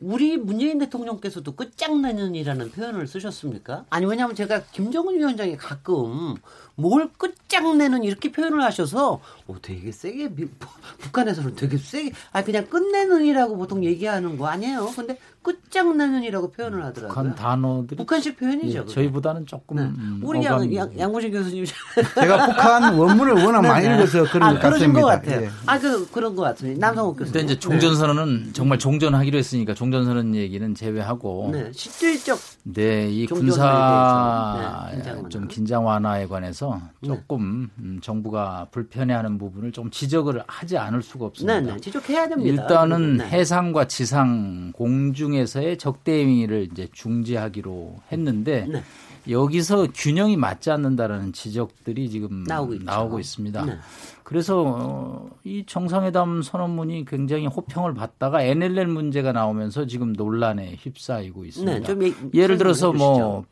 우리 0.00 0.36
문재인 0.38 0.78
대통령께서도 0.78 1.52
끝장내는이라는 1.54 2.70
표현을 2.70 3.06
쓰셨습니까? 3.06 3.84
아니 3.90 4.06
왜냐하면 4.06 4.34
제가 4.34 4.62
김정은 4.72 5.14
위원장이 5.18 5.56
가끔 5.58 6.34
뭘 6.74 7.10
끝장내는 7.18 8.02
이렇게 8.04 8.32
표현을 8.32 8.62
하셔서 8.62 9.20
어, 9.48 9.54
되게 9.62 9.92
세게 9.92 10.34
북한에서는 10.98 11.54
되게 11.54 11.76
세게 11.76 12.12
아 12.32 12.42
그냥 12.42 12.66
끝내는이라고 12.66 13.56
보통 13.56 13.84
얘기하는 13.84 14.36
거 14.36 14.48
아니에요? 14.48 14.90
근데 14.96 15.18
끝장내는이라고 15.42 16.50
표현을 16.50 16.84
하더라고요. 16.84 17.08
북한 17.08 17.34
단어들이 17.36 17.96
북한식 17.96 18.36
표현이죠. 18.36 18.80
예, 18.80 18.92
저희보다는 18.92 19.46
조금 19.46 19.76
네. 19.76 19.82
음, 19.84 20.20
우리 20.24 20.44
양, 20.44 20.74
양, 20.74 20.98
양구진 20.98 21.30
교수님 21.30 21.64
제가 22.18 22.46
북한 22.46 22.94
원문을 22.94 23.44
워낙 23.44 23.60
네, 23.60 23.68
많이 23.68 23.88
네. 23.88 23.94
읽어서 23.94 24.24
그런 24.24 24.56
아, 24.56 24.60
것 24.60 25.06
같아요. 25.06 25.42
예. 25.42 25.50
아그 25.66 26.10
그런 26.10 26.34
것 26.34 26.42
같습니다. 26.42 26.88
남성욱 26.88 27.18
교수님. 27.18 27.32
근데 27.32 27.52
이제 27.52 27.60
종전선언은 27.60 28.50
정말 28.54 28.78
종전하기로 28.78 29.38
했으니까 29.38 29.74
종전선언 29.74 30.34
얘기는 30.34 30.74
제외하고 30.74 31.50
네, 31.52 31.70
실질적 31.72 32.38
네이 32.64 33.26
군사 33.26 34.90
네, 34.92 35.22
좀 35.28 35.46
긴장 35.46 35.86
완화에 35.86 36.26
관해서 36.26 36.80
조금 37.04 37.70
음, 37.78 38.00
정부가 38.02 38.66
불편해하는 38.72 39.35
부분을 39.38 39.72
좀 39.72 39.90
지적을 39.90 40.42
하지 40.46 40.78
않을 40.78 41.02
수가 41.02 41.26
없습니다. 41.26 41.60
네, 41.60 41.72
네. 41.72 41.80
지적해야 41.80 42.28
됩니다. 42.28 42.62
일단은 42.62 43.20
해상과 43.20 43.86
지상 43.86 44.72
공중 44.72 45.26
중에서의 45.26 45.78
적대 45.78 46.20
행위를 46.20 46.68
이제 46.70 46.88
중지하기로 46.92 47.96
했는데 48.12 48.66
네. 48.68 48.82
여기서 49.28 49.88
균형이 49.92 50.36
맞지 50.36 50.70
않는다라는 50.70 51.32
지적들이 51.32 52.10
지금 52.10 52.44
나오고, 52.44 52.76
나오고 52.84 53.18
있습니다. 53.18 53.64
네. 53.64 53.76
그래서 54.22 54.62
어, 54.64 55.30
이 55.42 55.64
정상회담 55.66 56.42
선언문이 56.42 57.04
굉장히 57.06 57.46
호평을 57.46 57.94
받다가 57.94 58.42
NLL 58.42 58.86
문제가 58.86 59.32
나오면서 59.32 59.86
지금 59.86 60.12
논란에 60.12 60.76
휩싸이고 60.78 61.44
있습니다. 61.44 61.94
네, 61.94 62.12
예 62.34 62.46
를 62.46 62.56
들어서 62.58 62.92
뭐 62.92 63.44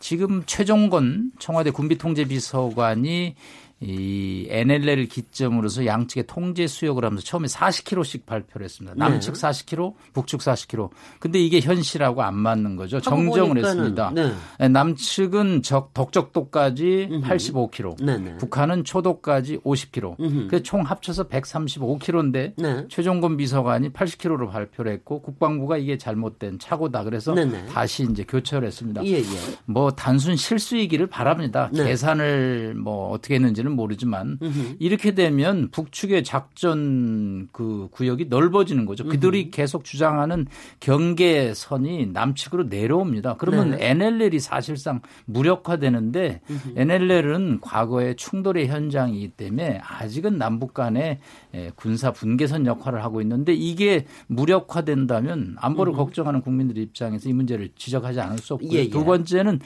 지금 0.00 0.42
최종건 0.46 1.30
청와대 1.38 1.70
군비통제비서관이 1.70 3.34
이 3.82 4.46
NLL을 4.50 5.06
기점으로서 5.06 5.86
양측의 5.86 6.24
통제 6.26 6.66
수역을 6.66 7.02
하면서 7.02 7.24
처음에 7.24 7.48
40km씩 7.48 8.26
발표를 8.26 8.66
했습니다. 8.66 8.94
남측 8.94 9.34
네. 9.34 9.40
40km, 9.40 9.94
북측 10.12 10.40
40km. 10.40 10.90
근데 11.18 11.40
이게 11.40 11.60
현실하고 11.60 12.22
안 12.22 12.36
맞는 12.36 12.76
거죠. 12.76 13.00
정정을 13.00 13.56
했습니다. 13.56 14.12
네. 14.14 14.32
네. 14.58 14.68
남측은 14.68 15.62
적, 15.62 15.94
덕적도까지 15.94 17.08
음흠. 17.10 17.26
85km, 17.26 18.04
네네. 18.04 18.36
북한은 18.36 18.84
초도까지 18.84 19.58
50km. 19.58 20.48
그래서 20.48 20.62
총 20.62 20.82
합쳐서 20.82 21.28
135km인데 21.28 22.52
네. 22.56 22.86
최종건 22.90 23.38
비서관이 23.38 23.94
80km로 23.94 24.50
발표를 24.50 24.92
했고 24.92 25.22
국방부가 25.22 25.78
이게 25.78 25.96
잘못된 25.96 26.58
착오다. 26.58 27.04
그래서 27.04 27.32
네네. 27.32 27.66
다시 27.66 28.02
이제 28.02 28.24
교체를 28.24 28.66
했습니다. 28.66 29.06
예, 29.06 29.20
예. 29.20 29.24
뭐 29.64 29.90
단순 29.90 30.36
실수이기를 30.36 31.06
바랍니다. 31.06 31.70
네. 31.72 31.84
계산을 31.84 32.74
뭐 32.74 33.10
어떻게 33.10 33.36
했는지는 33.36 33.69
될지는 33.70 33.76
모르지만 33.76 34.38
으흠. 34.42 34.76
이렇게 34.78 35.14
되면 35.14 35.70
북측의 35.70 36.24
작전 36.24 37.48
그 37.52 37.88
구역이 37.92 38.26
넓어지는 38.26 38.84
거죠. 38.86 39.04
그들이 39.04 39.42
으흠. 39.42 39.50
계속 39.52 39.84
주장하는 39.84 40.46
경계선이 40.80 42.06
남측으로 42.06 42.64
내려옵니다. 42.64 43.36
그러면 43.36 43.70
네. 43.70 43.90
NLL이 43.90 44.40
사실상 44.40 45.00
무력화되는데 45.26 46.40
으흠. 46.50 46.72
NLL은 46.76 47.60
과거에 47.60 48.14
충돌의 48.14 48.68
현장이기 48.68 49.28
때문에 49.28 49.80
아직은 49.82 50.36
남북 50.38 50.74
간의 50.74 51.18
군사 51.76 52.12
분계선 52.12 52.66
역할을 52.66 53.02
하고 53.02 53.20
있는데 53.20 53.54
이게 53.54 54.06
무력화된다면 54.26 55.56
안보를 55.58 55.92
걱정하는 55.92 56.40
국민들 56.42 56.78
입장에서 56.78 57.28
이 57.28 57.32
문제를 57.32 57.70
지적하지 57.76 58.20
않을 58.20 58.38
수 58.38 58.54
없고요. 58.54 58.72
예, 58.72 58.84
예. 58.84 58.90
두 58.90 59.04
번째는 59.04 59.60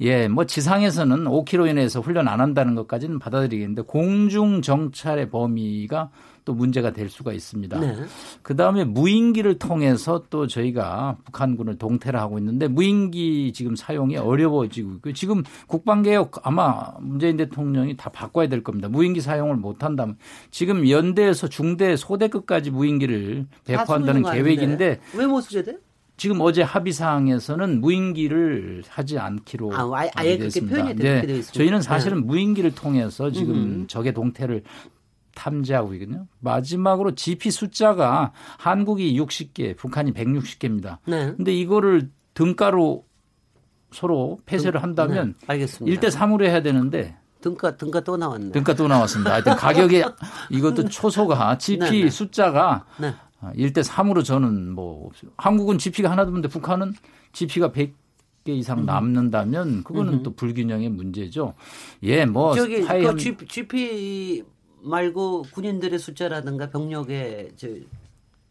예, 0.00 0.28
뭐 0.28 0.46
지상에서는 0.46 1.24
5km 1.24 1.70
이내에서 1.70 2.00
훈련 2.00 2.26
안 2.28 2.40
한다는 2.40 2.74
것까지는 2.74 3.18
받아들이겠는데 3.18 3.82
공중 3.82 4.62
정찰의 4.62 5.28
범위가 5.28 6.10
또 6.46 6.54
문제가 6.54 6.92
될 6.92 7.10
수가 7.10 7.34
있습니다. 7.34 7.78
네. 7.78 7.96
그 8.42 8.56
다음에 8.56 8.84
무인기를 8.84 9.58
통해서 9.58 10.24
또 10.30 10.46
저희가 10.46 11.18
북한군을 11.24 11.76
동태를 11.76 12.18
하고 12.18 12.38
있는데 12.38 12.66
무인기 12.66 13.52
지금 13.52 13.76
사용이 13.76 14.16
어려워지고 14.16 14.92
있고 14.94 15.12
지금 15.12 15.42
국방개혁 15.66 16.46
아마 16.46 16.92
문재인 17.00 17.36
대통령이 17.36 17.96
다 17.96 18.10
바꿔야 18.10 18.48
될 18.48 18.62
겁니다. 18.62 18.88
무인기 18.88 19.20
사용을 19.20 19.56
못 19.56 19.84
한다면 19.84 20.16
지금 20.50 20.88
연대에서 20.88 21.48
중대 21.48 21.94
소대급까지 21.94 22.70
무인기를 22.70 23.46
배포한다는 23.66 24.22
계획인데 24.22 25.00
왜 25.14 25.26
돼? 25.62 25.76
지금 26.20 26.38
어제 26.42 26.60
합의 26.60 26.92
사항에서는 26.92 27.80
무인기를 27.80 28.82
하지 28.90 29.18
않기로 29.18 29.72
아, 29.74 29.90
아예 30.14 30.36
그렇게 30.36 30.60
표현이 30.60 30.96
네. 30.96 31.22
되어 31.22 31.36
있습니다. 31.36 31.52
저희는 31.52 31.80
사실은 31.80 32.18
네. 32.18 32.24
무인기를 32.26 32.74
통해서 32.74 33.30
지금 33.30 33.54
음. 33.54 33.86
적의 33.86 34.12
동태를 34.12 34.62
탐지하고 35.34 35.94
있거든요. 35.94 36.26
마지막으로 36.40 37.14
GP 37.14 37.50
숫자가 37.50 38.32
한국이 38.58 39.18
60개, 39.18 39.74
북한이 39.78 40.12
160개입니다. 40.12 40.98
네. 41.06 41.32
근데 41.34 41.54
이거를 41.54 42.10
등가로 42.34 43.06
서로 43.90 44.38
폐쇄를 44.44 44.82
한다면 44.82 45.36
네. 45.40 45.46
알겠습니다. 45.46 46.00
1대 46.00 46.14
3으로 46.14 46.44
해야 46.44 46.60
되는데 46.60 47.16
등가 47.40 47.78
등가 47.78 48.00
또 48.00 48.18
나왔네. 48.18 48.50
등가 48.50 48.74
또 48.74 48.88
나왔습니다. 48.88 49.32
하여튼 49.32 49.56
가격이 49.56 50.04
이것도 50.52 50.90
초소가 50.90 51.56
GP 51.56 51.78
네, 51.78 52.04
네. 52.04 52.10
숫자가 52.10 52.84
네. 52.98 53.14
1대 53.42 53.78
아, 53.78 53.82
3으로 53.82 54.24
저는 54.24 54.72
뭐 54.72 55.10
한국은 55.36 55.78
GP가 55.78 56.10
하나도 56.10 56.28
없는데 56.28 56.48
북한은 56.48 56.92
GP가 57.32 57.70
100개 57.72 58.48
이상 58.48 58.80
음. 58.80 58.86
남는다면 58.86 59.84
그거는 59.84 60.14
음. 60.14 60.22
또 60.22 60.34
불균형의 60.34 60.90
문제죠. 60.90 61.54
예, 62.02 62.24
뭐 62.26 62.54
저기 62.54 62.82
그 62.82 63.46
GP 63.46 64.44
말고 64.82 65.42
군인들의 65.52 65.98
숫자라든가 65.98 66.70
병력의 66.70 67.52
저 67.56 67.68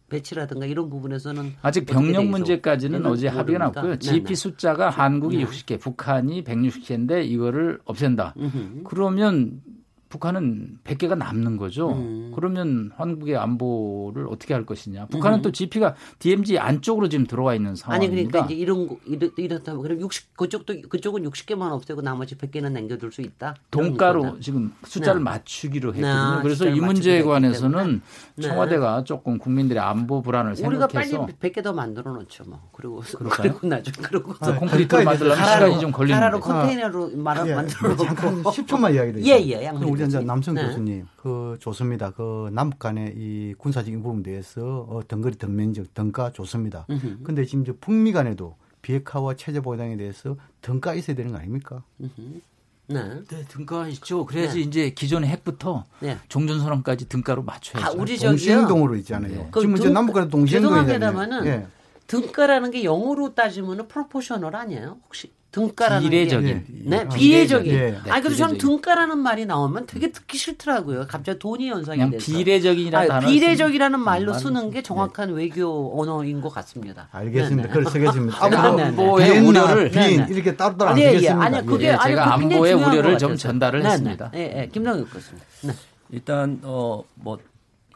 배치라든가 0.09 0.65
이런 0.65 0.89
부분에서는 0.89 1.55
아직 1.61 1.85
병력 1.85 2.25
문제까지는 2.25 3.05
어제 3.05 3.27
합의가 3.27 3.65
났고요. 3.65 3.97
GP 3.97 4.23
네네. 4.23 4.35
숫자가 4.35 4.89
한국이 4.89 5.37
네. 5.37 5.45
60개, 5.45 5.79
북한이 5.79 6.43
160개인데 6.43 7.25
이거를 7.25 7.79
없앤다. 7.85 8.33
음흠. 8.37 8.83
그러면 8.85 9.61
북한은 10.09 10.79
100개가 10.83 11.15
남는 11.15 11.57
거죠. 11.57 11.91
음. 11.91 12.31
그러면 12.35 12.91
한국의 12.97 13.37
안보를 13.37 14.27
어떻게 14.27 14.55
할 14.55 14.65
것이냐. 14.65 15.05
북한은 15.07 15.39
음. 15.39 15.41
또 15.43 15.51
GP가 15.51 15.95
DMZ 16.17 16.57
안쪽으로 16.57 17.09
지금 17.09 17.27
들어와 17.27 17.53
있는 17.53 17.75
상황입니다. 17.75 18.13
아니 18.13 18.27
그러니까 18.27 18.45
이제 18.51 18.59
이런 18.59 18.87
거 18.87 18.97
이렇, 19.05 19.29
이렇다면 19.37 19.83
그럼 19.83 20.01
60 20.01 20.35
그쪽도 20.35 20.81
그쪽은 20.89 21.23
60개만 21.29 21.71
없애고 21.71 22.01
나머지 22.01 22.35
100개는 22.35 22.71
남겨둘 22.71 23.11
수 23.11 23.21
있다. 23.21 23.55
동가로 23.69 24.39
지금 24.39 24.73
숫자를 24.83 25.19
네. 25.19 25.25
맞추기로 25.25 25.93
했거든요. 25.93 26.35
네. 26.37 26.41
그래서 26.41 26.67
이 26.67 26.79
문제에 26.79 27.21
관해서는 27.21 28.01
네. 28.35 28.47
청와대가 28.47 29.03
조금 29.03 29.37
국민들의 29.37 29.81
안보 29.81 30.23
불안을 30.23 30.53
우리가 30.53 30.87
생각해서 30.87 31.21
우리가 31.21 31.37
빨리 31.39 31.51
100개 31.53 31.63
더 31.63 31.73
만들어 31.73 32.13
놓죠. 32.13 32.45
뭐. 32.47 32.69
그리고 32.73 33.01
그럴까요? 33.01 33.51
그리고 33.51 33.67
나중 33.67 33.93
그러고 34.01 34.33
아, 34.39 34.55
콘크리트를 34.55 35.03
만들려면 35.03 35.37
시간이 35.37 35.79
좀 35.79 35.91
걸리는데. 35.91 36.19
가라로 36.19 36.39
컨테이너로 36.39 37.11
아, 37.25 37.47
예. 37.47 37.53
만들어 37.53 37.89
놓고 37.89 38.03
잠깐 38.03 38.43
10초만 38.43 38.95
이야기를 38.95 39.25
예, 39.25 39.33
예. 39.33 39.69
우리 40.03 40.07
이제 40.07 40.19
남성 40.21 40.55
네. 40.55 40.65
교수님, 40.65 41.07
그 41.15 41.57
좋습니다. 41.59 42.11
그 42.11 42.49
남북 42.53 42.79
간의 42.79 43.13
이 43.15 43.53
군사적인 43.57 44.01
부분에 44.01 44.23
대해서 44.23 44.87
어, 44.89 45.01
등거리 45.07 45.37
등면적 45.37 45.93
등가 45.93 46.31
좋습니다. 46.31 46.85
으흠. 46.89 47.21
근데 47.23 47.45
지금 47.45 47.65
저 47.65 47.73
북미 47.79 48.11
간에도 48.11 48.55
비핵화와 48.81 49.35
체제 49.35 49.59
보장에 49.59 49.97
대해서 49.97 50.37
등가 50.61 50.93
있어야 50.93 51.15
되는 51.15 51.31
거 51.31 51.37
아닙니까? 51.37 51.83
으흠. 52.01 52.41
네. 52.87 53.21
네, 53.27 53.45
등가 53.47 53.87
있죠. 53.89 54.25
그래야지 54.25 54.55
네. 54.55 54.61
이제 54.61 54.89
기존의 54.89 55.29
핵부터 55.29 55.85
네. 55.99 56.17
종전선언까지 56.27 57.07
등가로 57.07 57.43
맞춰야죠. 57.43 57.87
아, 57.87 57.91
우리 57.91 58.17
동시행동으로 58.17 58.95
있잖아요. 58.97 59.31
네. 59.31 59.51
지금 59.53 59.77
이제 59.77 59.89
남북간 59.89 60.29
동시행동이잖아요. 60.29 61.43
네. 61.43 61.67
등가라는 62.07 62.71
게 62.71 62.83
영어로 62.83 63.35
따지면 63.35 63.87
proportional 63.87 64.55
아니에요? 64.55 64.97
혹시? 65.05 65.31
등가라는 65.51 66.09
비례적인. 66.09 66.65
게. 66.65 66.65
네, 66.85 66.97
아, 66.99 67.09
비례적인. 67.09 67.73
예. 67.73 67.99
아니 68.07 68.21
그래서 68.21 68.45
저는 68.45 68.59
등가라는 68.59 69.17
말이 69.17 69.45
나오면 69.47 69.87
되게 69.87 70.11
듣기 70.11 70.37
싫더라고요. 70.37 71.07
갑자기 71.07 71.39
돈이 71.39 71.69
연상이 71.69 72.07
돼서. 72.11 72.31
비례적이라는 72.31 73.11
아, 73.11 73.19
비례적이라는 73.19 73.99
말로 73.99 74.33
쓰는 74.33 74.69
게 74.69 74.83
정확한 74.83 75.29
네. 75.29 75.35
외교 75.35 75.99
언어인 75.99 76.41
것 76.41 76.49
같습니다. 76.49 77.09
알겠습니다. 77.11 77.69
그걸 77.69 77.85
쓰겠습니다. 77.91 78.37
안보의 78.43 79.39
우려를 79.39 79.89
비인 79.89 80.27
이렇게 80.29 80.55
따로따로 80.55 80.91
아니, 80.91 81.01
예, 81.01 81.29
아니 81.29 81.65
그게 81.65 81.87
예, 81.87 81.91
아니, 81.91 82.11
제가 82.11 82.33
안보의 82.35 82.73
우려를 82.73 83.17
좀 83.17 83.35
전달을 83.35 83.81
네, 83.81 83.89
했습니다. 83.89 84.31
네, 84.31 84.39
예, 84.39 84.61
예, 84.61 84.67
김동욱 84.67 85.11
교수님. 85.11 85.41
네. 85.63 85.73
일단 86.11 86.59
어뭐 86.63 87.39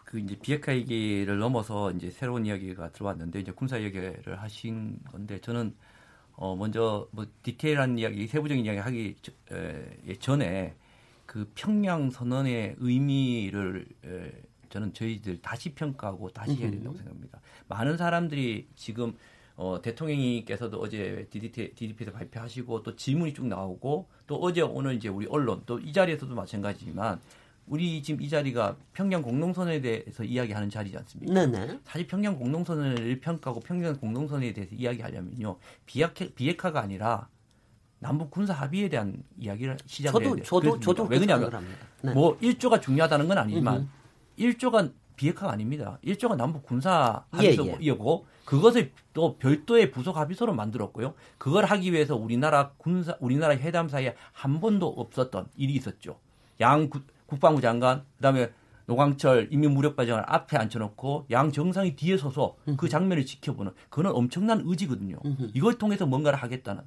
그 0.05 0.19
이제 0.19 0.35
비핵화 0.41 0.73
얘기를 0.73 1.37
넘어서 1.37 1.91
이제 1.91 2.09
새로운 2.09 2.45
이야기가 2.47 2.89
들어왔는데 2.89 3.39
이제 3.39 3.51
군사 3.51 3.79
얘기를 3.79 4.21
하신 4.37 4.97
건데 5.11 5.39
저는 5.41 5.73
어 6.35 6.55
먼저 6.55 7.07
뭐 7.11 7.25
디테일한 7.43 7.97
이야기, 7.99 8.27
세부적인 8.27 8.65
이야기 8.65 8.79
하기 8.79 9.15
에, 9.51 10.15
전에 10.19 10.75
그 11.25 11.49
평양 11.55 12.09
선언의 12.09 12.75
의미를 12.79 13.85
에, 14.05 14.31
저는 14.69 14.93
저희들 14.93 15.41
다시 15.41 15.73
평가하고 15.75 16.29
다시 16.29 16.55
해야 16.55 16.71
된다고 16.71 16.95
생각합니다. 16.95 17.39
많은 17.67 17.95
사람들이 17.97 18.67
지금 18.75 19.13
어, 19.55 19.79
대통령님께서도 19.83 20.79
어제 20.79 21.27
DDT, 21.29 21.75
DDP에서 21.75 22.11
발표하시고 22.11 22.81
또 22.81 22.95
질문이 22.95 23.35
쭉 23.35 23.45
나오고 23.45 24.07
또 24.25 24.35
어제 24.37 24.61
오늘 24.61 24.95
이제 24.95 25.09
우리 25.09 25.27
언론 25.27 25.61
또 25.67 25.79
이 25.79 25.93
자리에서도 25.93 26.33
마찬가지지만 26.33 27.21
우리 27.67 28.01
지금 28.03 28.21
이 28.21 28.29
자리가 28.29 28.75
평양 28.93 29.21
공동선언에 29.21 29.81
대해서 29.81 30.23
이야기하는 30.23 30.69
자리지 30.69 30.97
않습니까? 30.97 31.33
네네. 31.33 31.79
사실 31.83 32.07
평양 32.07 32.37
공동선언을 32.37 33.19
평가하고 33.19 33.61
평양 33.61 33.95
공동선언에 33.97 34.53
대해서 34.53 34.75
이야기하려면요 34.75 35.57
비핵화, 35.85 36.25
비핵화가 36.35 36.81
아니라 36.81 37.27
남북 37.99 38.31
군사 38.31 38.53
합의에 38.53 38.89
대한 38.89 39.23
이야기를 39.39 39.77
시작해야 39.85 40.35
돼요. 40.35 40.43
저도 40.43 40.79
저도 40.79 41.03
왜 41.03 41.19
그러냐면 41.19 41.49
네. 42.01 42.13
뭐 42.13 42.37
1조가 42.39 42.81
중요하다는 42.81 43.27
건 43.29 43.37
아니지만 43.37 43.89
음흠. 44.37 44.55
1조가 44.57 44.91
비핵화가 45.15 45.53
아닙니다. 45.53 45.99
1조가 46.03 46.35
남북 46.35 46.63
군사 46.63 47.23
합의서고 47.31 47.77
예, 47.81 47.87
예. 47.87 47.97
그것을 48.45 48.91
또 49.13 49.37
별도의 49.37 49.91
부속 49.91 50.17
합의서로 50.17 50.53
만들었고요. 50.53 51.13
그걸 51.37 51.65
하기 51.65 51.93
위해서 51.93 52.15
우리나라 52.15 52.71
군사 52.77 53.15
우리나라 53.21 53.55
회담 53.55 53.87
사이에 53.87 54.15
한 54.33 54.59
번도 54.59 54.87
없었던 54.87 55.47
일이 55.55 55.73
있었죠. 55.75 56.19
양 56.59 56.89
국방부 57.33 57.61
장관 57.61 58.03
그다음에 58.17 58.51
노광철 58.85 59.47
인민무력발전을 59.51 60.23
앞에 60.27 60.57
앉혀놓고 60.57 61.27
양 61.31 61.51
정상이 61.51 61.95
뒤에 61.95 62.17
서서 62.17 62.55
그 62.77 62.87
장면을 62.89 63.25
지켜보는 63.25 63.71
그런 63.89 64.13
엄청난 64.15 64.61
의지거든요. 64.65 65.17
이걸 65.53 65.77
통해서 65.77 66.05
뭔가를 66.05 66.37
하겠다는. 66.39 66.83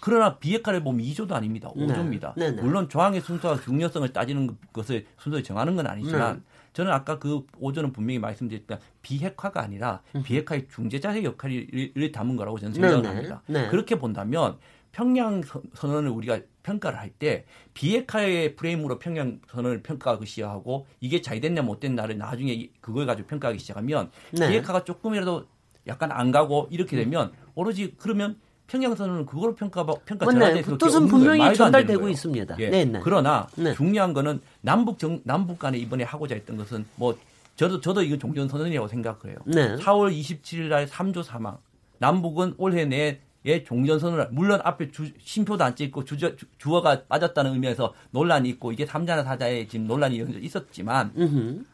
그러나 0.00 0.38
비핵화를 0.38 0.82
보면 0.82 1.04
2조도 1.04 1.32
아닙니다. 1.32 1.70
5조입니다. 1.74 2.34
네. 2.36 2.50
네, 2.50 2.56
네. 2.56 2.62
물론 2.62 2.88
조항의 2.88 3.22
순서와 3.22 3.60
중요성을 3.60 4.12
따지는 4.12 4.56
것을 4.72 5.06
순서를 5.18 5.42
정하는 5.42 5.74
건 5.74 5.86
아니지만 5.86 6.36
네. 6.36 6.42
저는 6.74 6.92
아까 6.92 7.18
그 7.18 7.44
5조는 7.60 7.92
분명히 7.92 8.18
말씀드렸지만 8.18 8.78
비핵화가 9.02 9.62
아니라 9.62 10.02
비핵화의 10.22 10.68
중재자의 10.68 11.24
역할을 11.24 12.12
담은 12.12 12.36
거라고 12.36 12.58
저는 12.58 12.74
생각을 12.74 13.02
네, 13.02 13.08
합니다. 13.08 13.42
그렇게 13.70 13.98
본다면 13.98 14.58
평양 14.96 15.42
선언을 15.74 16.08
우리가 16.08 16.40
평가를 16.62 16.98
할 16.98 17.10
때 17.18 17.44
비핵화의 17.74 18.56
프레임으로 18.56 18.98
평양 18.98 19.40
선언을 19.50 19.82
평가하기 19.82 20.24
시작하고 20.26 20.86
이게 21.00 21.20
잘 21.20 21.40
됐냐 21.40 21.62
못 21.62 21.80
됐냐를 21.80 22.16
나중에 22.18 22.68
그걸 22.80 23.04
가지고 23.06 23.28
평가하기 23.28 23.58
시작하면 23.58 24.10
네. 24.32 24.48
비핵화가 24.48 24.84
조금이라도 24.84 25.44
약간 25.86 26.10
안 26.12 26.32
가고 26.32 26.66
이렇게 26.70 26.96
되면 26.96 27.32
오로지 27.54 27.94
그러면 27.98 28.38
평양 28.66 28.94
선언은 28.94 29.26
그걸로 29.26 29.54
평가 29.54 29.84
평가 29.84 30.26
전환될 30.26 30.62
그 30.62 30.78
뜻은 30.78 31.06
분명히 31.06 31.54
전달되고 31.54 32.08
있습니다. 32.08 32.56
예. 32.58 32.70
네, 32.70 32.84
네. 32.84 33.00
그러나 33.02 33.46
네. 33.54 33.74
중요한 33.74 34.12
거는 34.14 34.40
남북 34.62 34.98
정, 34.98 35.20
남북 35.24 35.58
간에 35.58 35.78
이번에 35.78 36.04
하고자 36.04 36.34
했던 36.34 36.56
것은 36.56 36.84
뭐 36.96 37.16
저도 37.54 37.80
저도 37.80 38.02
이건 38.02 38.18
종전 38.18 38.48
선언이라고 38.48 38.88
생각해요. 38.88 39.36
네. 39.44 39.76
4월 39.76 40.12
27일 40.18 40.68
날 40.68 40.86
3조 40.86 41.22
사망. 41.22 41.58
남북은 41.98 42.54
올해 42.58 42.84
내에 42.84 43.20
예, 43.46 43.62
종전선언을 43.62 44.28
물론 44.32 44.60
앞에 44.62 44.90
주, 44.90 45.10
심표도 45.18 45.62
안 45.62 45.76
찍고 45.76 46.04
주저, 46.04 46.34
주, 46.36 46.74
어가 46.74 47.04
빠졌다는 47.04 47.52
의미에서 47.54 47.94
논란이 48.10 48.48
있고 48.50 48.72
이게 48.72 48.84
삼자나 48.84 49.22
사자에 49.22 49.68
지금 49.68 49.86
논란이 49.86 50.24
있었지만 50.40 51.12
으흠. 51.16 51.66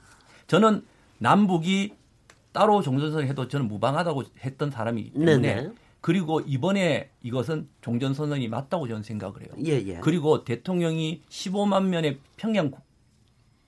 저는 0.46 0.84
남북이 1.18 1.94
따로 2.52 2.82
종전선언 2.82 3.26
해도 3.26 3.48
저는 3.48 3.68
무방하다고 3.68 4.24
했던 4.40 4.70
사람이기 4.70 5.12
때문에 5.12 5.54
네네. 5.54 5.72
그리고 6.02 6.40
이번에 6.40 7.10
이것은 7.22 7.68
종전선언이 7.80 8.48
맞다고 8.48 8.88
저는 8.88 9.02
생각을 9.02 9.40
해요. 9.42 9.50
예, 9.64 9.72
예. 9.86 10.00
그리고 10.02 10.44
대통령이 10.44 11.22
15만 11.28 11.86
명의 11.86 12.18
평양 12.36 12.70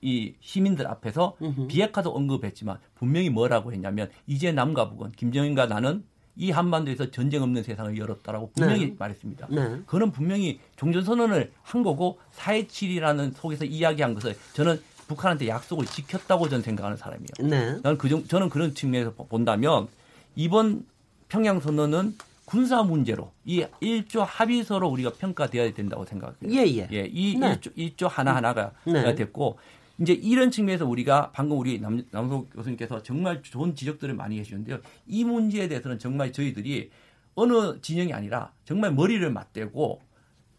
이 0.01 0.35
시민들 0.41 0.85
앞에서. 0.85 1.35
비핵화도 1.67 2.11
언급했지만 2.11 2.77
분명히 2.93 3.29
뭐라고 3.29 3.73
했냐면 3.73 4.11
이제 4.27 4.51
남과 4.51 4.89
북은 4.89 5.13
김정인과 5.13 5.65
나는 5.65 6.03
이 6.37 6.51
한반도에서 6.51 7.11
전쟁 7.11 7.43
없는 7.43 7.63
세상을 7.63 7.97
열었다라고 7.97 8.51
분명히 8.55 8.87
네. 8.87 8.95
말했습니다. 8.97 9.47
네. 9.49 9.79
그는 9.85 10.11
분명히 10.11 10.59
종전선언을 10.75 11.51
한 11.61 11.83
거고 11.83 12.19
4.27이라는 12.35 13.33
속에서 13.35 13.65
이야기한 13.65 14.13
것을 14.13 14.35
저는 14.53 14.81
북한한테 15.07 15.47
약속을 15.47 15.85
지켰다고 15.85 16.49
저는 16.49 16.63
생각하는 16.63 16.97
사람이에요. 16.97 17.49
네. 17.49 17.79
나는 17.83 17.97
그 17.97 18.09
정, 18.09 18.25
저는 18.27 18.49
그런 18.49 18.73
측면에서 18.73 19.11
본다면 19.11 19.87
이번 20.35 20.85
평양선언은 21.29 22.15
군사 22.45 22.83
문제로 22.83 23.31
이 23.43 23.63
1조 23.81 24.23
합의서로 24.27 24.87
우리가 24.87 25.11
평가되어야 25.13 25.73
된다고 25.73 26.05
생각해요. 26.05 26.51
예, 26.51 26.65
예. 26.67 26.87
예, 26.91 27.09
이 27.11 27.37
네. 27.37 27.57
1조, 27.59 27.75
1조 27.75 28.07
하나하나가 28.07 28.71
네. 28.85 29.15
됐고 29.15 29.57
이제 29.99 30.13
이런 30.13 30.51
측면에서 30.51 30.85
우리가 30.85 31.31
방금 31.31 31.57
우리 31.57 31.79
남, 31.79 32.03
남석 32.11 32.49
교수님께서 32.53 33.01
정말 33.03 33.41
좋은 33.41 33.75
지적들을 33.75 34.13
많이 34.13 34.37
해주셨는데요. 34.39 34.79
이 35.07 35.23
문제에 35.23 35.67
대해서는 35.67 35.99
정말 35.99 36.31
저희들이 36.31 36.89
어느 37.35 37.79
진영이 37.81 38.13
아니라 38.13 38.51
정말 38.65 38.93
머리를 38.93 39.29
맞대고 39.31 40.01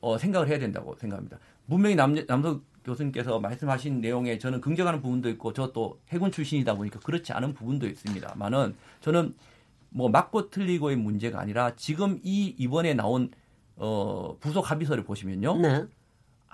어, 0.01 0.19
생각을 0.19 0.49
해야 0.49 0.59
된다고 0.59 0.95
생각합니다. 0.97 1.39
분명히 1.69 1.97
남, 1.97 2.15
남석 2.27 2.63
교수님께서 2.85 3.41
말씀하신 3.41 4.01
내용에 4.01 4.39
저는 4.39 4.61
긍정하는 4.61 5.03
부분도 5.03 5.29
있고 5.31 5.53
저 5.53 5.73
또 5.73 5.99
해군 6.11 6.31
출신이다 6.31 6.75
보니까 6.77 7.01
그렇지 7.01 7.33
않은 7.33 7.55
부분도 7.55 7.87
있습니다만은 7.89 8.77
저는 9.01 9.35
뭐 9.91 10.09
맞고 10.09 10.51
틀리고의 10.51 10.97
문제가 10.97 11.41
아니라 11.41 11.75
지금 11.77 12.21
이 12.23 12.55
이번에 12.59 12.95
나온 12.95 13.31
어, 13.77 14.37
부속 14.41 14.71
합의서를 14.71 15.05
보시면요. 15.05 15.57
네. 15.59 15.85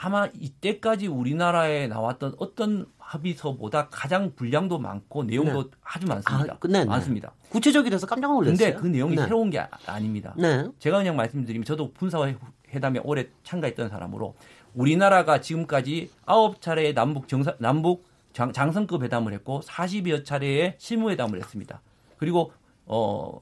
아마 0.04 0.28
이때까지 0.34 1.06
우리나라에 1.06 1.86
나왔던 1.86 2.34
어떤 2.38 2.86
합의서보다 2.98 3.88
가장 3.88 4.34
분량도 4.34 4.80
많고 4.80 5.22
내용도 5.22 5.70
네. 5.70 5.76
아주 5.84 6.06
많습니다. 6.08 6.54
아, 6.54 6.58
네, 6.66 6.80
네. 6.80 6.84
많습니다. 6.84 7.32
구체적이라서 7.50 8.08
깜짝 8.08 8.32
놀랐어요. 8.32 8.56
근데 8.56 8.74
그 8.74 8.88
내용이 8.88 9.14
네. 9.14 9.22
새로운 9.22 9.50
게 9.50 9.60
아, 9.60 10.00
닙니다 10.00 10.34
네. 10.36 10.66
제가 10.80 10.98
그냥 10.98 11.14
말씀드리면 11.14 11.64
저도 11.64 11.92
군사회담에 11.92 13.00
오래 13.04 13.28
참가했던 13.44 13.90
사람으로 13.90 14.34
우리나라가 14.74 15.40
지금까지 15.40 16.10
아홉 16.26 16.60
차례의 16.60 16.94
남북 16.94 17.28
정상 17.28 17.54
남북 17.58 18.04
장, 18.32 18.52
장성급 18.52 19.04
회담을 19.04 19.32
했고 19.34 19.60
40여 19.60 20.24
차례의 20.24 20.74
실무회담을 20.78 21.38
했습니다. 21.38 21.80
그리고 22.16 22.52
어 22.86 23.40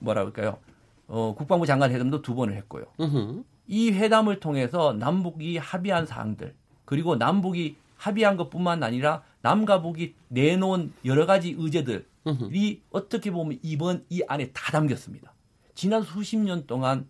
뭐라 0.00 0.22
그럴까요? 0.22 0.58
어 1.06 1.36
국방부 1.36 1.66
장관 1.66 1.92
회담도 1.92 2.22
두 2.22 2.34
번을 2.34 2.56
했고요. 2.56 2.86
으흠. 2.98 3.44
이 3.68 3.92
회담을 3.92 4.40
통해서 4.40 4.92
남북이 4.94 5.58
합의한 5.58 6.06
사항들 6.06 6.54
그리고 6.84 7.16
남북이 7.16 7.76
합의한 7.96 8.36
것뿐만 8.36 8.82
아니라 8.82 9.22
남과 9.42 9.82
북이 9.82 10.14
내놓은 10.28 10.92
여러 11.04 11.26
가지 11.26 11.54
의제들이 11.56 12.82
어떻게 12.90 13.30
보면 13.30 13.58
이번 13.62 14.04
이 14.08 14.22
안에 14.26 14.50
다 14.52 14.72
담겼습니다. 14.72 15.34
지난 15.74 16.02
수십 16.02 16.36
년 16.38 16.66
동안 16.66 17.06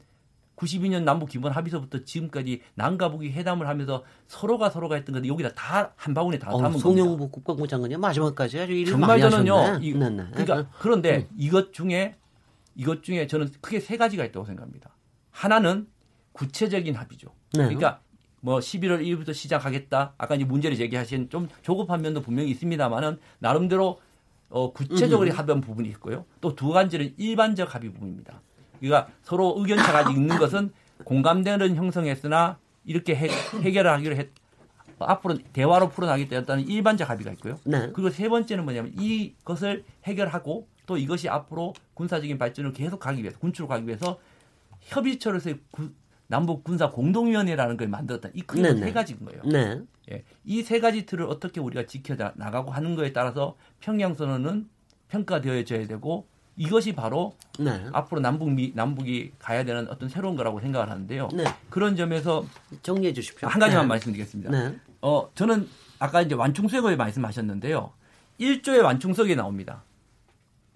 92년 0.57 1.05
남북 1.05 1.29
기본 1.29 1.53
합의서부터 1.53 2.05
지금까지 2.05 2.62
남과 2.75 3.11
북이 3.12 3.31
회담을 3.31 3.68
하면서 3.68 4.03
서로가 4.27 4.71
서로가 4.71 4.97
했던 4.97 5.12
건데 5.14 5.29
여기다 5.29 5.55
다 5.55 5.92
한 5.97 6.14
바구니에 6.14 6.38
다 6.40 6.51
어, 6.51 6.57
담은 6.59 6.79
겁니다. 6.79 6.83
송영국 6.83 7.31
국방부 7.31 7.68
장관이 7.68 7.97
마지막까지 7.97 8.59
아주 8.59 8.73
일을 8.73 8.90
정말 8.92 9.21
저는요. 9.21 9.79
이, 9.81 9.92
네, 9.94 10.11
네. 10.11 10.25
그러니까 10.33 10.68
그런데 10.81 11.18
음. 11.18 11.29
이것 11.37 11.73
중에 11.73 12.16
이것 12.75 13.03
중에 13.05 13.29
저는 13.29 13.51
크게 13.61 13.79
세 13.79 13.97
가지가 13.97 14.25
있다고 14.25 14.44
생각합니다. 14.47 14.90
하나는 15.31 15.87
구체적인 16.38 16.94
합의죠. 16.94 17.29
네. 17.53 17.64
그러니까 17.64 18.01
뭐 18.40 18.59
11월 18.61 19.05
1일부터 19.05 19.35
시작하겠다. 19.35 20.14
아까 20.16 20.35
이제 20.37 20.44
문제를 20.44 20.77
제기하신 20.77 21.29
좀 21.31 21.48
조급한 21.62 22.01
면도 22.03 22.22
분명히 22.22 22.51
있습니다만은 22.51 23.18
나름대로 23.40 24.01
어 24.48 24.72
구체적으로 24.72 25.31
합의한 25.33 25.61
부분이 25.61 25.88
있고요. 25.90 26.24
또 26.40 26.55
두 26.55 26.70
가지는 26.70 27.12
일반적 27.16 27.74
합의 27.74 27.92
부분입니다. 27.92 28.40
그러니까 28.81 29.12
서로 29.22 29.55
의견차가 29.59 30.11
있는 30.12 30.38
것은 30.38 30.70
공감대는 31.05 31.74
형성했으나 31.77 32.59
이렇게 32.85 33.14
해, 33.16 33.29
해결을 33.61 33.90
하기로 33.90 34.16
했 34.16 34.31
앞으로 35.01 35.38
대화로 35.53 35.90
풀어나겠다는 35.90 36.66
일반적 36.68 37.09
합의가 37.11 37.33
있고요. 37.33 37.59
네. 37.64 37.90
그리고 37.92 38.11
세 38.11 38.29
번째는 38.29 38.64
뭐냐면 38.64 38.92
이것을 38.96 39.85
해결하고 40.05 40.66
또 40.87 40.96
이것이 40.96 41.29
앞으로 41.29 41.74
군사적인 41.94 42.38
발전을 42.38 42.72
계속 42.72 42.98
가기 42.98 43.22
위해서 43.22 43.38
군추로 43.38 43.68
가기 43.68 43.87
위해서 43.87 44.18
협의체로서의 44.81 45.59
남북 46.29 46.62
군사 46.62 46.91
공동위원회라는 46.91 47.77
걸 47.77 47.88
만들었다. 47.88 48.29
이 48.35 48.43
크게 48.43 48.75
세 48.77 48.93
가지인 48.93 49.25
거예요. 49.25 49.43
네. 49.45 49.81
예. 50.12 50.25
이 50.45 50.62
세 50.62 50.79
가지 50.79 51.07
틀을 51.07 51.25
어떻게 51.27 51.59
우리가 51.61 51.87
지켜 51.87 52.14
나가고 52.37 52.71
하는 52.71 52.95
거에 52.95 53.12
따라서 53.12 53.57
평양 53.81 54.14
선언은 54.14 54.69
평가되어져야 55.09 55.87
되고 55.87 56.27
이것이 56.57 56.95
바로 56.95 57.35
네. 57.59 57.87
앞으로 57.93 58.20
남북 58.20 58.51
미, 58.53 58.72
남북이 58.74 59.33
가야 59.39 59.64
되는 59.64 59.89
어떤 59.89 60.09
새로운 60.11 60.37
거라고 60.37 60.61
생각을 60.61 60.91
하는데요. 60.91 61.29
네. 61.33 61.45
그런 61.70 61.97
점에서 61.97 62.45
정리해 62.83 63.12
주십시오. 63.14 63.49
한 63.49 63.59
가지만 63.59 63.85
네. 63.85 63.89
말씀드리겠습니다. 63.89 64.51
네. 64.51 64.76
어, 65.01 65.31
저는 65.35 65.66
아까 65.99 66.20
이제 66.20 66.35
완충수역을 66.35 66.97
말씀하셨는데요. 66.97 67.93
1조의 68.41 68.83
완충수역이 68.83 69.35
나옵니다. 69.37 69.83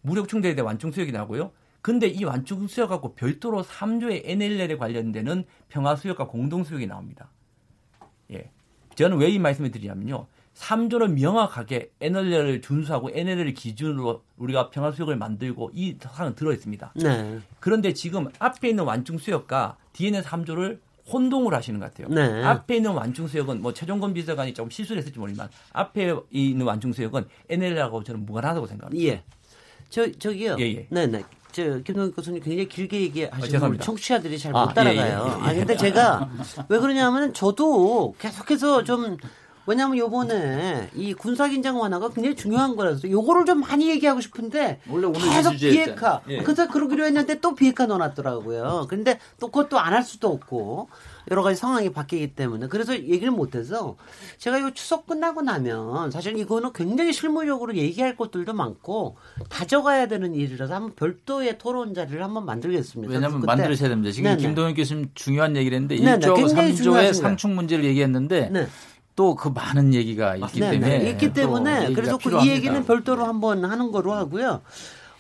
무력 0.01 0.29
충돌에 0.29 0.55
대한 0.55 0.67
완충수역이 0.67 1.13
나오고요. 1.13 1.51
근데 1.83 2.07
이 2.07 2.23
완충 2.25 2.69
수역 2.69 2.89
갖고 2.91 3.15
별도로 3.15 3.63
3조의 3.65 4.23
NLL에 4.25 4.77
관련되는 4.77 5.45
평화 5.69 5.97
수역과 5.97 6.29
공동 6.29 6.63
수역이 6.65 6.87
나옵니다. 6.87 7.29
예. 8.33 8.51
저는 8.95 9.19
왜 9.19 9.29
이 9.31 9.39
말씀을 9.39 9.71
드리냐면요. 9.73 10.27
3조는 10.55 11.15
명확하게 11.21 11.91
NLL을 12.01 12.61
준수하고 12.61 13.11
NLL을 13.13 13.55
기준으로 13.55 14.23
우리가 14.37 14.71
평화 14.71 14.93
수역을 14.93 15.17
만들고 15.17 15.71
이 15.75 15.97
사항은 15.99 16.35
들어 16.37 16.53
있습니다. 16.53 16.93
네. 16.97 17.41
그런데 17.59 17.93
지금 17.95 18.29
앞에 18.39 18.69
있는 18.69 18.85
완충 18.85 19.19
수역과 19.19 19.77
뒤에 19.95 20.09
있는 20.09 20.21
3조를 20.23 20.79
혼동을 21.11 21.53
하시는 21.55 21.81
것 21.81 21.87
같아요. 21.93 22.09
네. 22.15 22.45
앞에 22.45 22.77
있는 22.77 22.93
완충 22.93 23.27
수역은 23.27 23.61
뭐 23.61 23.73
최종건 23.73 24.13
비서관이 24.15 24.55
조금 24.55 24.71
실수를 24.71 25.01
했을지 25.01 25.19
모르지만 25.19 25.49
앞에 25.73 26.15
있는 26.31 26.65
완충 26.67 26.93
수역은 26.93 27.25
NLL하고 27.49 28.05
저는 28.05 28.25
무관하다고 28.27 28.67
생각합니다. 28.67 29.05
예. 29.05 29.25
저 29.89 30.11
저기요. 30.13 30.57
예, 30.61 30.65
예. 30.65 30.87
네, 30.91 31.07
네. 31.07 31.25
저 31.53 31.79
김동익 31.81 32.17
교수님 32.17 32.43
굉장히 32.43 32.69
길게 32.69 33.01
얘기하시는 33.03 33.63
아, 33.63 33.79
청취자들이 33.79 34.39
잘못 34.39 34.59
아, 34.59 34.73
따라가요. 34.73 35.27
예, 35.29 35.33
예, 35.33 35.47
예. 35.47 35.51
아 35.51 35.55
근데 35.55 35.77
제가 35.77 36.31
왜 36.69 36.79
그러냐면 36.79 37.35
저도 37.35 38.15
계속해서 38.19 38.85
좀 38.85 39.19
왜냐하면 39.67 39.99
요번에 39.99 40.91
이 40.95 41.15
군사긴장 41.15 41.79
완화가 41.81 42.11
굉장히 42.11 42.35
중요한 42.35 42.75
거라서 42.75 43.09
요거를 43.09 43.45
좀 43.45 43.61
많이 43.61 43.89
얘기하고 43.89 44.21
싶은데 44.21 44.81
원래 44.89 45.07
오늘 45.07 45.21
계속 45.21 45.53
비핵화 45.53 46.21
예. 46.29 46.39
그래서 46.43 46.67
그러기로 46.69 47.05
했는데 47.05 47.41
또 47.41 47.55
비핵화 47.55 47.87
넣어놨더라고요. 47.87 48.87
그런데 48.89 49.19
또 49.39 49.47
그것도 49.49 49.79
안 49.79 49.93
할 49.93 50.03
수도 50.03 50.29
없고 50.29 50.89
여러 51.31 51.43
가지 51.43 51.61
상황이 51.61 51.93
바뀌기 51.93 52.35
때문에 52.35 52.67
그래서 52.69 52.95
얘기를 52.95 53.31
못해서 53.31 53.97
제가 54.39 54.57
이거 54.57 54.73
추석 54.73 55.07
끝나고 55.07 55.43
나면 55.43 56.11
사실 56.11 56.37
이거는 56.39 56.73
굉장히 56.73 57.13
실무적으로 57.13 57.77
얘기할 57.77 58.17
것들도 58.17 58.55
많고 58.55 59.17
가져가야 59.51 60.09
되는 60.09 60.35
일이라서 60.35 60.75
한번 60.75 60.95
별도의 60.95 61.59
토론 61.59 61.93
자리를 61.93 62.23
한번 62.23 62.47
만들겠습니다. 62.47 63.13
왜냐하면 63.13 63.43
만들으셔야 63.43 63.91
됩니다. 63.91 64.11
지금 64.13 64.31
네네. 64.31 64.43
김동현 64.43 64.75
교수님 64.75 65.11
중요한 65.15 65.57
얘기를 65.57 65.77
했는데 65.79 65.97
1조 65.97 66.35
3조의 66.55 67.13
상충 67.13 67.55
문제를 67.55 67.85
얘기했는데 67.85 68.49
네. 68.51 68.67
또 69.15 69.35
그 69.35 69.49
많은 69.49 69.95
얘기가 69.95 70.37
있기 70.37 70.61
네네, 70.61 70.71
때문에 70.81 70.99
네. 70.99 71.11
있기 71.11 71.33
때문에 71.33 71.93
그래서 71.93 72.19
그 72.19 72.43
이 72.43 72.49
얘기는 72.51 72.85
별도로 72.85 73.25
한번 73.27 73.65
하는 73.65 73.93
거로 73.93 74.13
하고요. 74.13 74.63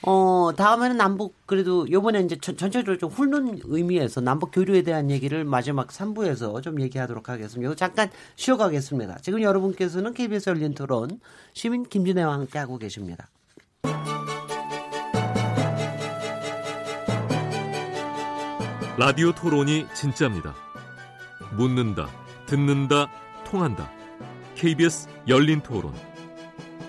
어, 0.04 0.50
다음에는 0.56 0.96
남북, 0.96 1.36
그래도 1.46 1.88
요번에 1.88 2.20
이제 2.22 2.36
전, 2.40 2.56
전체적으로 2.56 2.98
좀 2.98 3.08
훑는 3.08 3.60
의미에서 3.64 4.20
남북 4.20 4.50
교류에 4.52 4.82
대한 4.82 5.10
얘기를 5.12 5.44
마지막 5.44 5.88
3부에서 5.88 6.60
좀 6.62 6.80
얘기하도록 6.80 7.28
하겠습니다. 7.28 7.68
이거 7.68 7.76
잠깐 7.76 8.10
쉬어가겠습니다. 8.34 9.18
지금 9.22 9.42
여러분께서는 9.42 10.12
KBS 10.12 10.50
열린 10.50 10.74
토론 10.74 11.20
시민 11.52 11.84
김진애와 11.84 12.32
함께 12.34 12.58
하고 12.58 12.78
계십니다. 12.78 13.28
라디오 18.98 19.32
토론이 19.32 19.86
진짜입니다. 19.94 20.54
묻는다, 21.56 22.08
듣는다, 22.46 23.08
통한다. 23.52 23.90
KBS 24.54 25.08
열린 25.28 25.60
토론. 25.60 25.92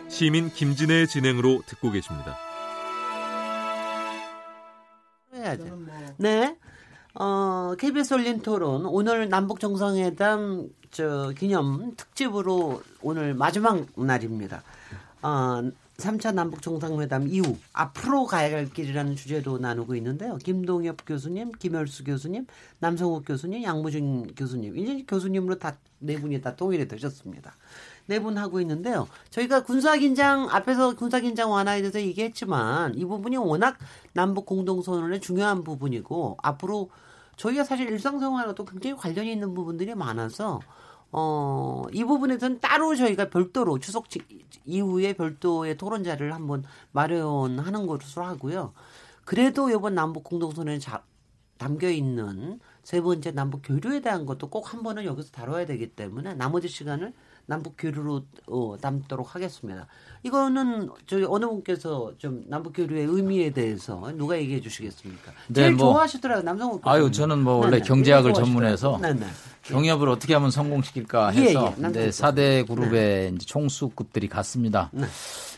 시민 0.07 0.49
김진애의 0.49 1.09
진행으로 1.09 1.61
듣고 1.65 1.91
계십니다. 1.91 2.37
네. 6.15 6.57
어, 7.15 7.75
KBS 7.77 8.13
열린 8.13 8.41
토론 8.41 8.85
오늘 8.85 9.27
남북 9.27 9.59
정상회담 9.59 10.69
저 10.89 11.33
기념 11.37 11.95
특집으로 11.97 12.81
오늘 13.01 13.33
마지막 13.33 13.85
날입니다. 13.97 14.63
어, 15.21 15.69
3차 15.97 16.33
남북 16.33 16.61
정상회담 16.61 17.27
이후 17.27 17.57
앞으로 17.71 18.25
가야 18.25 18.55
할 18.55 18.69
길이라는 18.69 19.15
주제로 19.15 19.57
나누고 19.59 19.95
있는데요. 19.95 20.37
김동엽 20.37 21.05
교수님, 21.05 21.51
김열수 21.53 22.03
교수님, 22.03 22.47
남성욱 22.79 23.25
교수님, 23.25 23.63
양무준 23.63 24.33
교수님 24.35 24.77
이제 24.77 25.03
교수님으로 25.07 25.59
다 25.59 25.77
네 26.03 26.19
분이 26.19 26.41
다 26.41 26.55
통일이 26.55 26.87
되셨습니다. 26.87 27.55
네 28.07 28.19
분 28.19 28.37
하고 28.37 28.59
있는데요. 28.59 29.07
저희가 29.29 29.63
군사긴장 29.63 30.49
앞에서 30.51 30.95
군사긴장 30.95 31.49
완화에 31.51 31.79
대해서 31.81 32.01
얘기했지만 32.01 32.95
이 32.95 33.05
부분이 33.05 33.37
워낙 33.37 33.77
남북 34.11 34.45
공동선언의 34.45 35.21
중요한 35.21 35.63
부분이고 35.63 36.37
앞으로 36.43 36.89
저희가 37.37 37.63
사실 37.63 37.89
일상생활과도 37.89 38.65
굉장히 38.65 38.97
관련이 38.97 39.31
있는 39.31 39.53
부분들이 39.53 39.95
많아서 39.95 40.59
어, 41.13 41.83
이 41.93 42.03
부분에서는 42.03 42.59
따로 42.59 42.95
저희가 42.95 43.29
별도로 43.29 43.79
추석 43.79 44.07
이후에 44.65 45.13
별도의 45.13 45.77
토론자를 45.77 46.33
한번 46.33 46.63
마련하는 46.91 47.87
것으로 47.87 48.25
하고요. 48.25 48.73
그래도 49.25 49.69
이번 49.69 49.95
남북 49.95 50.23
공동선언에 50.23 50.79
자, 50.79 51.03
담겨 51.57 51.89
있는 51.89 52.59
세 52.83 52.99
번째 53.01 53.31
남북 53.31 53.61
교류에 53.63 54.01
대한 54.01 54.25
것도 54.25 54.49
꼭 54.49 54.73
한 54.73 54.83
번은 54.83 55.05
여기서 55.05 55.31
다뤄야 55.31 55.65
되기 55.65 55.87
때문에 55.95 56.33
나머지 56.33 56.67
시간을 56.67 57.13
남북 57.45 57.75
교류로 57.77 58.23
어, 58.47 58.75
담도록 58.79 59.35
하겠습니다. 59.35 59.87
이거는 60.23 60.89
저희 61.05 61.25
어느 61.25 61.45
분께서 61.45 62.13
좀 62.17 62.43
남북 62.47 62.73
교류의 62.73 63.05
의미에 63.05 63.49
대해서 63.51 64.11
누가 64.15 64.37
얘기해 64.37 64.61
주시겠습니까? 64.61 65.31
네, 65.47 65.53
제일 65.53 65.73
뭐, 65.73 65.91
좋아하시더라고요, 65.91 66.43
남성욱. 66.43 66.87
아유, 66.87 67.11
저는 67.11 67.39
뭐 67.39 67.55
원래 67.55 67.71
네네, 67.71 67.83
경제학을 67.83 68.33
전문해서 68.33 68.99
네네. 69.01 69.25
경협을 69.63 70.09
어떻게 70.09 70.33
하면 70.33 70.51
성공시킬까 70.51 71.35
예, 71.35 71.41
해서 71.41 71.73
예, 71.77 71.83
예, 71.83 71.91
네, 71.91 72.09
4대 72.09 72.67
그룹의 72.67 73.31
네. 73.31 73.37
총수급들이 73.37 74.29
갔습니다. 74.29 74.89
네. 74.93 75.05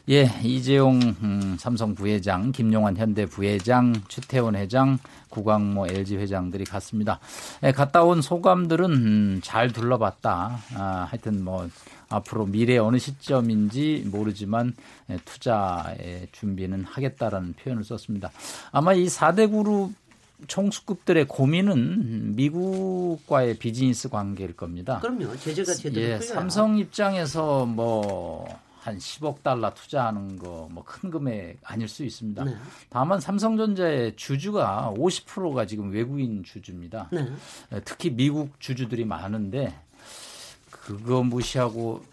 예, 0.10 0.32
이재용 0.44 1.00
음, 1.00 1.58
삼성 1.60 1.96
부회장, 1.96 2.52
김용환 2.52 2.96
현대 2.98 3.26
부회장, 3.26 3.94
최태원 4.08 4.56
회장, 4.56 5.00
구광모 5.36 5.88
LG 5.88 6.18
회장들이 6.18 6.64
갔습니다. 6.64 7.20
예, 7.64 7.72
갔다 7.74 8.04
온 8.04 8.22
소감들은 8.22 8.92
음, 8.92 9.42
잘 9.44 9.72
둘러봤다. 9.72 10.60
아, 10.76 11.08
하여튼 11.10 11.44
뭐 11.44 11.68
앞으로 12.08 12.46
미래 12.46 12.78
어느 12.78 12.98
시점인지 12.98 14.06
모르지만 14.08 14.74
예, 15.10 15.18
투자의 15.26 16.30
준비는 16.32 16.86
하겠다라는 16.86 17.54
표현을 17.54 17.84
썼습니다. 17.84 18.32
아마 18.72 18.94
이 18.94 19.08
4대 19.08 19.52
그룹 19.52 19.92
총수급들의 20.48 21.26
고민은 21.28 22.36
미국과의 22.36 23.58
비즈니스 23.58 24.10
관계일 24.10 24.56
겁니다. 24.56 25.00
그럼요. 25.00 25.36
제재가 25.38 25.74
제대로 25.74 26.14
예, 26.14 26.20
삼성 26.20 26.78
입장에서 26.78 27.66
뭐 27.66 28.48
한 28.86 28.98
10억 28.98 29.42
달러 29.42 29.74
투자하는 29.74 30.38
거 30.38 30.68
뭐 30.72 30.84
큰 30.86 31.10
금액 31.10 31.58
아닐 31.64 31.88
수 31.88 32.04
있습니다. 32.06 32.44
네. 32.44 32.56
다만 32.90 33.20
삼성전자의 33.20 34.16
주주가 34.16 34.94
50%가 34.96 35.66
지금 35.66 35.92
외국인 35.92 36.44
주주입니다. 36.44 37.10
네. 37.12 37.28
예, 37.74 37.82
특히 37.84 38.12
미국 38.12 38.60
주주들이 38.60 39.06
많은데 39.06 39.74
그거 40.70 41.24
무시하고 41.24 42.04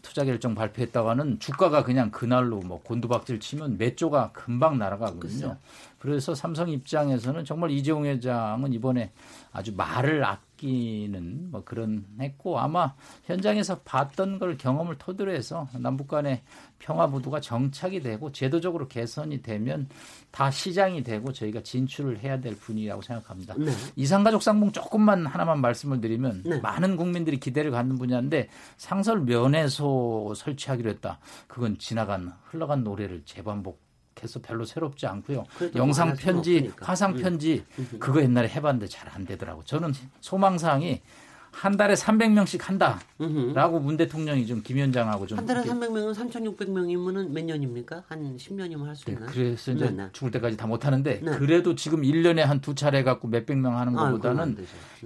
투자 0.00 0.24
결정 0.24 0.54
발표했다가는 0.54 1.38
주가가 1.38 1.84
그냥 1.84 2.10
그날로 2.10 2.60
뭐 2.60 2.80
곤두박질 2.82 3.38
치면 3.40 3.78
몇 3.78 3.96
조가 3.96 4.32
금방 4.32 4.78
날아가거든요. 4.78 5.56
그래서 5.98 6.34
삼성 6.34 6.68
입장에서는 6.68 7.44
정말 7.44 7.70
이재용 7.70 8.04
회장은 8.06 8.72
이번에 8.72 9.12
아주 9.52 9.72
말을 9.76 10.24
아끼 10.24 10.40
는 10.66 11.50
뭐 11.50 11.62
그런 11.64 12.04
했고 12.20 12.58
아마 12.58 12.94
현장에서 13.24 13.80
봤던 13.80 14.38
걸 14.38 14.56
경험을 14.56 14.96
토대로 14.96 15.32
해서 15.32 15.68
남북 15.78 16.08
간의 16.08 16.42
평화 16.78 17.06
무도가 17.06 17.40
정착이 17.40 18.00
되고 18.00 18.32
제도적으로 18.32 18.88
개선이 18.88 19.42
되면 19.42 19.88
다 20.30 20.50
시장이 20.50 21.02
되고 21.02 21.32
저희가 21.32 21.62
진출을 21.62 22.20
해야 22.20 22.40
될 22.40 22.56
분이라고 22.56 23.02
생각합니다. 23.02 23.54
네. 23.58 23.70
이산가족 23.96 24.42
상봉 24.42 24.72
조금만 24.72 25.26
하나만 25.26 25.60
말씀을 25.60 26.00
드리면 26.00 26.42
네. 26.44 26.60
많은 26.60 26.96
국민들이 26.96 27.38
기대를 27.38 27.70
갖는 27.70 27.98
분야인데 27.98 28.48
상설 28.78 29.20
면회소 29.20 30.34
설치하기로 30.34 30.90
했다. 30.90 31.18
그건 31.46 31.78
지나간 31.78 32.32
흘러간 32.50 32.82
노래를 32.82 33.22
재반복 33.24 33.91
해서 34.22 34.40
별로 34.42 34.64
새롭지 34.64 35.06
않고요. 35.06 35.44
영상 35.76 36.14
편지, 36.14 36.70
화상 36.80 37.14
편지 37.14 37.64
음. 37.78 37.88
그거 37.98 38.20
옛날에 38.22 38.48
해봤는데 38.48 38.86
잘 38.88 39.12
안 39.12 39.24
되더라고. 39.26 39.62
저는 39.64 39.92
소망사항이 40.20 41.02
한 41.50 41.76
달에 41.76 41.92
300명씩 41.92 42.62
한다라고 42.62 43.78
문 43.80 43.98
대통령이 43.98 44.46
좀 44.46 44.62
김현장하고 44.62 45.26
좀 45.26 45.36
한 45.36 45.44
달에 45.44 45.62
300명은 45.64 46.14
3,600명이면은 46.14 47.28
몇 47.30 47.44
년입니까? 47.44 48.04
한 48.08 48.36
10년이면 48.38 48.86
할 48.86 48.96
수 48.96 49.10
있나? 49.10 49.26
네, 49.26 49.32
그래서 49.32 49.72
이제 49.72 49.84
네, 49.84 49.90
네. 49.90 50.08
죽을 50.12 50.30
때까지 50.30 50.56
다 50.56 50.66
못 50.66 50.86
하는데 50.86 51.20
네. 51.22 51.30
그래도 51.36 51.74
지금 51.74 52.00
1년에 52.02 52.38
한 52.38 52.62
두 52.62 52.74
차례 52.74 53.02
갖고 53.02 53.28
몇백 53.28 53.58
명 53.58 53.76
하는 53.76 53.98
아, 53.98 54.04
것보다는 54.12 54.56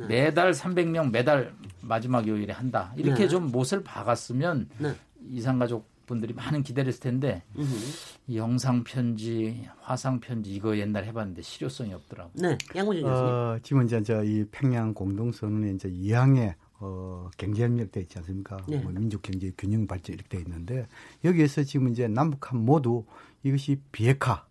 아, 0.00 0.06
매달 0.06 0.52
300명 0.52 1.10
매달 1.10 1.52
마지막 1.80 2.28
요일에 2.28 2.52
한다. 2.52 2.92
이렇게 2.96 3.22
네. 3.24 3.28
좀 3.28 3.50
못을 3.50 3.82
박았으면 3.82 4.68
네. 4.78 4.94
이상가족 5.32 5.88
분들이 6.06 6.32
많은 6.32 6.62
기대를 6.62 6.88
했을 6.88 7.00
텐데 7.00 7.42
영상 8.32 8.84
편지, 8.84 9.66
화상 9.80 10.20
편지 10.20 10.54
이거 10.54 10.76
옛날 10.78 11.04
해봤는데 11.04 11.42
실효성이 11.42 11.92
없더라고요. 11.94 12.32
네, 12.34 12.58
양호진 12.74 13.02
교수님. 13.02 13.30
어, 13.30 13.58
지금 13.62 13.84
이제 13.84 14.00
이 14.24 14.44
평양 14.50 14.94
공동선언에 14.94 15.72
이제 15.72 15.88
이항에 15.88 16.54
어, 16.78 17.30
경제협력 17.36 17.90
돼 17.90 18.00
있지 18.02 18.18
않습니까? 18.18 18.58
네. 18.68 18.78
뭐 18.78 18.92
민족 18.92 19.22
경제 19.22 19.50
균형 19.56 19.86
발전 19.86 20.14
이렇게 20.14 20.28
돼 20.28 20.38
있는데 20.42 20.86
여기에서 21.24 21.62
지금 21.62 21.88
이제 21.88 22.06
남북한 22.06 22.64
모두 22.64 23.04
이것이 23.42 23.80
비핵화 23.92 24.44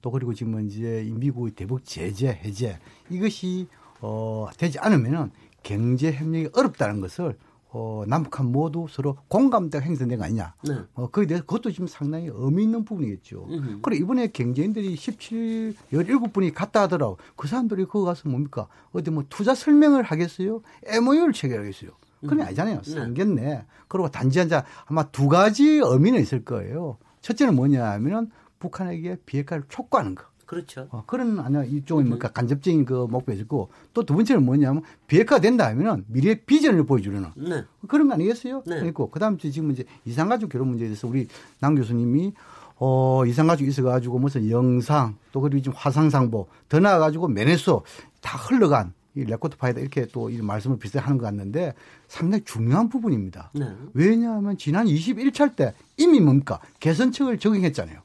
또 0.00 0.10
그리고 0.10 0.34
지금 0.34 0.66
이제 0.66 1.10
미국의 1.14 1.54
대북 1.54 1.84
제재 1.84 2.40
해제 2.44 2.78
이것이 3.10 3.66
어 4.00 4.48
되지 4.56 4.78
않으면은 4.78 5.30
경제 5.62 6.12
협력이 6.12 6.50
어렵다는 6.52 7.00
것을 7.00 7.36
어, 7.76 8.04
남북한 8.06 8.52
모두 8.52 8.86
서로 8.88 9.16
공감대가 9.26 9.84
형성된 9.84 10.18
거 10.18 10.24
아니냐. 10.24 10.54
네. 10.62 10.74
어, 10.94 11.08
거기에 11.08 11.26
대해서 11.26 11.44
그것도 11.44 11.72
지금 11.72 11.88
상당히 11.88 12.30
의미 12.32 12.62
있는 12.62 12.84
부분이겠죠. 12.84 13.48
으흠. 13.50 13.80
그래, 13.82 13.96
이번에 13.96 14.28
경제인들이 14.28 14.94
17, 14.94 15.74
17분이 15.92 16.54
갔다 16.54 16.82
하더라고. 16.82 17.18
그 17.34 17.48
사람들이 17.48 17.86
거기 17.86 18.06
가서 18.06 18.28
뭡니까? 18.28 18.68
어디 18.92 19.10
뭐 19.10 19.24
투자 19.28 19.56
설명을 19.56 20.04
하겠어요? 20.04 20.62
MOU를 20.86 21.32
체결하겠어요? 21.32 21.90
그건 22.20 22.42
아니잖아요. 22.42 22.84
상견례. 22.84 23.42
네. 23.42 23.66
그리고 23.88 24.08
단지 24.08 24.38
한자 24.38 24.64
아마 24.86 25.02
두 25.10 25.28
가지 25.28 25.80
의미는 25.82 26.20
있을 26.20 26.44
거예요. 26.44 26.96
첫째는 27.22 27.56
뭐냐 27.56 27.84
하면은 27.92 28.30
북한에게 28.60 29.16
비핵화를 29.26 29.64
촉구하는 29.68 30.14
거. 30.14 30.24
그렇죠. 30.46 30.88
어, 30.90 31.02
그런 31.06 31.38
아니야 31.38 31.64
이쪽은 31.64 32.08
뭐까 32.08 32.28
간접적인 32.28 32.84
그 32.84 33.06
목표가 33.10 33.32
있고 33.34 33.70
또 33.92 34.02
두 34.04 34.14
번째는 34.14 34.44
뭐냐면 34.44 34.82
비핵화 35.06 35.38
된다 35.40 35.66
하면은 35.68 36.04
미래 36.08 36.34
비전을 36.34 36.84
보여주려는 36.84 37.30
네. 37.36 37.64
그런 37.88 38.08
거 38.08 38.14
아니겠어요? 38.14 38.62
네. 38.66 38.80
그리고 38.80 39.10
그다음 39.10 39.38
지금 39.38 39.70
이제 39.70 39.84
이상가족 40.04 40.50
결혼 40.50 40.68
문제에 40.68 40.88
대해서 40.88 41.08
우리 41.08 41.26
남 41.60 41.74
교수님이 41.74 42.32
어 42.76 43.24
이상가족 43.26 43.66
있어가지고 43.68 44.18
무슨 44.18 44.50
영상 44.50 45.16
또 45.32 45.40
그리고 45.40 45.62
지금 45.62 45.72
화상상보 45.76 46.46
더 46.68 46.80
나아가지고 46.80 47.28
메네소 47.28 47.82
다 48.20 48.36
흘러간 48.38 48.92
이 49.16 49.22
레코드판이다 49.24 49.80
이렇게 49.80 50.06
또 50.06 50.28
이 50.28 50.42
말씀을 50.42 50.76
비슷하게 50.78 51.04
하는 51.04 51.18
것 51.18 51.24
같는데 51.26 51.72
상당히 52.08 52.42
중요한 52.44 52.88
부분입니다. 52.88 53.50
네. 53.54 53.66
왜냐하면 53.92 54.58
지난 54.58 54.86
21차 54.86 55.54
때 55.54 55.72
이미 55.96 56.18
뭡니까 56.20 56.58
개선책을 56.80 57.38
적용했잖아요. 57.38 58.00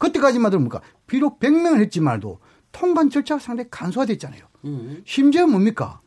그때까지만 0.00 0.50
들으니까 0.50 0.80
비록 1.06 1.38
100명을 1.38 1.78
했지만도 1.80 2.38
통관 2.72 3.10
절차가 3.10 3.38
상당히 3.38 3.68
간소화됐잖아요. 3.70 4.42
음. 4.64 5.02
심지어 5.04 5.46
뭡니까? 5.46 6.00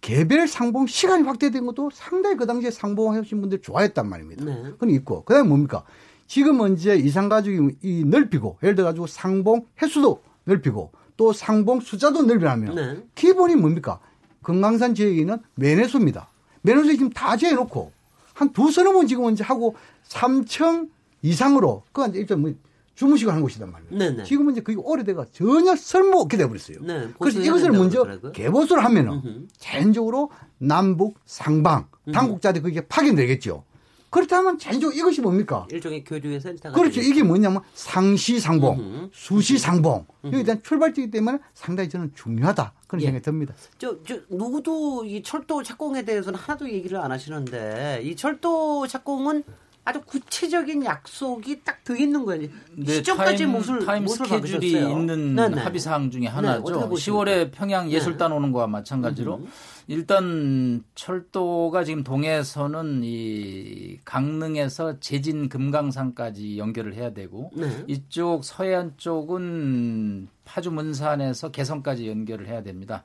개별 0.00 0.48
상봉 0.48 0.86
시간이 0.86 1.24
확대된 1.24 1.66
것도 1.66 1.90
상당히 1.92 2.36
그 2.36 2.46
당시에 2.46 2.70
상봉하신 2.70 3.40
분들 3.40 3.60
좋아했단 3.62 4.08
말입니다. 4.08 4.44
네. 4.44 4.62
그건 4.62 4.90
있고. 4.90 5.24
그 5.24 5.34
다음에 5.34 5.48
뭡니까? 5.48 5.84
지금은 6.26 6.74
이제 6.74 6.96
이산가족이 6.96 7.76
이 7.82 8.04
넓히고, 8.04 8.58
예를 8.62 8.74
들어가지고 8.74 9.06
상봉 9.06 9.66
횟수도 9.80 10.22
넓히고, 10.44 10.92
또 11.16 11.32
상봉 11.32 11.80
숫자도 11.80 12.22
넓히면 12.22 12.74
네. 12.74 13.04
기본이 13.14 13.54
뭡니까? 13.56 14.00
금강산 14.42 14.94
지역에는 14.94 15.38
매매소입니다. 15.54 16.28
매매소 16.62 16.92
지금 16.92 17.10
다 17.10 17.36
재해놓고, 17.36 17.92
한 18.34 18.52
두 18.52 18.70
서너 18.70 18.92
번 18.92 19.06
지금 19.06 19.30
이제 19.32 19.44
하고 19.44 19.76
3층 20.08 20.88
이상으로, 21.22 21.84
그건 21.92 22.14
일단 22.14 22.40
뭐 22.40 22.52
주무시고 22.94 23.30
하는 23.30 23.42
곳이단 23.42 23.70
말이에요. 23.70 23.98
네네. 23.98 24.24
지금은 24.24 24.52
이제 24.52 24.60
그게 24.60 24.78
오래돼가 24.78 25.24
전혀 25.32 25.74
쓸모 25.74 26.20
없게 26.20 26.36
돼버렸어요. 26.36 26.78
네, 26.82 27.08
그래서 27.18 27.40
이것을 27.40 27.72
먼저 27.72 28.04
개보수를 28.32 28.84
하면은 28.84 29.48
자연적으로 29.58 30.30
남북 30.58 31.18
상방 31.24 31.88
당국자들 32.12 32.62
그게 32.62 32.80
파견되겠죠. 32.82 33.64
그렇다면 34.10 34.58
자연적으로 34.58 34.94
이것이 34.94 35.22
뭡니까? 35.22 35.66
일종의 35.70 36.04
교류의 36.04 36.38
센터가 36.38 36.74
그렇죠. 36.74 36.96
되겠죠. 36.96 37.10
이게 37.10 37.22
뭐냐면 37.22 37.62
상시상봉, 37.72 39.08
수시상봉 39.10 40.04
여기에 40.26 40.42
대한 40.42 40.62
출발점이기 40.62 41.10
때문에 41.10 41.38
상당히 41.54 41.88
저는 41.88 42.12
중요하다 42.14 42.74
그런 42.86 43.00
예. 43.00 43.06
생각이 43.06 43.24
듭니다. 43.24 43.54
저, 43.78 43.96
저 44.04 44.18
누구도 44.28 45.06
이 45.06 45.22
철도 45.22 45.62
착공에 45.62 46.04
대해서는 46.04 46.38
하나도 46.38 46.70
얘기를 46.70 46.98
안 46.98 47.10
하시는데 47.10 48.02
이 48.04 48.14
철도 48.14 48.86
착공은 48.86 49.44
아주 49.84 50.00
구체적인 50.02 50.84
약속이 50.84 51.64
딱 51.64 51.82
돼 51.84 51.98
있는 51.98 52.24
거예요. 52.24 52.48
네, 52.76 52.94
시점까지 52.94 53.46
못을 53.46 53.84
타임 53.84 54.04
못을 54.04 54.26
스케줄이. 54.26 54.70
있는 54.72 55.34
네네. 55.34 55.60
합의 55.62 55.80
사항 55.80 56.10
중에 56.10 56.22
네, 56.22 56.26
하나죠. 56.28 56.62
네, 56.62 56.86
10월에 56.86 57.50
평양 57.50 57.90
예술단 57.90 58.30
네. 58.30 58.36
오는 58.36 58.52
거와 58.52 58.68
마찬가지로 58.68 59.36
음. 59.38 59.48
일단 59.88 60.84
철도가 60.94 61.82
지금 61.82 62.04
동해선은 62.04 63.00
이 63.02 63.98
강릉에서 64.04 65.00
제진 65.00 65.48
금강산까지 65.48 66.56
연결을 66.56 66.94
해야 66.94 67.12
되고 67.12 67.50
네. 67.54 67.84
이쪽 67.88 68.44
서해안 68.44 68.94
쪽은 68.96 70.28
파주 70.44 70.70
문산에서 70.70 71.50
개성까지 71.50 72.08
연결을 72.08 72.46
해야 72.46 72.62
됩니다. 72.62 73.02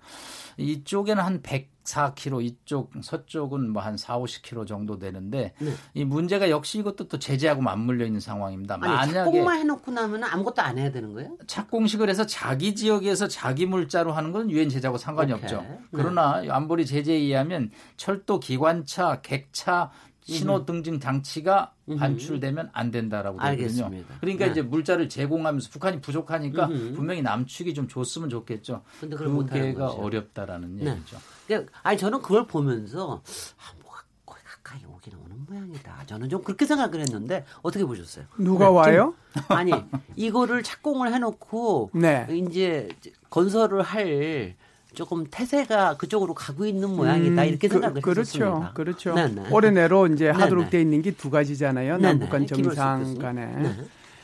이쪽에는 0.58 1.24
한 1.24 1.42
104km, 1.44 2.44
이쪽 2.44 2.92
서쪽은 3.02 3.70
뭐 3.72 3.82
한 3.82 3.96
4, 3.96 4.18
50km 4.20 4.68
정도 4.68 4.98
되는데 5.00 5.54
네. 5.60 5.72
이 5.94 6.04
문제가 6.04 6.50
역시 6.50 6.80
이것도 6.80 7.08
또 7.08 7.20
제재하고 7.20 7.62
맞물려 7.62 8.06
있는 8.06 8.20
상황입니다. 8.20 8.76
아니, 8.82 8.92
만약에 8.94 9.14
착공만 9.14 9.60
해놓고 9.60 9.92
나면 9.92 10.24
아무것도 10.24 10.62
안 10.62 10.78
해야 10.78 10.92
되는 10.92 11.14
거예요? 11.14 11.38
착공식을 11.48 12.10
해서 12.10 12.26
자기 12.26 12.76
지역에서 12.76 13.28
자기 13.28 13.66
물자로 13.66 14.12
하는 14.12 14.32
건 14.32 14.50
유엔 14.52 14.68
제재하고 14.70 14.98
상관이 14.98 15.32
오케이. 15.32 15.44
없죠. 15.44 15.62
네. 15.62 15.80
그러나 15.92 16.44
안보리 16.50 16.86
제재에 16.86 17.16
의하면 17.16 17.72
철도 17.96 18.40
기관차, 18.40 19.22
객차 19.22 19.92
신호 20.22 20.66
등증 20.66 21.00
장치가 21.00 21.72
반출되면 21.96 22.70
안 22.74 22.92
된다라고 22.92 23.40
되거든요. 23.40 23.90
그러니까 24.20 24.46
네. 24.46 24.52
이제 24.52 24.62
물자를 24.62 25.08
제공하면서 25.08 25.70
북한이 25.72 26.02
부족하니까 26.02 26.68
음흠. 26.68 26.94
분명히 26.96 27.22
남측이 27.22 27.74
좀 27.74 27.88
줬으면 27.88 28.30
좋겠죠. 28.30 28.84
근데 29.00 29.16
그게가 29.16 29.92
어렵다라는 29.92 30.78
네. 30.78 30.92
얘기죠. 30.92 31.18
그러니까 31.48 31.72
아니 31.84 31.98
저는 31.98 32.22
그걸 32.22 32.46
보면서 32.46 33.22
아, 33.58 33.74
뭐가 33.82 34.04
거의 34.26 34.42
가까이 34.44 34.82
오기는 34.86 35.18
오는 35.18 35.46
모양이다. 35.48 36.04
저는 36.08 36.28
좀 36.30 36.44
그렇게 36.44 36.66
생각을 36.66 37.00
했는데 37.00 37.46
어떻게 37.62 37.86
보셨어요? 37.86 38.26
누가 38.38 38.66
네. 38.66 38.72
와요? 38.72 39.16
아니 39.48 39.72
이거를 40.16 40.64
착공을 40.64 41.14
해놓고 41.14 41.92
네. 41.94 42.28
이제 42.32 42.90
건설을 43.30 43.82
할 43.82 44.56
조금 44.98 45.26
태세가 45.30 45.98
그쪽으로 45.98 46.34
가고 46.34 46.66
있는 46.66 46.90
모양이다 46.90 47.44
음, 47.44 47.48
이렇게 47.48 47.68
그, 47.68 47.74
생각을 47.74 48.02
그, 48.02 48.10
그렇죠, 48.12 48.22
했었습니다. 48.44 48.74
그렇죠. 48.74 49.14
네네. 49.14 49.50
올해 49.52 49.70
내로 49.70 50.08
이제 50.08 50.28
하도록 50.30 50.70
돼 50.72 50.82
있는 50.82 51.04
게 51.04 51.12
두 51.12 51.30
가지잖아요. 51.30 51.98
남북한 52.00 52.48
정상 52.48 53.16
간에. 53.20 53.46
네. 53.46 53.76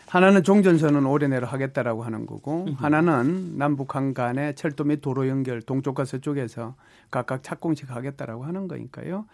하나는 0.08 0.44
종전선은 0.44 1.06
올해 1.06 1.28
내로 1.28 1.46
하겠다라고 1.48 2.04
하는 2.04 2.26
거고 2.26 2.66
음흠. 2.68 2.76
하나는 2.78 3.58
남북한 3.58 4.14
간의 4.16 4.56
철도 4.56 4.84
및 4.84 5.02
도로 5.02 5.28
연결 5.28 5.62
동쪽과 5.62 6.06
서쪽에서 6.06 6.76
각각 7.12 7.44
착공식 7.44 7.90
하겠다라고 7.92 8.44
하는 8.46 8.68
거니까요. 8.68 9.26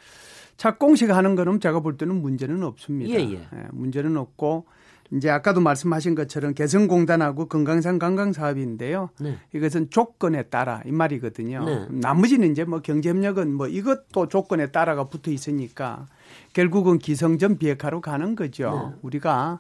착공식 0.58 1.10
하는 1.10 1.36
거는 1.36 1.62
제가 1.62 1.80
볼 1.80 1.96
때는 1.98 2.22
문제는 2.22 2.64
없습니다. 2.64 3.14
예, 3.14 3.24
예. 3.24 3.34
예, 3.34 3.64
문제는 3.72 4.18
없고 4.18 4.66
이제 5.12 5.30
아까도 5.30 5.60
말씀하신 5.62 6.16
것처럼 6.16 6.54
개성공단하고 6.54 7.48
건강산 7.48 7.98
관광 7.98 8.32
사업인데요. 8.32 9.10
네. 9.20 9.38
이것은 9.54 9.90
조건에 9.90 10.44
따라 10.44 10.82
이 10.86 10.92
말이거든요. 10.92 11.66
네. 11.66 11.88
나머지는 11.90 12.52
이제 12.52 12.64
뭐 12.64 12.80
경제협력은 12.82 13.54
뭐 13.54 13.68
이것도 13.68 14.28
조건에 14.28 14.68
따라가 14.68 15.06
붙어 15.06 15.32
있으니까 15.32 16.06
결국은 16.54 17.00
기성전 17.00 17.58
비핵화로 17.58 18.02
가는 18.02 18.36
거죠. 18.36 18.92
네. 18.94 19.00
우리가 19.02 19.60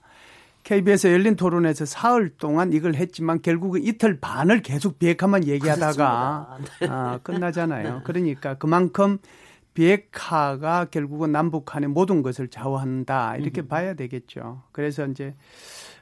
KBS 0.64 1.08
열린 1.08 1.36
토론에서 1.36 1.86
사흘 1.86 2.30
동안 2.30 2.74
이걸 2.74 2.93
했지만 2.93 3.41
결국은 3.41 3.84
이틀 3.84 4.20
반을 4.20 4.62
계속 4.62 5.00
비핵화만 5.00 5.47
얘기하다가 5.47 6.58
아, 6.89 7.20
끝나잖아요. 7.24 7.93
네. 7.95 8.02
그러니까 8.04 8.54
그만큼 8.56 9.18
비핵화가 9.74 10.86
결국은 10.86 11.32
남북한의 11.32 11.90
모든 11.90 12.22
것을 12.22 12.48
좌우한다 12.48 13.38
이렇게 13.38 13.62
음. 13.62 13.68
봐야 13.68 13.94
되겠죠. 13.94 14.64
그래서 14.72 15.06
이제 15.08 15.36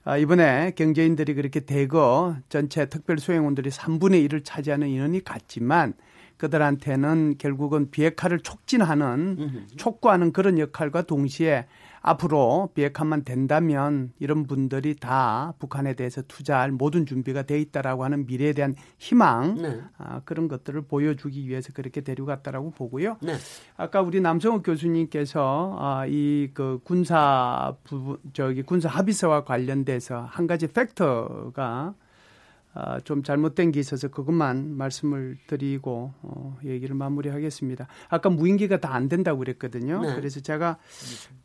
아, 0.03 0.17
이번에 0.17 0.71
경제인들이 0.75 1.33
그렇게 1.33 1.59
대거 1.59 2.37
전체 2.49 2.87
특별 2.87 3.19
수행원들이 3.19 3.69
3분의 3.69 4.27
1을 4.27 4.45
차지하는 4.45 4.87
인원이 4.87 5.23
같지만 5.23 5.93
그들한테는 6.37 7.35
결국은 7.37 7.91
비핵화를 7.91 8.39
촉진하는 8.39 9.65
촉구하는 9.75 10.31
그런 10.31 10.59
역할과 10.59 11.01
동시에 11.01 11.65
앞으로 12.07 12.69
비핵화만 12.73 13.23
된다면 13.23 14.11
이런 14.19 14.47
분들이 14.47 14.95
다 14.95 15.53
북한에 15.59 15.93
대해서 15.93 16.21
투자할 16.21 16.71
모든 16.71 17.05
준비가 17.05 17.41
돼 17.43 17.59
있다라고 17.59 18.03
하는 18.03 18.25
미래에 18.25 18.53
대한 18.53 18.75
희망 18.97 19.55
네. 19.55 19.81
아, 19.97 20.21
그런 20.23 20.47
것들을 20.47 20.83
보여주기 20.83 21.47
위해서 21.47 21.73
그렇게 21.73 22.01
데려갔다라고 22.01 22.71
보고요. 22.71 23.17
네. 23.21 23.33
아까 23.75 24.01
우리 24.01 24.21
남성욱 24.21 24.63
교수님께서 24.63 25.75
아, 25.79 26.05
이그 26.07 26.79
군사 26.83 27.75
부분 27.83 28.17
저기 28.33 28.61
군사 28.63 28.87
합의서와 28.89 29.43
관련돼서 29.43 30.25
한 30.29 30.47
가지 30.47 30.67
팩터가 30.67 31.93
아, 32.79 32.99
좀 32.99 33.23
잘못된 33.23 33.71
게 33.71 33.79
있어서 33.79 34.07
그것만 34.07 34.75
말씀을 34.77 35.37
드리고 35.47 36.13
어, 36.21 36.57
얘기를 36.63 36.95
마무리하겠습니다. 36.95 37.87
아까 38.09 38.29
무인기가 38.29 38.79
다 38.79 38.93
안 38.97 39.09
된다고 39.09 39.39
그랬거든요. 39.39 40.01
네. 40.01 40.15
그래서 40.15 40.39
제가 40.41 40.77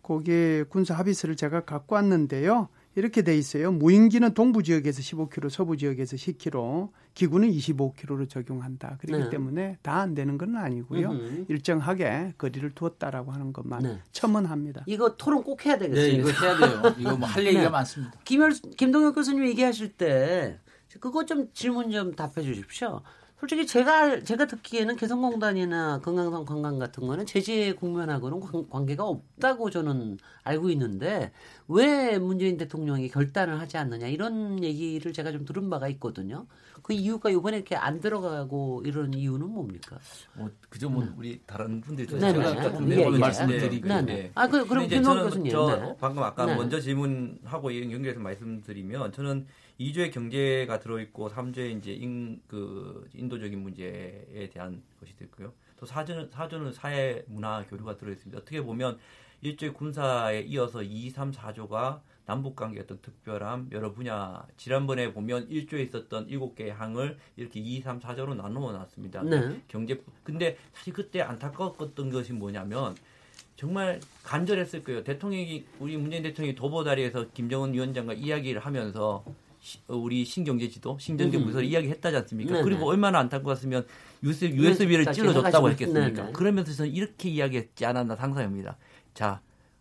거기에 0.03 0.65
군사 0.65 0.95
합의서를 0.95 1.37
제가 1.37 1.65
갖고 1.65 1.95
왔는데요. 1.95 2.69
이렇게 2.95 3.23
돼 3.23 3.37
있어요. 3.39 3.73
무인기는 3.73 4.35
동부 4.35 4.63
지역에서 4.63 5.01
15km, 5.01 5.49
서부 5.49 5.77
지역에서 5.79 6.17
10km, 6.17 6.91
기구는 7.15 7.51
25km로 7.51 8.29
적용한다. 8.29 8.99
그렇기 9.01 9.25
네. 9.25 9.31
때문에 9.31 9.79
다 9.83 10.01
안 10.03 10.15
되는 10.15 10.37
건 10.37 10.57
아니고요. 10.57 11.11
음흠. 11.11 11.45
일정하게 11.49 12.35
거리를 12.37 12.69
두었다라고 12.75 13.33
하는 13.33 13.53
것만 13.55 13.83
네. 13.83 13.99
첨언합니다. 14.13 14.83
이거 14.87 15.17
토론 15.17 15.43
꼭 15.43 15.65
해야 15.65 15.79
되겠어요. 15.79 16.07
네, 16.07 16.11
이거 16.19 16.31
해야 16.31 16.59
돼요. 16.59 16.95
이거 16.99 17.17
뭐 17.17 17.27
할 17.29 17.45
얘기가 17.47 17.63
네. 17.65 17.69
많습니다. 17.71 18.13
김열 18.25 18.53
김동혁 18.77 19.15
교수님 19.15 19.47
얘기하실 19.47 19.93
때 19.95 20.59
그거 21.01 21.25
좀 21.25 21.53
질문 21.53 21.91
좀 21.91 22.15
답해 22.15 22.43
주십시오. 22.43 23.03
솔직히 23.43 23.67
제가 23.67 24.21
제가 24.21 24.47
듣기에는 24.47 24.95
개성공단이나 24.95 25.99
건강성 25.99 26.45
관광 26.45 26.79
같은 26.79 27.09
거는 27.09 27.27
제재 27.27 27.73
국면하고는 27.73 28.69
관, 28.71 28.87
계가 28.87 29.05
없다고 29.05 29.69
저는 29.71 30.19
알고 30.45 30.71
있는데 30.71 31.33
왜 31.67 32.21
문재인 32.21 32.57
대통령이 32.57 33.09
결단을 33.09 33.59
하지 33.59 33.79
않느냐 33.79 34.07
이런 34.07 34.63
얘기를 34.63 35.13
제가 35.13 35.33
좀 35.33 35.45
들은 35.45 35.69
바가 35.71 35.89
있거든요. 35.89 36.47
그 36.83 36.93
이유가 36.93 37.31
이번에 37.31 37.57
이렇게 37.57 37.75
안 37.75 37.99
들어가고 37.99 38.83
이런 38.87 39.13
이유는 39.13 39.49
뭡니까? 39.49 39.99
뭐 40.35 40.49
그저 40.69 40.89
뭐 40.89 41.05
네. 41.05 41.11
우리 41.17 41.41
다른 41.45 41.81
분들도 41.81 42.19
네, 42.19 42.33
제가 42.33 42.55
네. 42.55 42.57
같은 42.61 42.93
예, 42.93 43.13
예. 43.13 43.19
말씀드리고 43.19 43.89
네, 43.89 44.03
네. 44.03 44.31
아 44.37 44.47
그, 44.47 44.65
그럼 44.69 44.87
김동 44.87 45.19
교수님 45.19 45.51
저 45.51 45.77
네. 45.77 45.97
방금 45.99 46.23
아까 46.23 46.47
네. 46.47 46.55
먼저 46.55 46.79
질문하고 46.79 47.75
연결해서 47.75 48.21
말씀드리면 48.21 49.11
저는 49.11 49.49
2조의 49.81 50.13
경제가 50.13 50.81
들어있고 50.81 51.29
3조의 51.31 51.79
이제 51.79 51.93
인, 51.93 52.41
그 52.47 53.09
인도적인 53.15 53.59
문제에 53.59 54.51
대한 54.53 54.83
것이 55.01 55.15
있고요. 55.23 55.53
또 55.77 55.87
4조는, 55.87 56.31
4조는 56.31 56.73
사회 56.73 57.25
문화 57.27 57.65
교류가 57.67 57.97
들어있습니다. 57.97 58.41
어떻게 58.41 58.63
보면 58.63 58.99
1조의 59.43 59.75
군사에 59.75 60.43
이어서 60.43 60.83
2, 60.83 61.11
3, 61.11 61.33
4조가 61.33 62.01
남북 62.25 62.55
관계 62.55 62.81
어떤 62.81 63.01
특별함 63.03 63.71
여러 63.73 63.93
분야 63.93 64.47
지난번에 64.57 65.13
보면 65.13 65.49
1조에 65.49 65.89
있었던 65.89 66.29
7개의 66.29 66.69
항을 66.69 67.19
이렇게 67.37 67.59
2, 67.59 67.81
3, 67.81 67.99
4조로 67.99 68.37
나누어 68.37 68.73
놨습니다. 68.73 69.25
네. 69.25 69.61
경제 69.67 70.01
근데 70.23 70.57
사실 70.73 70.93
그때 70.93 71.21
안타까웠던 71.21 72.11
것이 72.11 72.33
뭐냐면 72.33 72.95
정말 73.57 74.01
간절했을 74.23 74.85
거예요. 74.85 75.05
대통령이 75.05 75.65
우리 75.81 75.97
문재인 75.97 76.23
대통령이 76.23 76.55
도보다리에서 76.55 77.31
김정은 77.33 77.75
위원장과 77.75 78.15
이야기를 78.15 78.61
하면서 78.61 79.25
어, 79.27 79.35
우리 79.89 80.25
신경제 80.25 80.69
지도 80.69 80.99
신경제 80.99 81.39
부서를 81.43 81.67
음. 81.67 81.71
이야기했다지 81.71 82.17
않습니까? 82.17 82.53
네네. 82.53 82.65
그리고 82.65 82.87
얼마나 82.89 83.19
안타까웠으면 83.21 83.87
USB, 84.23 84.57
USB를 84.57 85.13
찔러줬다고 85.13 85.71
했겠습니까? 85.71 86.23
네네. 86.23 86.33
그러면서 86.33 86.73
저는 86.73 86.93
이렇게 86.93 87.29
이야기했지 87.29 87.87
않았나 87.87 88.17
상상합니다. 88.17 88.77
자, 89.15 89.41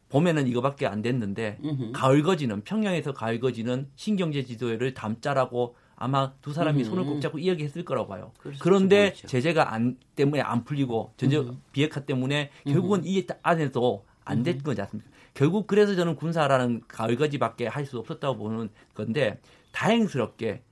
봄에는 0.10 0.48
이거밖에 0.48 0.86
안 0.86 1.02
됐는데 1.02 1.58
음흠. 1.64 1.92
가을 1.94 2.22
거지는 2.22 2.62
평양에서 2.64 3.14
가을 3.14 3.40
거지는 3.40 3.88
신경제 3.96 4.44
지도를 4.44 4.94
담자라고 4.94 5.76
아마 5.96 6.34
두 6.42 6.52
사람이 6.54 6.82
음흠. 6.82 6.90
손을 6.90 7.04
꼭 7.06 7.20
잡고 7.22 7.40
이야기했을 7.40 7.86
거라고 7.86 8.08
봐요. 8.08 8.32
그런데. 8.60 9.14
제재가 9.14 9.74
안 9.74 9.98
때문에 10.16 10.42
안 10.42 10.64
풀리고 10.64 11.14
전제 11.18 11.44
비핵화 11.72 12.02
때문에 12.02 12.50
결국은 12.66 13.02
이 13.06 13.26
안에도 13.44 14.06
안 14.26 14.44
된 14.44 14.62
거지 14.64 14.82
않습니까? 14.82 15.10
결국 15.34 15.66
그래서 15.68 15.96
저는 15.96 16.16
군사라는 16.16 16.82
가을 16.88 17.16
거지밖에 17.16 17.68
할 17.68 17.86
수 17.86 17.98
없었다고 18.00 18.38
보는 18.38 18.70
건데 18.94 19.40
다행스럽게 19.72 20.64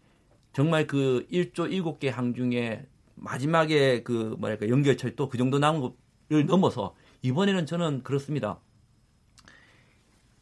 정말 0.54 0.88
그 0.88 1.26
1조 1.32 1.72
7개 2.00 2.10
항 2.10 2.34
중에 2.34 2.86
마지막에 3.16 4.04
그 4.04 4.36
뭐랄까 4.39 4.70
연결철도 4.70 5.30
그 5.30 5.38
정도 5.38 5.60
남은 5.60 5.82
것을 5.82 6.45
넘어서 6.45 6.95
이번에는 7.22 7.66
저는 7.66 8.04
그렇습니다. 8.04 8.60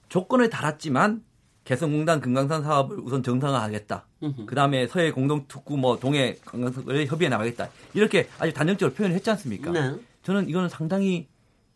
조건을 0.09 0.49
달았지만 0.49 1.23
개성공단 1.65 2.21
금강산 2.21 2.63
사업을 2.63 2.99
우선 2.99 3.23
정상화하겠다. 3.23 4.07
그 4.45 4.55
다음에 4.55 4.87
서해 4.87 5.11
공동특구 5.11 5.75
뭐 5.75 5.99
동해 5.99 6.37
관광을 6.45 7.07
협의해 7.07 7.29
나가겠다. 7.29 7.69
이렇게 7.93 8.29
아주 8.39 8.53
단정적으로 8.53 8.95
표현을 8.95 9.15
했지 9.15 9.29
않습니까? 9.31 9.71
네. 9.71 9.95
저는 10.23 10.47
이거는 10.47 10.69
상당히 10.69 11.27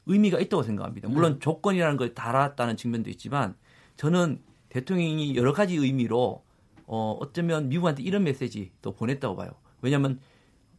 의미가 0.06 0.40
있다고 0.40 0.64
생각합니다. 0.64 1.10
물론 1.10 1.34
네. 1.34 1.40
조건이라는 1.40 1.98
걸 1.98 2.14
달았다는 2.14 2.78
측면도 2.78 3.10
있지만 3.10 3.56
저는 3.98 4.42
대통령이 4.70 5.36
여러 5.36 5.52
가지 5.52 5.76
의미로 5.76 6.44
어, 6.94 7.18
어쩌면 7.20 7.70
미국한테 7.70 8.04
이런 8.04 8.24
메시지도 8.24 8.94
보냈다고 8.94 9.36
봐요. 9.36 9.52
왜냐하면 9.82 10.20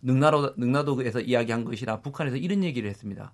능나도, 0.03 0.55
능나도에서 0.57 1.21
이야기한 1.21 1.65
것이나 1.65 2.01
북한에서 2.01 2.37
이런 2.37 2.63
얘기를 2.63 2.89
했습니다. 2.89 3.33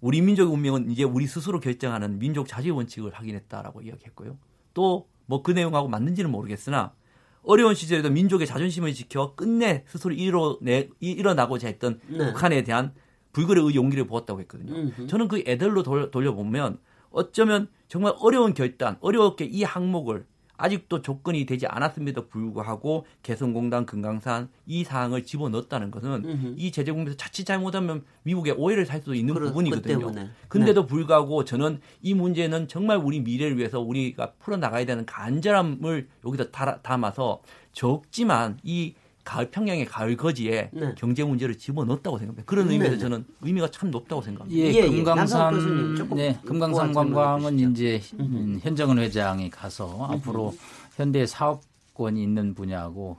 우리 0.00 0.22
민족의 0.22 0.52
운명은 0.52 0.90
이제 0.90 1.02
우리 1.02 1.26
스스로 1.26 1.58
결정하는 1.58 2.18
민족 2.18 2.46
자주 2.46 2.74
원칙을 2.74 3.12
확인했다라고 3.12 3.82
이야기했고요. 3.82 4.38
또 4.74 5.08
뭐 5.28 5.42
그 5.42 5.52
내용하고 5.52 5.88
맞는지는 5.88 6.30
모르겠으나 6.30 6.94
어려운 7.42 7.74
시절에도 7.74 8.10
민족의 8.10 8.46
자존심을 8.46 8.92
지켜 8.94 9.34
끝내 9.34 9.84
스스로 9.86 10.12
일어내, 10.12 10.88
일어나고자 11.00 11.68
했던 11.68 12.00
네. 12.08 12.18
북한에 12.18 12.62
대한 12.62 12.92
불굴의 13.32 13.74
용기를 13.74 14.06
보았다고 14.06 14.40
했거든요. 14.40 14.74
음흠. 14.74 15.06
저는 15.06 15.28
그 15.28 15.42
애들로 15.46 15.82
돌려보면 16.10 16.78
어쩌면 17.10 17.68
정말 17.88 18.14
어려운 18.18 18.54
결단, 18.54 18.96
어렵게 19.00 19.44
이 19.44 19.62
항목을 19.62 20.26
아직도 20.58 21.00
조건이 21.02 21.46
되지 21.46 21.66
않았음에도 21.66 22.28
불구하고 22.28 23.06
개성공단 23.22 23.86
금강산 23.86 24.50
이 24.66 24.84
사항을 24.84 25.24
집어넣었다는 25.24 25.90
것은 25.90 26.24
음흠. 26.24 26.54
이 26.58 26.70
제재공에서 26.70 27.16
자칫 27.16 27.44
잘못하면 27.44 28.04
미국의 28.24 28.54
오해를 28.58 28.84
살 28.84 28.98
수도 28.98 29.14
있는 29.14 29.32
그런, 29.32 29.48
부분이거든요. 29.48 30.12
그 30.12 30.28
근데도 30.48 30.82
네. 30.82 30.86
불구하고 30.86 31.44
저는 31.44 31.80
이 32.02 32.12
문제는 32.12 32.68
정말 32.68 32.98
우리 32.98 33.20
미래를 33.20 33.56
위해서 33.56 33.80
우리가 33.80 34.32
풀어나가야 34.40 34.84
되는 34.84 35.06
간절함을 35.06 36.08
여기다 36.26 36.80
담아서 36.82 37.40
적지만 37.72 38.58
이 38.62 38.94
가을 39.28 39.50
평양의 39.50 39.84
가을 39.84 40.16
거지에 40.16 40.70
네. 40.72 40.94
경제 40.96 41.22
문제를 41.22 41.58
집어넣었다고 41.58 42.16
생각합니다. 42.16 42.44
그런 42.46 42.66
네, 42.66 42.72
의미에서 42.72 42.94
네. 42.94 42.98
저는 42.98 43.26
의미가 43.42 43.70
참 43.70 43.90
높다고 43.90 44.22
생각합니다. 44.22 44.58
예, 44.58 44.72
예, 44.72 44.76
예. 44.78 44.88
금강산 44.88 46.08
네, 46.14 46.38
금강산 46.46 46.94
관광은 46.94 47.58
이제 47.58 48.00
음, 48.18 48.58
현정은 48.62 48.98
회장이 48.98 49.50
가서 49.50 50.08
앞으로 50.10 50.54
현대 50.96 51.26
사업권이 51.26 52.22
있는 52.22 52.54
분야고 52.54 53.18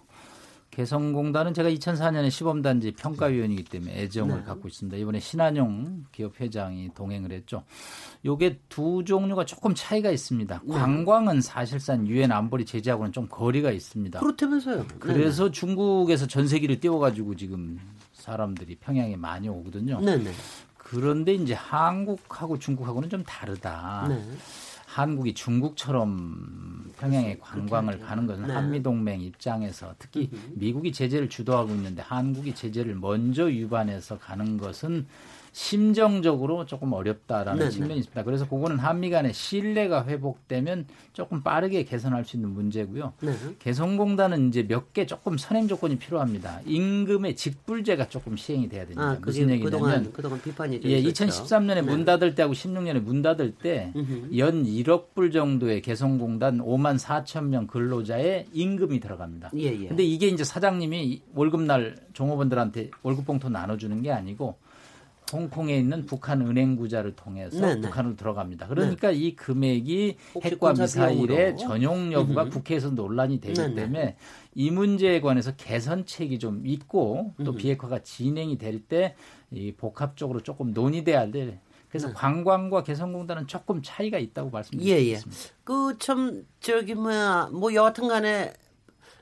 개성공단은 0.79 1.53
제가 1.53 1.69
2004년에 1.71 2.31
시범단지 2.31 2.93
평가위원이기 2.93 3.65
때문에 3.65 4.01
애정을 4.03 4.37
네. 4.37 4.43
갖고 4.43 4.69
있습니다. 4.69 4.95
이번에 4.95 5.19
신한용 5.19 6.05
기업 6.13 6.39
회장이 6.39 6.93
동행을 6.93 7.33
했죠. 7.33 7.63
요게 8.23 8.61
두 8.69 9.03
종류가 9.03 9.43
조금 9.43 9.73
차이가 9.75 10.09
있습니다. 10.09 10.61
네. 10.63 10.73
관광은 10.73 11.41
사실상 11.41 12.07
유엔 12.07 12.31
안보리 12.31 12.65
제재하고는 12.65 13.11
좀 13.11 13.27
거리가 13.27 13.71
있습니다. 13.71 14.21
그렇다면서요. 14.21 14.85
그래서 14.99 15.45
네. 15.45 15.51
중국에서 15.51 16.27
전세기를 16.27 16.79
띄워가지고 16.79 17.35
지금 17.35 17.77
사람들이 18.13 18.75
평양에 18.75 19.17
많이 19.17 19.49
오거든요. 19.49 19.99
네. 19.99 20.17
그런데 20.77 21.33
이제 21.33 21.53
한국하고 21.55 22.57
중국하고는 22.57 23.09
좀 23.09 23.21
다르다. 23.23 24.05
네. 24.07 24.23
한국이 24.93 25.35
중국처럼 25.35 26.91
평양에 26.97 27.37
관광을 27.39 27.99
가는 27.99 28.25
것은 28.25 28.47
네. 28.47 28.53
한미 28.53 28.81
동맹 28.81 29.21
입장에서 29.21 29.93
특히 29.99 30.31
미국이 30.55 30.91
제재를 30.91 31.29
주도하고 31.29 31.69
있는데 31.75 32.01
한국이 32.01 32.55
제재를 32.55 32.95
먼저 32.95 33.43
위반해서 33.43 34.17
가는 34.17 34.57
것은 34.57 35.05
심정적으로 35.51 36.65
조금 36.65 36.93
어렵다라는 36.93 37.59
네네. 37.59 37.71
측면이 37.71 37.97
있습니다. 37.99 38.23
그래서 38.23 38.47
그거는 38.47 38.77
한미 38.79 39.09
간의 39.09 39.33
신뢰가 39.33 40.05
회복되면 40.05 40.85
조금 41.13 41.41
빠르게 41.41 41.83
개선할 41.83 42.25
수 42.25 42.37
있는 42.37 42.49
문제고요. 42.51 43.13
네. 43.21 43.33
개성공단은 43.59 44.49
이제 44.49 44.63
몇 44.67 44.89
개 44.93 45.05
조금 45.05 45.37
선행 45.37 45.67
조건이 45.67 45.97
필요합니다. 45.97 46.61
임금의 46.65 47.35
직불제가 47.35 48.09
조금 48.09 48.35
시행이 48.35 48.67
돼야 48.69 48.81
됩니다. 48.81 49.03
아, 49.03 49.17
무슨 49.23 49.49
얘기냐면 49.51 49.63
그동안, 49.71 50.13
그동안 50.13 50.41
비판이 50.41 50.79
예, 50.83 51.01
2013년에 51.03 51.75
네. 51.75 51.81
문 51.83 52.05
닫을 52.05 52.33
때하고 52.33 52.53
16년에 52.55 52.99
문 53.01 53.21
닫을 53.21 53.51
때 53.51 53.93
연 54.35 54.63
1억 54.63 55.13
불 55.13 55.31
정도의 55.31 55.81
개성공단 55.83 56.57
5만 56.59 56.97
4천 56.97 57.45
명 57.45 57.67
근로자의 57.67 58.47
임금이 58.51 58.99
들어갑니다. 58.99 59.51
예, 59.57 59.65
예. 59.65 59.87
근데 59.89 60.03
이게 60.03 60.27
이제 60.27 60.43
사장님이 60.43 61.21
월급날 61.35 61.97
종업원들한테 62.13 62.89
월급 63.03 63.25
봉투 63.25 63.49
나눠주는 63.49 64.01
게 64.01 64.11
아니고 64.11 64.57
홍콩에 65.31 65.77
있는 65.77 66.05
북한 66.05 66.41
은행 66.41 66.75
구자를 66.75 67.15
통해서 67.15 67.59
네네. 67.59 67.75
네. 67.75 67.81
북한으로 67.81 68.15
들어갑니다. 68.15 68.67
그러니까 68.67 69.09
네. 69.11 69.17
이 69.17 69.35
금액이 69.35 70.17
핵과 70.43 70.73
미사일의 70.73 71.57
전용 71.57 72.11
여부가 72.13 72.43
음흠. 72.43 72.51
국회에서 72.51 72.89
논란이 72.91 73.39
되기 73.39 73.53
네네. 73.53 73.73
네. 73.73 73.81
때문에 73.81 74.15
이 74.55 74.71
문제에 74.71 75.21
관해서 75.21 75.55
개선책이 75.55 76.39
좀 76.39 76.65
있고 76.65 77.33
또 77.43 77.51
음흠. 77.51 77.57
비핵화가 77.57 77.99
진행이 78.03 78.57
될 78.57 78.79
때 78.87 79.15
이 79.51 79.71
복합적으로 79.71 80.41
조금 80.41 80.73
논의돼야 80.73 81.31
될 81.31 81.59
그래서 81.89 82.07
네. 82.09 82.13
관광과 82.13 82.83
개성공단은 82.83 83.47
조금 83.47 83.81
차이가 83.81 84.19
있다고 84.19 84.51
말씀드리겠습니다. 84.51 85.09
예, 85.09 85.13
예. 85.15 85.53
그 85.63 85.97
참 85.97 86.45
저기 86.59 86.93
뭐야 86.93 87.49
뭐 87.51 87.73
여하튼간에 87.73 88.53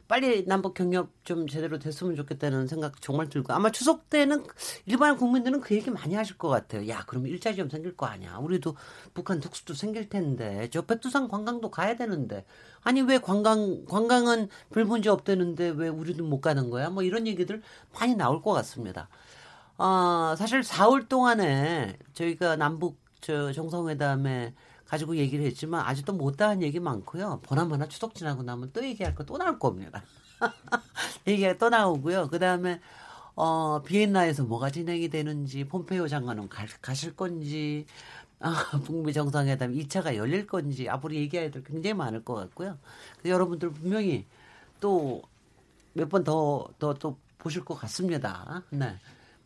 빨리 0.07 0.45
남북 0.45 0.73
경협 0.73 1.09
좀 1.25 1.47
제대로 1.47 1.79
됐으면 1.79 2.15
좋겠다는 2.15 2.67
생각 2.67 3.01
정말 3.01 3.27
들고 3.29 3.51
아마 3.53 3.71
추석 3.71 4.09
때는 4.09 4.45
일반 4.85 5.17
국민들은 5.17 5.59
그 5.59 5.75
얘기 5.75 5.91
많이 5.91 6.15
하실 6.15 6.37
것 6.37 6.47
같아요. 6.47 6.87
야, 6.87 7.03
그럼 7.07 7.27
일자리 7.27 7.57
좀 7.57 7.69
생길 7.69 7.95
거 7.95 8.05
아니야. 8.05 8.37
우리도 8.37 8.75
북한 9.13 9.39
특수도 9.39 9.73
생길 9.73 10.07
텐데 10.07 10.69
저 10.71 10.83
백두산 10.83 11.27
관광도 11.27 11.71
가야 11.71 11.95
되는데 11.95 12.45
아니 12.81 13.01
왜 13.01 13.17
관광 13.17 13.85
관광은 13.85 14.47
별 14.71 14.85
문제 14.85 15.09
없대는데 15.09 15.73
왜 15.75 15.89
우리도 15.89 16.23
못 16.23 16.39
가는 16.39 16.69
거야? 16.69 16.89
뭐 16.89 17.03
이런 17.03 17.27
얘기들 17.27 17.61
많이 17.93 18.15
나올 18.15 18.41
것 18.41 18.53
같습니다. 18.53 19.09
어, 19.77 20.35
사실 20.37 20.61
4월 20.61 21.09
동안에 21.09 21.97
저희가 22.13 22.55
남북 22.55 22.97
저 23.19 23.51
정상회담에 23.51 24.53
가지고 24.87 25.17
얘기를 25.17 25.45
했지만 25.45 25.85
아직도 25.85 26.13
못다 26.13 26.49
한 26.49 26.61
얘기 26.61 26.79
많고요. 26.79 27.41
보나마나 27.43 27.87
추석 27.87 28.15
지나고 28.15 28.43
나면 28.43 28.71
또 28.73 28.83
얘기할 28.85 29.15
거 29.15 29.23
또 29.25 29.37
나올 29.37 29.59
겁니다. 29.59 30.03
얘기가 31.27 31.57
또 31.57 31.69
나오고요. 31.69 32.27
그 32.29 32.39
다음에 32.39 32.79
어, 33.35 33.81
비엔나에서 33.83 34.43
뭐가 34.45 34.71
진행이 34.71 35.09
되는지, 35.09 35.65
폼페이오 35.65 36.07
장관은 36.07 36.49
가, 36.49 36.65
가실 36.81 37.15
건지, 37.15 37.85
아, 38.39 38.51
북미 38.85 39.13
정상회담 39.13 39.73
2차가 39.73 40.15
열릴 40.15 40.47
건지, 40.47 40.89
앞으로 40.89 41.13
얘기해야 41.15 41.51
될 41.51 41.63
굉장히 41.63 41.93
많을 41.93 42.23
것 42.25 42.33
같고요. 42.33 42.77
여러분들 43.25 43.71
분명히 43.73 44.25
또 44.79 45.21
몇 45.97 46.09
번 46.09 46.23
더, 46.23 46.67
더, 46.79 46.93
또 46.93 47.17
보실 47.39 47.65
것 47.65 47.75
같습니다. 47.75 48.63
네. 48.69 48.95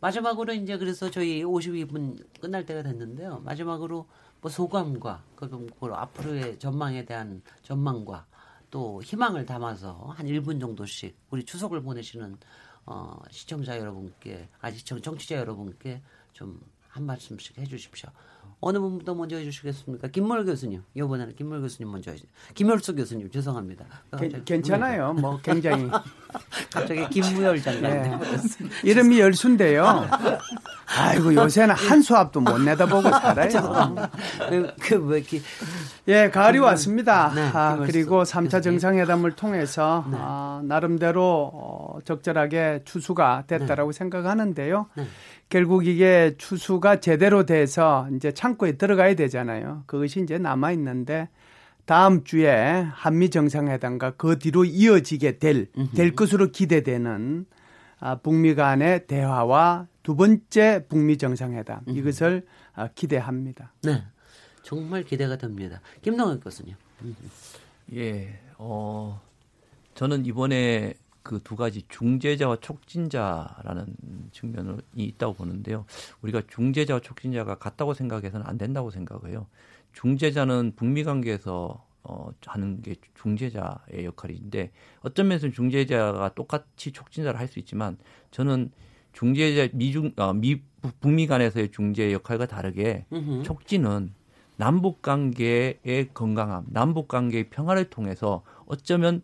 마지막으로 0.01 0.53
이제 0.53 0.77
그래서 0.77 1.09
저희 1.09 1.43
52분 1.43 2.17
끝날 2.41 2.65
때가 2.65 2.83
됐는데요. 2.83 3.41
마지막으로 3.45 4.05
뭐 4.41 4.49
소감과 4.51 5.23
그럼 5.35 5.67
그 5.79 5.87
앞으로의 5.87 6.59
전망에 6.59 7.05
대한 7.05 7.41
전망과 7.61 8.25
또 8.69 9.01
희망을 9.03 9.45
담아서 9.45 10.13
한 10.15 10.25
1분 10.25 10.59
정도씩 10.59 11.17
우리 11.29 11.45
추석을 11.45 11.81
보내시는 11.81 12.37
어, 12.85 13.19
시청자 13.29 13.77
여러분께, 13.77 14.49
아, 14.59 14.71
시청, 14.71 15.01
정치자 15.01 15.35
여러분께 15.35 16.01
좀 16.33 16.59
한 16.91 17.05
말씀씩 17.05 17.57
해 17.57 17.65
주십시오. 17.65 18.09
어느 18.63 18.79
분부터 18.79 19.15
먼저 19.15 19.37
해주시겠습니까? 19.37 20.09
김몰 20.09 20.45
교수님. 20.45 20.83
이번에는 20.93 21.35
김몰 21.35 21.61
교수님 21.61 21.91
먼저 21.91 22.11
해주세요. 22.11 22.31
김열수 22.53 22.95
교수님, 22.95 23.31
죄송합니다. 23.31 23.85
게, 24.19 24.29
괜찮아요. 24.45 25.13
뭐 25.13 25.39
굉장히. 25.41 25.89
갑자기 26.71 27.09
김무열 27.09 27.61
장관. 27.61 27.91
네. 27.91 28.19
이름이 28.85 29.19
열수인데요. 29.19 30.07
아이고, 30.95 31.33
요새는 31.33 31.73
한 31.73 32.01
수압도 32.01 32.39
못 32.39 32.59
내다보고 32.59 33.09
살아요. 33.09 33.95
그, 34.79 34.93
뭐 34.95 35.15
이렇게. 35.17 35.41
예, 36.07 36.29
가을이 36.29 36.59
왔습니다. 36.59 37.31
네, 37.33 37.49
아, 37.53 37.77
그리고 37.77 38.23
3차 38.23 38.61
정상회담을 38.61 39.31
통해서 39.31 40.05
네. 40.09 40.17
아, 40.19 40.61
나름대로 40.63 41.51
어, 41.53 41.99
적절하게 42.05 42.81
추수가 42.85 43.43
됐다라고 43.47 43.91
네. 43.91 43.97
생각하는데요. 43.97 44.87
네. 45.51 45.59
결국 45.59 45.85
이게 45.85 46.33
추수가 46.37 47.01
제대로 47.01 47.45
돼서 47.45 48.07
이제 48.15 48.31
창고에 48.31 48.73
들어가야 48.77 49.15
되잖아요. 49.15 49.83
그것이 49.85 50.21
이제 50.21 50.37
남아 50.37 50.71
있는데 50.71 51.27
다음 51.85 52.23
주에 52.23 52.85
한미 52.93 53.29
정상회담과 53.29 54.11
그 54.11 54.39
뒤로 54.39 54.63
이어지게 54.63 55.39
될, 55.39 55.67
될 55.93 56.15
것으로 56.15 56.51
기대되는 56.51 57.45
아, 57.99 58.15
북미 58.15 58.55
간의 58.55 59.07
대화와 59.07 59.87
두 60.03 60.15
번째 60.15 60.85
북미 60.87 61.17
정상회담 61.17 61.81
이것을 61.87 62.45
아, 62.73 62.87
기대합니다. 62.87 63.73
네. 63.83 64.03
정말 64.63 65.03
기대가 65.03 65.37
됩니다. 65.37 65.81
김동현 66.01 66.39
교수님. 66.39 66.75
예, 67.93 68.39
어, 68.57 69.21
저는 69.95 70.25
이번에 70.25 70.93
그 71.23 71.39
두 71.43 71.55
가지 71.55 71.83
중재자와 71.87 72.57
촉진자라는 72.61 73.85
측면이 74.31 74.79
있다고 74.95 75.33
보는데요. 75.33 75.85
우리가 76.21 76.41
중재자와 76.47 76.99
촉진자가 77.01 77.55
같다고 77.55 77.93
생각해서는 77.93 78.45
안 78.45 78.57
된다고 78.57 78.89
생각해요. 78.91 79.47
중재자는 79.93 80.73
북미 80.75 81.03
관계에서 81.03 81.85
어, 82.03 82.31
하는 82.47 82.81
게 82.81 82.95
중재자의 83.13 84.05
역할인데 84.05 84.71
어떤 85.01 85.27
면에서는 85.27 85.53
중재자가 85.53 86.33
똑같이 86.33 86.91
촉진자를 86.91 87.39
할 87.39 87.47
수 87.47 87.59
있지만 87.59 87.97
저는 88.31 88.71
중재자 89.13 89.69
미중 89.77 90.13
어, 90.17 90.33
미 90.33 90.61
북미 90.99 91.27
간에서의 91.27 91.69
중재 91.71 92.11
역할과 92.11 92.47
다르게 92.47 93.05
으흠. 93.13 93.43
촉진은 93.43 94.13
남북 94.57 95.01
관계의 95.03 96.09
건강함, 96.13 96.65
남북 96.69 97.07
관계의 97.07 97.49
평화를 97.49 97.89
통해서 97.91 98.43
어쩌면 98.65 99.21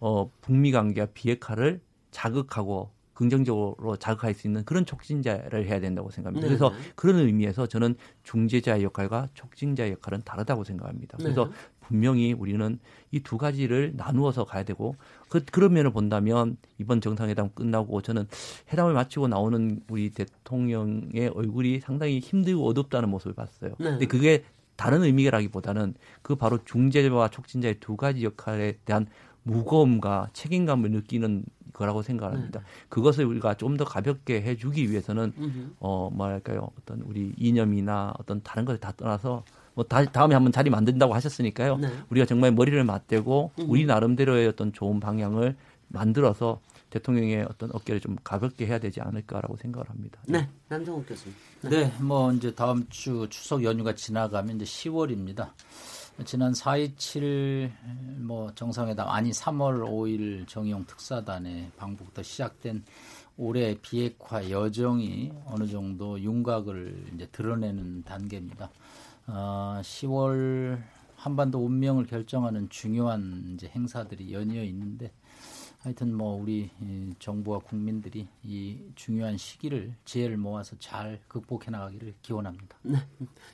어, 0.00 0.30
북미 0.40 0.72
관계와 0.72 1.08
비핵화를 1.14 1.80
자극하고 2.10 2.90
긍정적으로 3.14 3.96
자극할 3.96 4.32
수 4.32 4.46
있는 4.46 4.64
그런 4.64 4.86
촉진자를 4.86 5.66
해야 5.66 5.78
된다고 5.78 6.10
생각합니다. 6.10 6.46
네. 6.46 6.48
그래서 6.48 6.72
그런 6.94 7.18
의미에서 7.18 7.66
저는 7.66 7.94
중재자의 8.22 8.82
역할과 8.82 9.28
촉진자의 9.34 9.92
역할은 9.92 10.22
다르다고 10.24 10.64
생각합니다. 10.64 11.18
네. 11.18 11.24
그래서 11.24 11.44
네. 11.44 11.52
분명히 11.80 12.32
우리는 12.32 12.78
이 13.10 13.20
두 13.20 13.36
가지를 13.36 13.92
나누어서 13.94 14.44
가야 14.44 14.62
되고 14.62 14.96
그, 15.28 15.44
그런 15.44 15.74
면을 15.74 15.92
본다면 15.92 16.56
이번 16.78 17.02
정상회담 17.02 17.50
끝나고 17.54 18.00
저는 18.00 18.26
회담을 18.72 18.94
마치고 18.94 19.28
나오는 19.28 19.82
우리 19.90 20.10
대통령의 20.10 21.28
얼굴이 21.34 21.80
상당히 21.80 22.20
힘들고 22.20 22.66
어둡다는 22.68 23.10
모습을 23.10 23.34
봤어요. 23.34 23.74
네. 23.78 23.90
근데 23.90 24.06
그게 24.06 24.44
다른 24.76 25.02
의미라기보다는 25.02 25.92
그 26.22 26.36
바로 26.36 26.58
중재와 26.64 27.28
촉진자의 27.28 27.80
두 27.80 27.96
가지 27.98 28.24
역할에 28.24 28.78
대한 28.86 29.06
무거움과 29.42 30.30
책임감을 30.32 30.90
느끼는 30.90 31.44
거라고 31.72 32.02
생각합니다. 32.02 32.60
네. 32.60 32.66
그것을 32.88 33.24
우리가 33.24 33.54
좀 33.54 33.76
더 33.76 33.84
가볍게 33.84 34.42
해주기 34.42 34.90
위해서는 34.90 35.32
어 35.78 36.10
뭐랄까요 36.12 36.70
어떤 36.78 37.00
우리 37.02 37.32
이념이나 37.38 38.12
어떤 38.18 38.42
다른 38.42 38.64
것을 38.64 38.78
다 38.78 38.92
떠나서 38.96 39.44
뭐 39.74 39.84
다, 39.84 40.04
다음에 40.04 40.34
한번 40.34 40.52
자리 40.52 40.68
만든다고 40.68 41.14
하셨으니까요. 41.14 41.76
네. 41.78 41.88
우리가 42.10 42.26
정말 42.26 42.52
머리를 42.52 42.82
맞대고 42.84 43.52
우리 43.68 43.86
나름대로의 43.86 44.48
어떤 44.48 44.72
좋은 44.72 45.00
방향을 45.00 45.56
만들어서 45.88 46.60
대통령의 46.90 47.46
어떤 47.48 47.70
어깨를 47.72 48.00
좀 48.00 48.16
가볍게 48.22 48.66
해야 48.66 48.78
되지 48.78 49.00
않을까라고 49.00 49.56
생각을 49.56 49.88
합니다. 49.88 50.20
네, 50.26 50.48
남성욱 50.68 51.06
교수님. 51.06 51.34
네. 51.62 51.70
네, 51.70 51.92
뭐 52.02 52.32
이제 52.32 52.52
다음 52.54 52.86
주 52.88 53.26
추석 53.30 53.62
연휴가 53.64 53.94
지나가면 53.94 54.56
이제 54.56 54.64
10월입니다. 54.64 55.50
지난 56.24 56.52
4.27뭐 56.52 58.54
정상회담 58.54 59.08
아니 59.08 59.30
3월 59.30 59.84
5일 59.84 60.46
정의용 60.46 60.84
특사단의 60.84 61.70
방북부터 61.76 62.22
시작된 62.22 62.84
올해 63.38 63.76
비핵화 63.80 64.50
여정이 64.50 65.32
어느 65.46 65.66
정도 65.66 66.20
윤곽을 66.20 67.12
이제 67.14 67.26
드러내는 67.32 68.04
단계입니다. 68.04 68.70
어, 69.28 69.80
10월 69.82 70.82
한반도 71.16 71.64
운명을 71.64 72.06
결정하는 72.06 72.68
중요한 72.68 73.52
이제 73.54 73.68
행사들이 73.68 74.32
연이어 74.32 74.62
있는데 74.64 75.10
하여튼 75.82 76.14
뭐 76.14 76.34
우리 76.40 76.70
정부와 77.18 77.60
국민들이 77.60 78.28
이 78.42 78.78
중요한 78.96 79.38
시기를 79.38 79.94
지혜를 80.04 80.36
모아서 80.36 80.76
잘 80.78 81.20
극복해 81.26 81.70
나가기를 81.70 82.14
기원합니다. 82.20 82.76
네. 82.82 82.98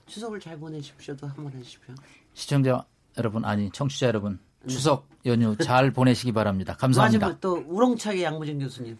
추석을 0.06 0.40
잘 0.40 0.58
보내십시오도 0.58 1.28
한번 1.28 1.52
해주십시오. 1.52 1.94
시청자 2.34 2.84
여러분 3.16 3.44
아니 3.44 3.70
청취자 3.70 4.08
여러분 4.08 4.40
네. 4.62 4.72
추석 4.72 5.08
연휴 5.24 5.56
잘 5.56 5.92
보내시기 5.92 6.32
바랍니다. 6.32 6.74
감사합니다. 6.76 7.26
마지막 7.26 7.40
또 7.40 7.64
우렁차게 7.68 8.24
양무진 8.24 8.58
교수님 8.58 8.98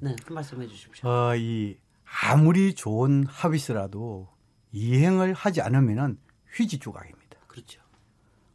네, 0.00 0.16
한 0.24 0.34
말씀 0.34 0.62
해주십시오. 0.62 1.06
어, 1.06 1.36
이 1.36 1.76
아무리 2.24 2.74
좋은 2.74 3.26
합의서라도 3.26 4.28
이행을 4.72 5.34
하지 5.34 5.60
않으면은 5.60 6.18
휘지 6.54 6.78
조각입니다. 6.78 7.36
그렇죠. 7.46 7.82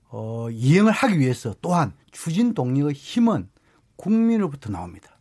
어, 0.09 0.49
이행을 0.49 0.91
하기 0.91 1.20
위해서 1.20 1.53
또한 1.61 1.93
추진 2.11 2.55
동력의 2.55 2.93
힘은 2.93 3.49
국민으로부터 3.98 4.72
나옵니다. 4.72 5.18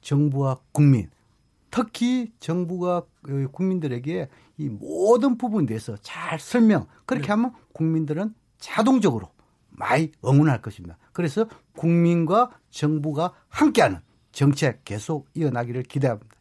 정부와 0.00 0.60
국민, 0.72 1.10
특히 1.70 2.32
정부가 2.40 3.04
그 3.22 3.48
국민들에게 3.52 4.28
이 4.56 4.68
모든 4.68 5.36
부분에 5.36 5.66
대해서 5.66 5.96
잘 5.98 6.38
설명, 6.40 6.86
그렇게 7.04 7.26
네. 7.26 7.32
하면 7.32 7.52
국민들은 7.72 8.34
자동적으로 8.58 9.30
많이 9.68 10.10
응원할 10.24 10.62
것입니다. 10.62 10.96
그래서 11.12 11.46
국민과 11.76 12.58
정부가 12.70 13.34
함께하는 13.48 14.00
정책 14.32 14.84
계속 14.84 15.28
이어나기를 15.34 15.82
기대합니다. 15.84 16.34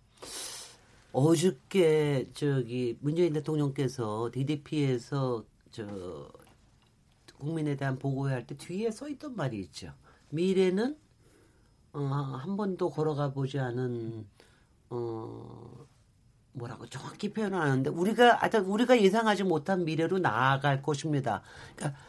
어저께 1.12 2.30
저기 2.34 2.98
문재인 3.02 3.34
대통령께서 3.34 4.30
DDP에서 4.34 5.44
저 5.72 6.30
국민에 7.40 7.76
대한 7.76 8.00
보고회 8.00 8.34
할 8.34 8.46
때 8.48 8.56
뒤에 8.56 8.92
써 8.92 9.08
있던 9.10 9.36
말이 9.36 9.60
있죠. 9.60 9.94
미래는 10.30 10.98
어, 11.98 12.40
한 12.44 12.56
번도 12.56 12.92
걸어가 12.92 13.32
보지 13.32 13.60
않은 13.60 14.28
어 14.92 15.88
뭐라고 16.54 16.86
정확히 16.88 17.34
표현하는데 17.34 17.90
우리가 17.90 18.44
아직 18.44 18.70
우리가 18.70 19.02
예상하지 19.02 19.44
못한 19.44 19.84
미래로 19.84 20.20
나아갈 20.20 20.84
것입니다. 20.84 21.42
그러니까 21.76 22.00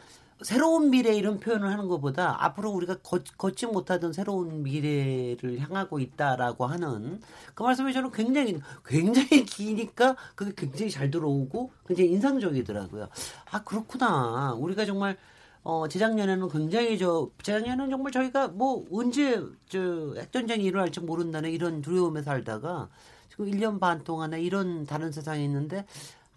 새로운 0.41 0.91
미래 0.91 1.15
이런 1.15 1.39
표현을 1.39 1.69
하는 1.69 1.87
것보다 1.87 2.43
앞으로 2.45 2.69
우리가 2.71 2.97
걷, 3.03 3.23
걷지 3.37 3.65
못하던 3.65 4.13
새로운 4.13 4.63
미래를 4.63 5.59
향하고 5.59 5.99
있다라고 5.99 6.65
하는 6.67 7.19
그 7.55 7.63
말씀이 7.63 7.91
저는 7.91 8.11
굉장히 8.11 8.61
굉장히 8.85 9.43
기니까 9.43 10.15
그게 10.35 10.53
굉장히 10.55 10.91
잘 10.91 11.09
들어오고 11.09 11.71
굉장히 11.87 12.11
인상적이더라고요. 12.11 13.09
아 13.51 13.63
그렇구나. 13.63 14.53
우리가 14.53 14.85
정말 14.85 15.17
어, 15.63 15.87
재작년에는 15.87 16.49
굉장히 16.49 16.97
저, 16.97 17.29
재작년에는 17.43 17.89
정말 17.89 18.11
저희가 18.11 18.47
뭐 18.49 18.85
언제 18.91 19.43
저 19.67 20.13
핵전쟁이 20.15 20.63
일어날지 20.65 21.01
모른다는 21.01 21.51
이런 21.51 21.81
두려움에 21.81 22.21
살다가 22.23 22.89
지금 23.29 23.45
1년 23.45 23.79
반 23.79 24.03
동안에 24.03 24.41
이런 24.41 24.85
다른 24.85 25.11
세상에 25.11 25.43
있는데 25.43 25.85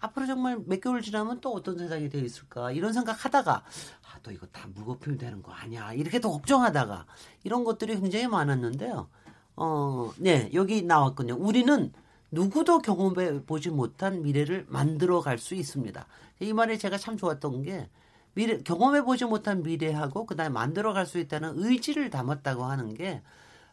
앞으로 0.01 0.27
정말 0.27 0.59
몇 0.67 0.81
개월 0.81 1.01
지나면 1.01 1.41
또 1.41 1.53
어떤 1.53 1.79
세상이 1.79 2.09
되어 2.11 2.23
있을까 2.23 2.73
이런 2.73 2.93
생각 2.93 3.25
하다가 3.25 3.55
아, 3.55 4.19
또 4.25 4.33
이거 4.33 4.47
다 4.49 4.69
무거피면 4.75 5.19
되는 5.19 5.43
거 5.43 5.53
아니야 5.53 5.93
이렇게 5.93 6.19
또 6.19 6.33
걱정하다가 6.33 7.07
이런 7.45 7.63
것들이 7.65 8.01
굉장히 8.01 8.27
많았는데요. 8.27 9.09
어, 9.57 10.11
네 10.19 10.51
여기 10.55 10.83
나왔군요. 10.83 11.37
우리는 11.39 11.93
누구도 12.33 12.79
경험해 12.81 13.45
보지 13.45 13.71
못한 13.71 14.23
미래를 14.23 14.67
만들어 14.69 15.21
갈 15.21 15.39
수 15.39 15.55
있습니다. 15.55 16.05
이 16.41 16.53
말이 16.53 16.79
제가 16.79 16.99
참 16.99 17.17
좋았던 17.17 17.63
게 17.63 17.89
미래 18.35 18.59
경험해 18.59 19.03
보지 19.03 19.25
못한 19.27 19.63
미래하고 19.63 20.27
그다음에 20.27 20.51
만들어 20.51 20.93
갈 20.93 21.07
수 21.07 21.19
있다는 21.19 21.55
의지를 21.57 22.11
담았다고 22.11 22.65
하는 22.65 22.95
게 22.95 23.23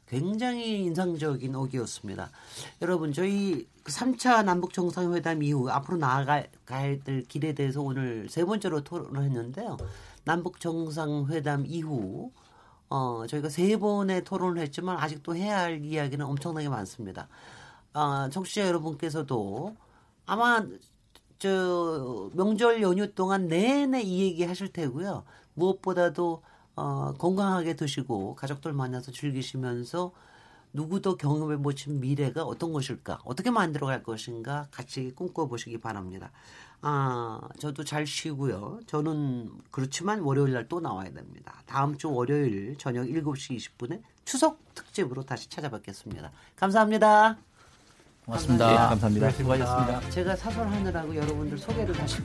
굉장히 0.07 0.79
인상적인 0.79 1.55
어기였습니다. 1.55 2.31
여러분, 2.81 3.13
저희 3.13 3.67
3차 3.83 4.37
그 4.37 4.41
남북 4.41 4.73
정상회담 4.73 5.43
이후 5.43 5.69
앞으로 5.69 5.97
나아갈 5.97 6.49
될 7.03 7.23
길에 7.25 7.53
대해서 7.53 7.81
오늘 7.81 8.27
세 8.27 8.43
번째로 8.43 8.83
토론을 8.83 9.23
했는데요. 9.23 9.77
남북 10.25 10.59
정상회담 10.59 11.65
이후 11.67 12.31
어, 12.89 13.25
저희가 13.27 13.49
세 13.49 13.77
번의 13.77 14.23
토론을 14.23 14.61
했지만 14.63 14.97
아직도 14.97 15.35
해야 15.35 15.59
할 15.59 15.85
이야기는 15.85 16.25
엄청나게 16.25 16.69
많습니다. 16.69 17.27
아, 17.93 18.29
청취자 18.31 18.67
여러분께서도 18.67 19.75
아마 20.25 20.65
저 21.39 22.29
명절 22.33 22.81
연휴 22.81 23.13
동안 23.13 23.47
내내 23.47 24.01
이 24.01 24.21
얘기 24.21 24.43
하실 24.43 24.71
테고요. 24.71 25.23
무엇보다도 25.53 26.43
어, 26.75 27.13
건강하게 27.17 27.75
드시고 27.75 28.35
가족들 28.35 28.73
만나서 28.73 29.11
즐기시면서 29.11 30.11
누구도 30.73 31.17
경험해 31.17 31.57
보신 31.57 31.99
미래가 31.99 32.43
어떤 32.43 32.71
것일까, 32.73 33.19
어떻게 33.23 33.49
만들어 33.49 33.87
갈 33.87 34.03
것인가 34.03 34.67
같이 34.71 35.11
꿈꿔보시기 35.15 35.79
바랍니다. 35.79 36.31
아, 36.81 37.41
저도 37.57 37.83
잘 37.83 38.05
쉬고요. 38.05 38.79
저는 38.85 39.51
그렇지만 39.71 40.19
월요일 40.21 40.53
날 40.53 40.67
또 40.69 40.79
나와야 40.79 41.11
됩니다. 41.11 41.61
다음 41.65 41.97
주 41.97 42.11
월요일 42.11 42.77
저녁 42.77 43.05
7시 43.05 43.57
20분에 43.57 44.01
추석 44.25 44.59
특집으로 44.75 45.23
다시 45.23 45.49
찾아뵙겠습니다. 45.49 46.31
감사합니다. 46.55 47.48
고맙습니다. 48.29 48.65
감사합니다. 48.65 48.71
네, 48.71 48.89
감사합니다. 48.89 49.31
수고하셨습니다. 49.31 50.09
제가 50.11 50.35
사설하느라고 50.35 51.15
여러분들 51.15 51.57
소개를 51.57 51.95
다시. 51.95 52.21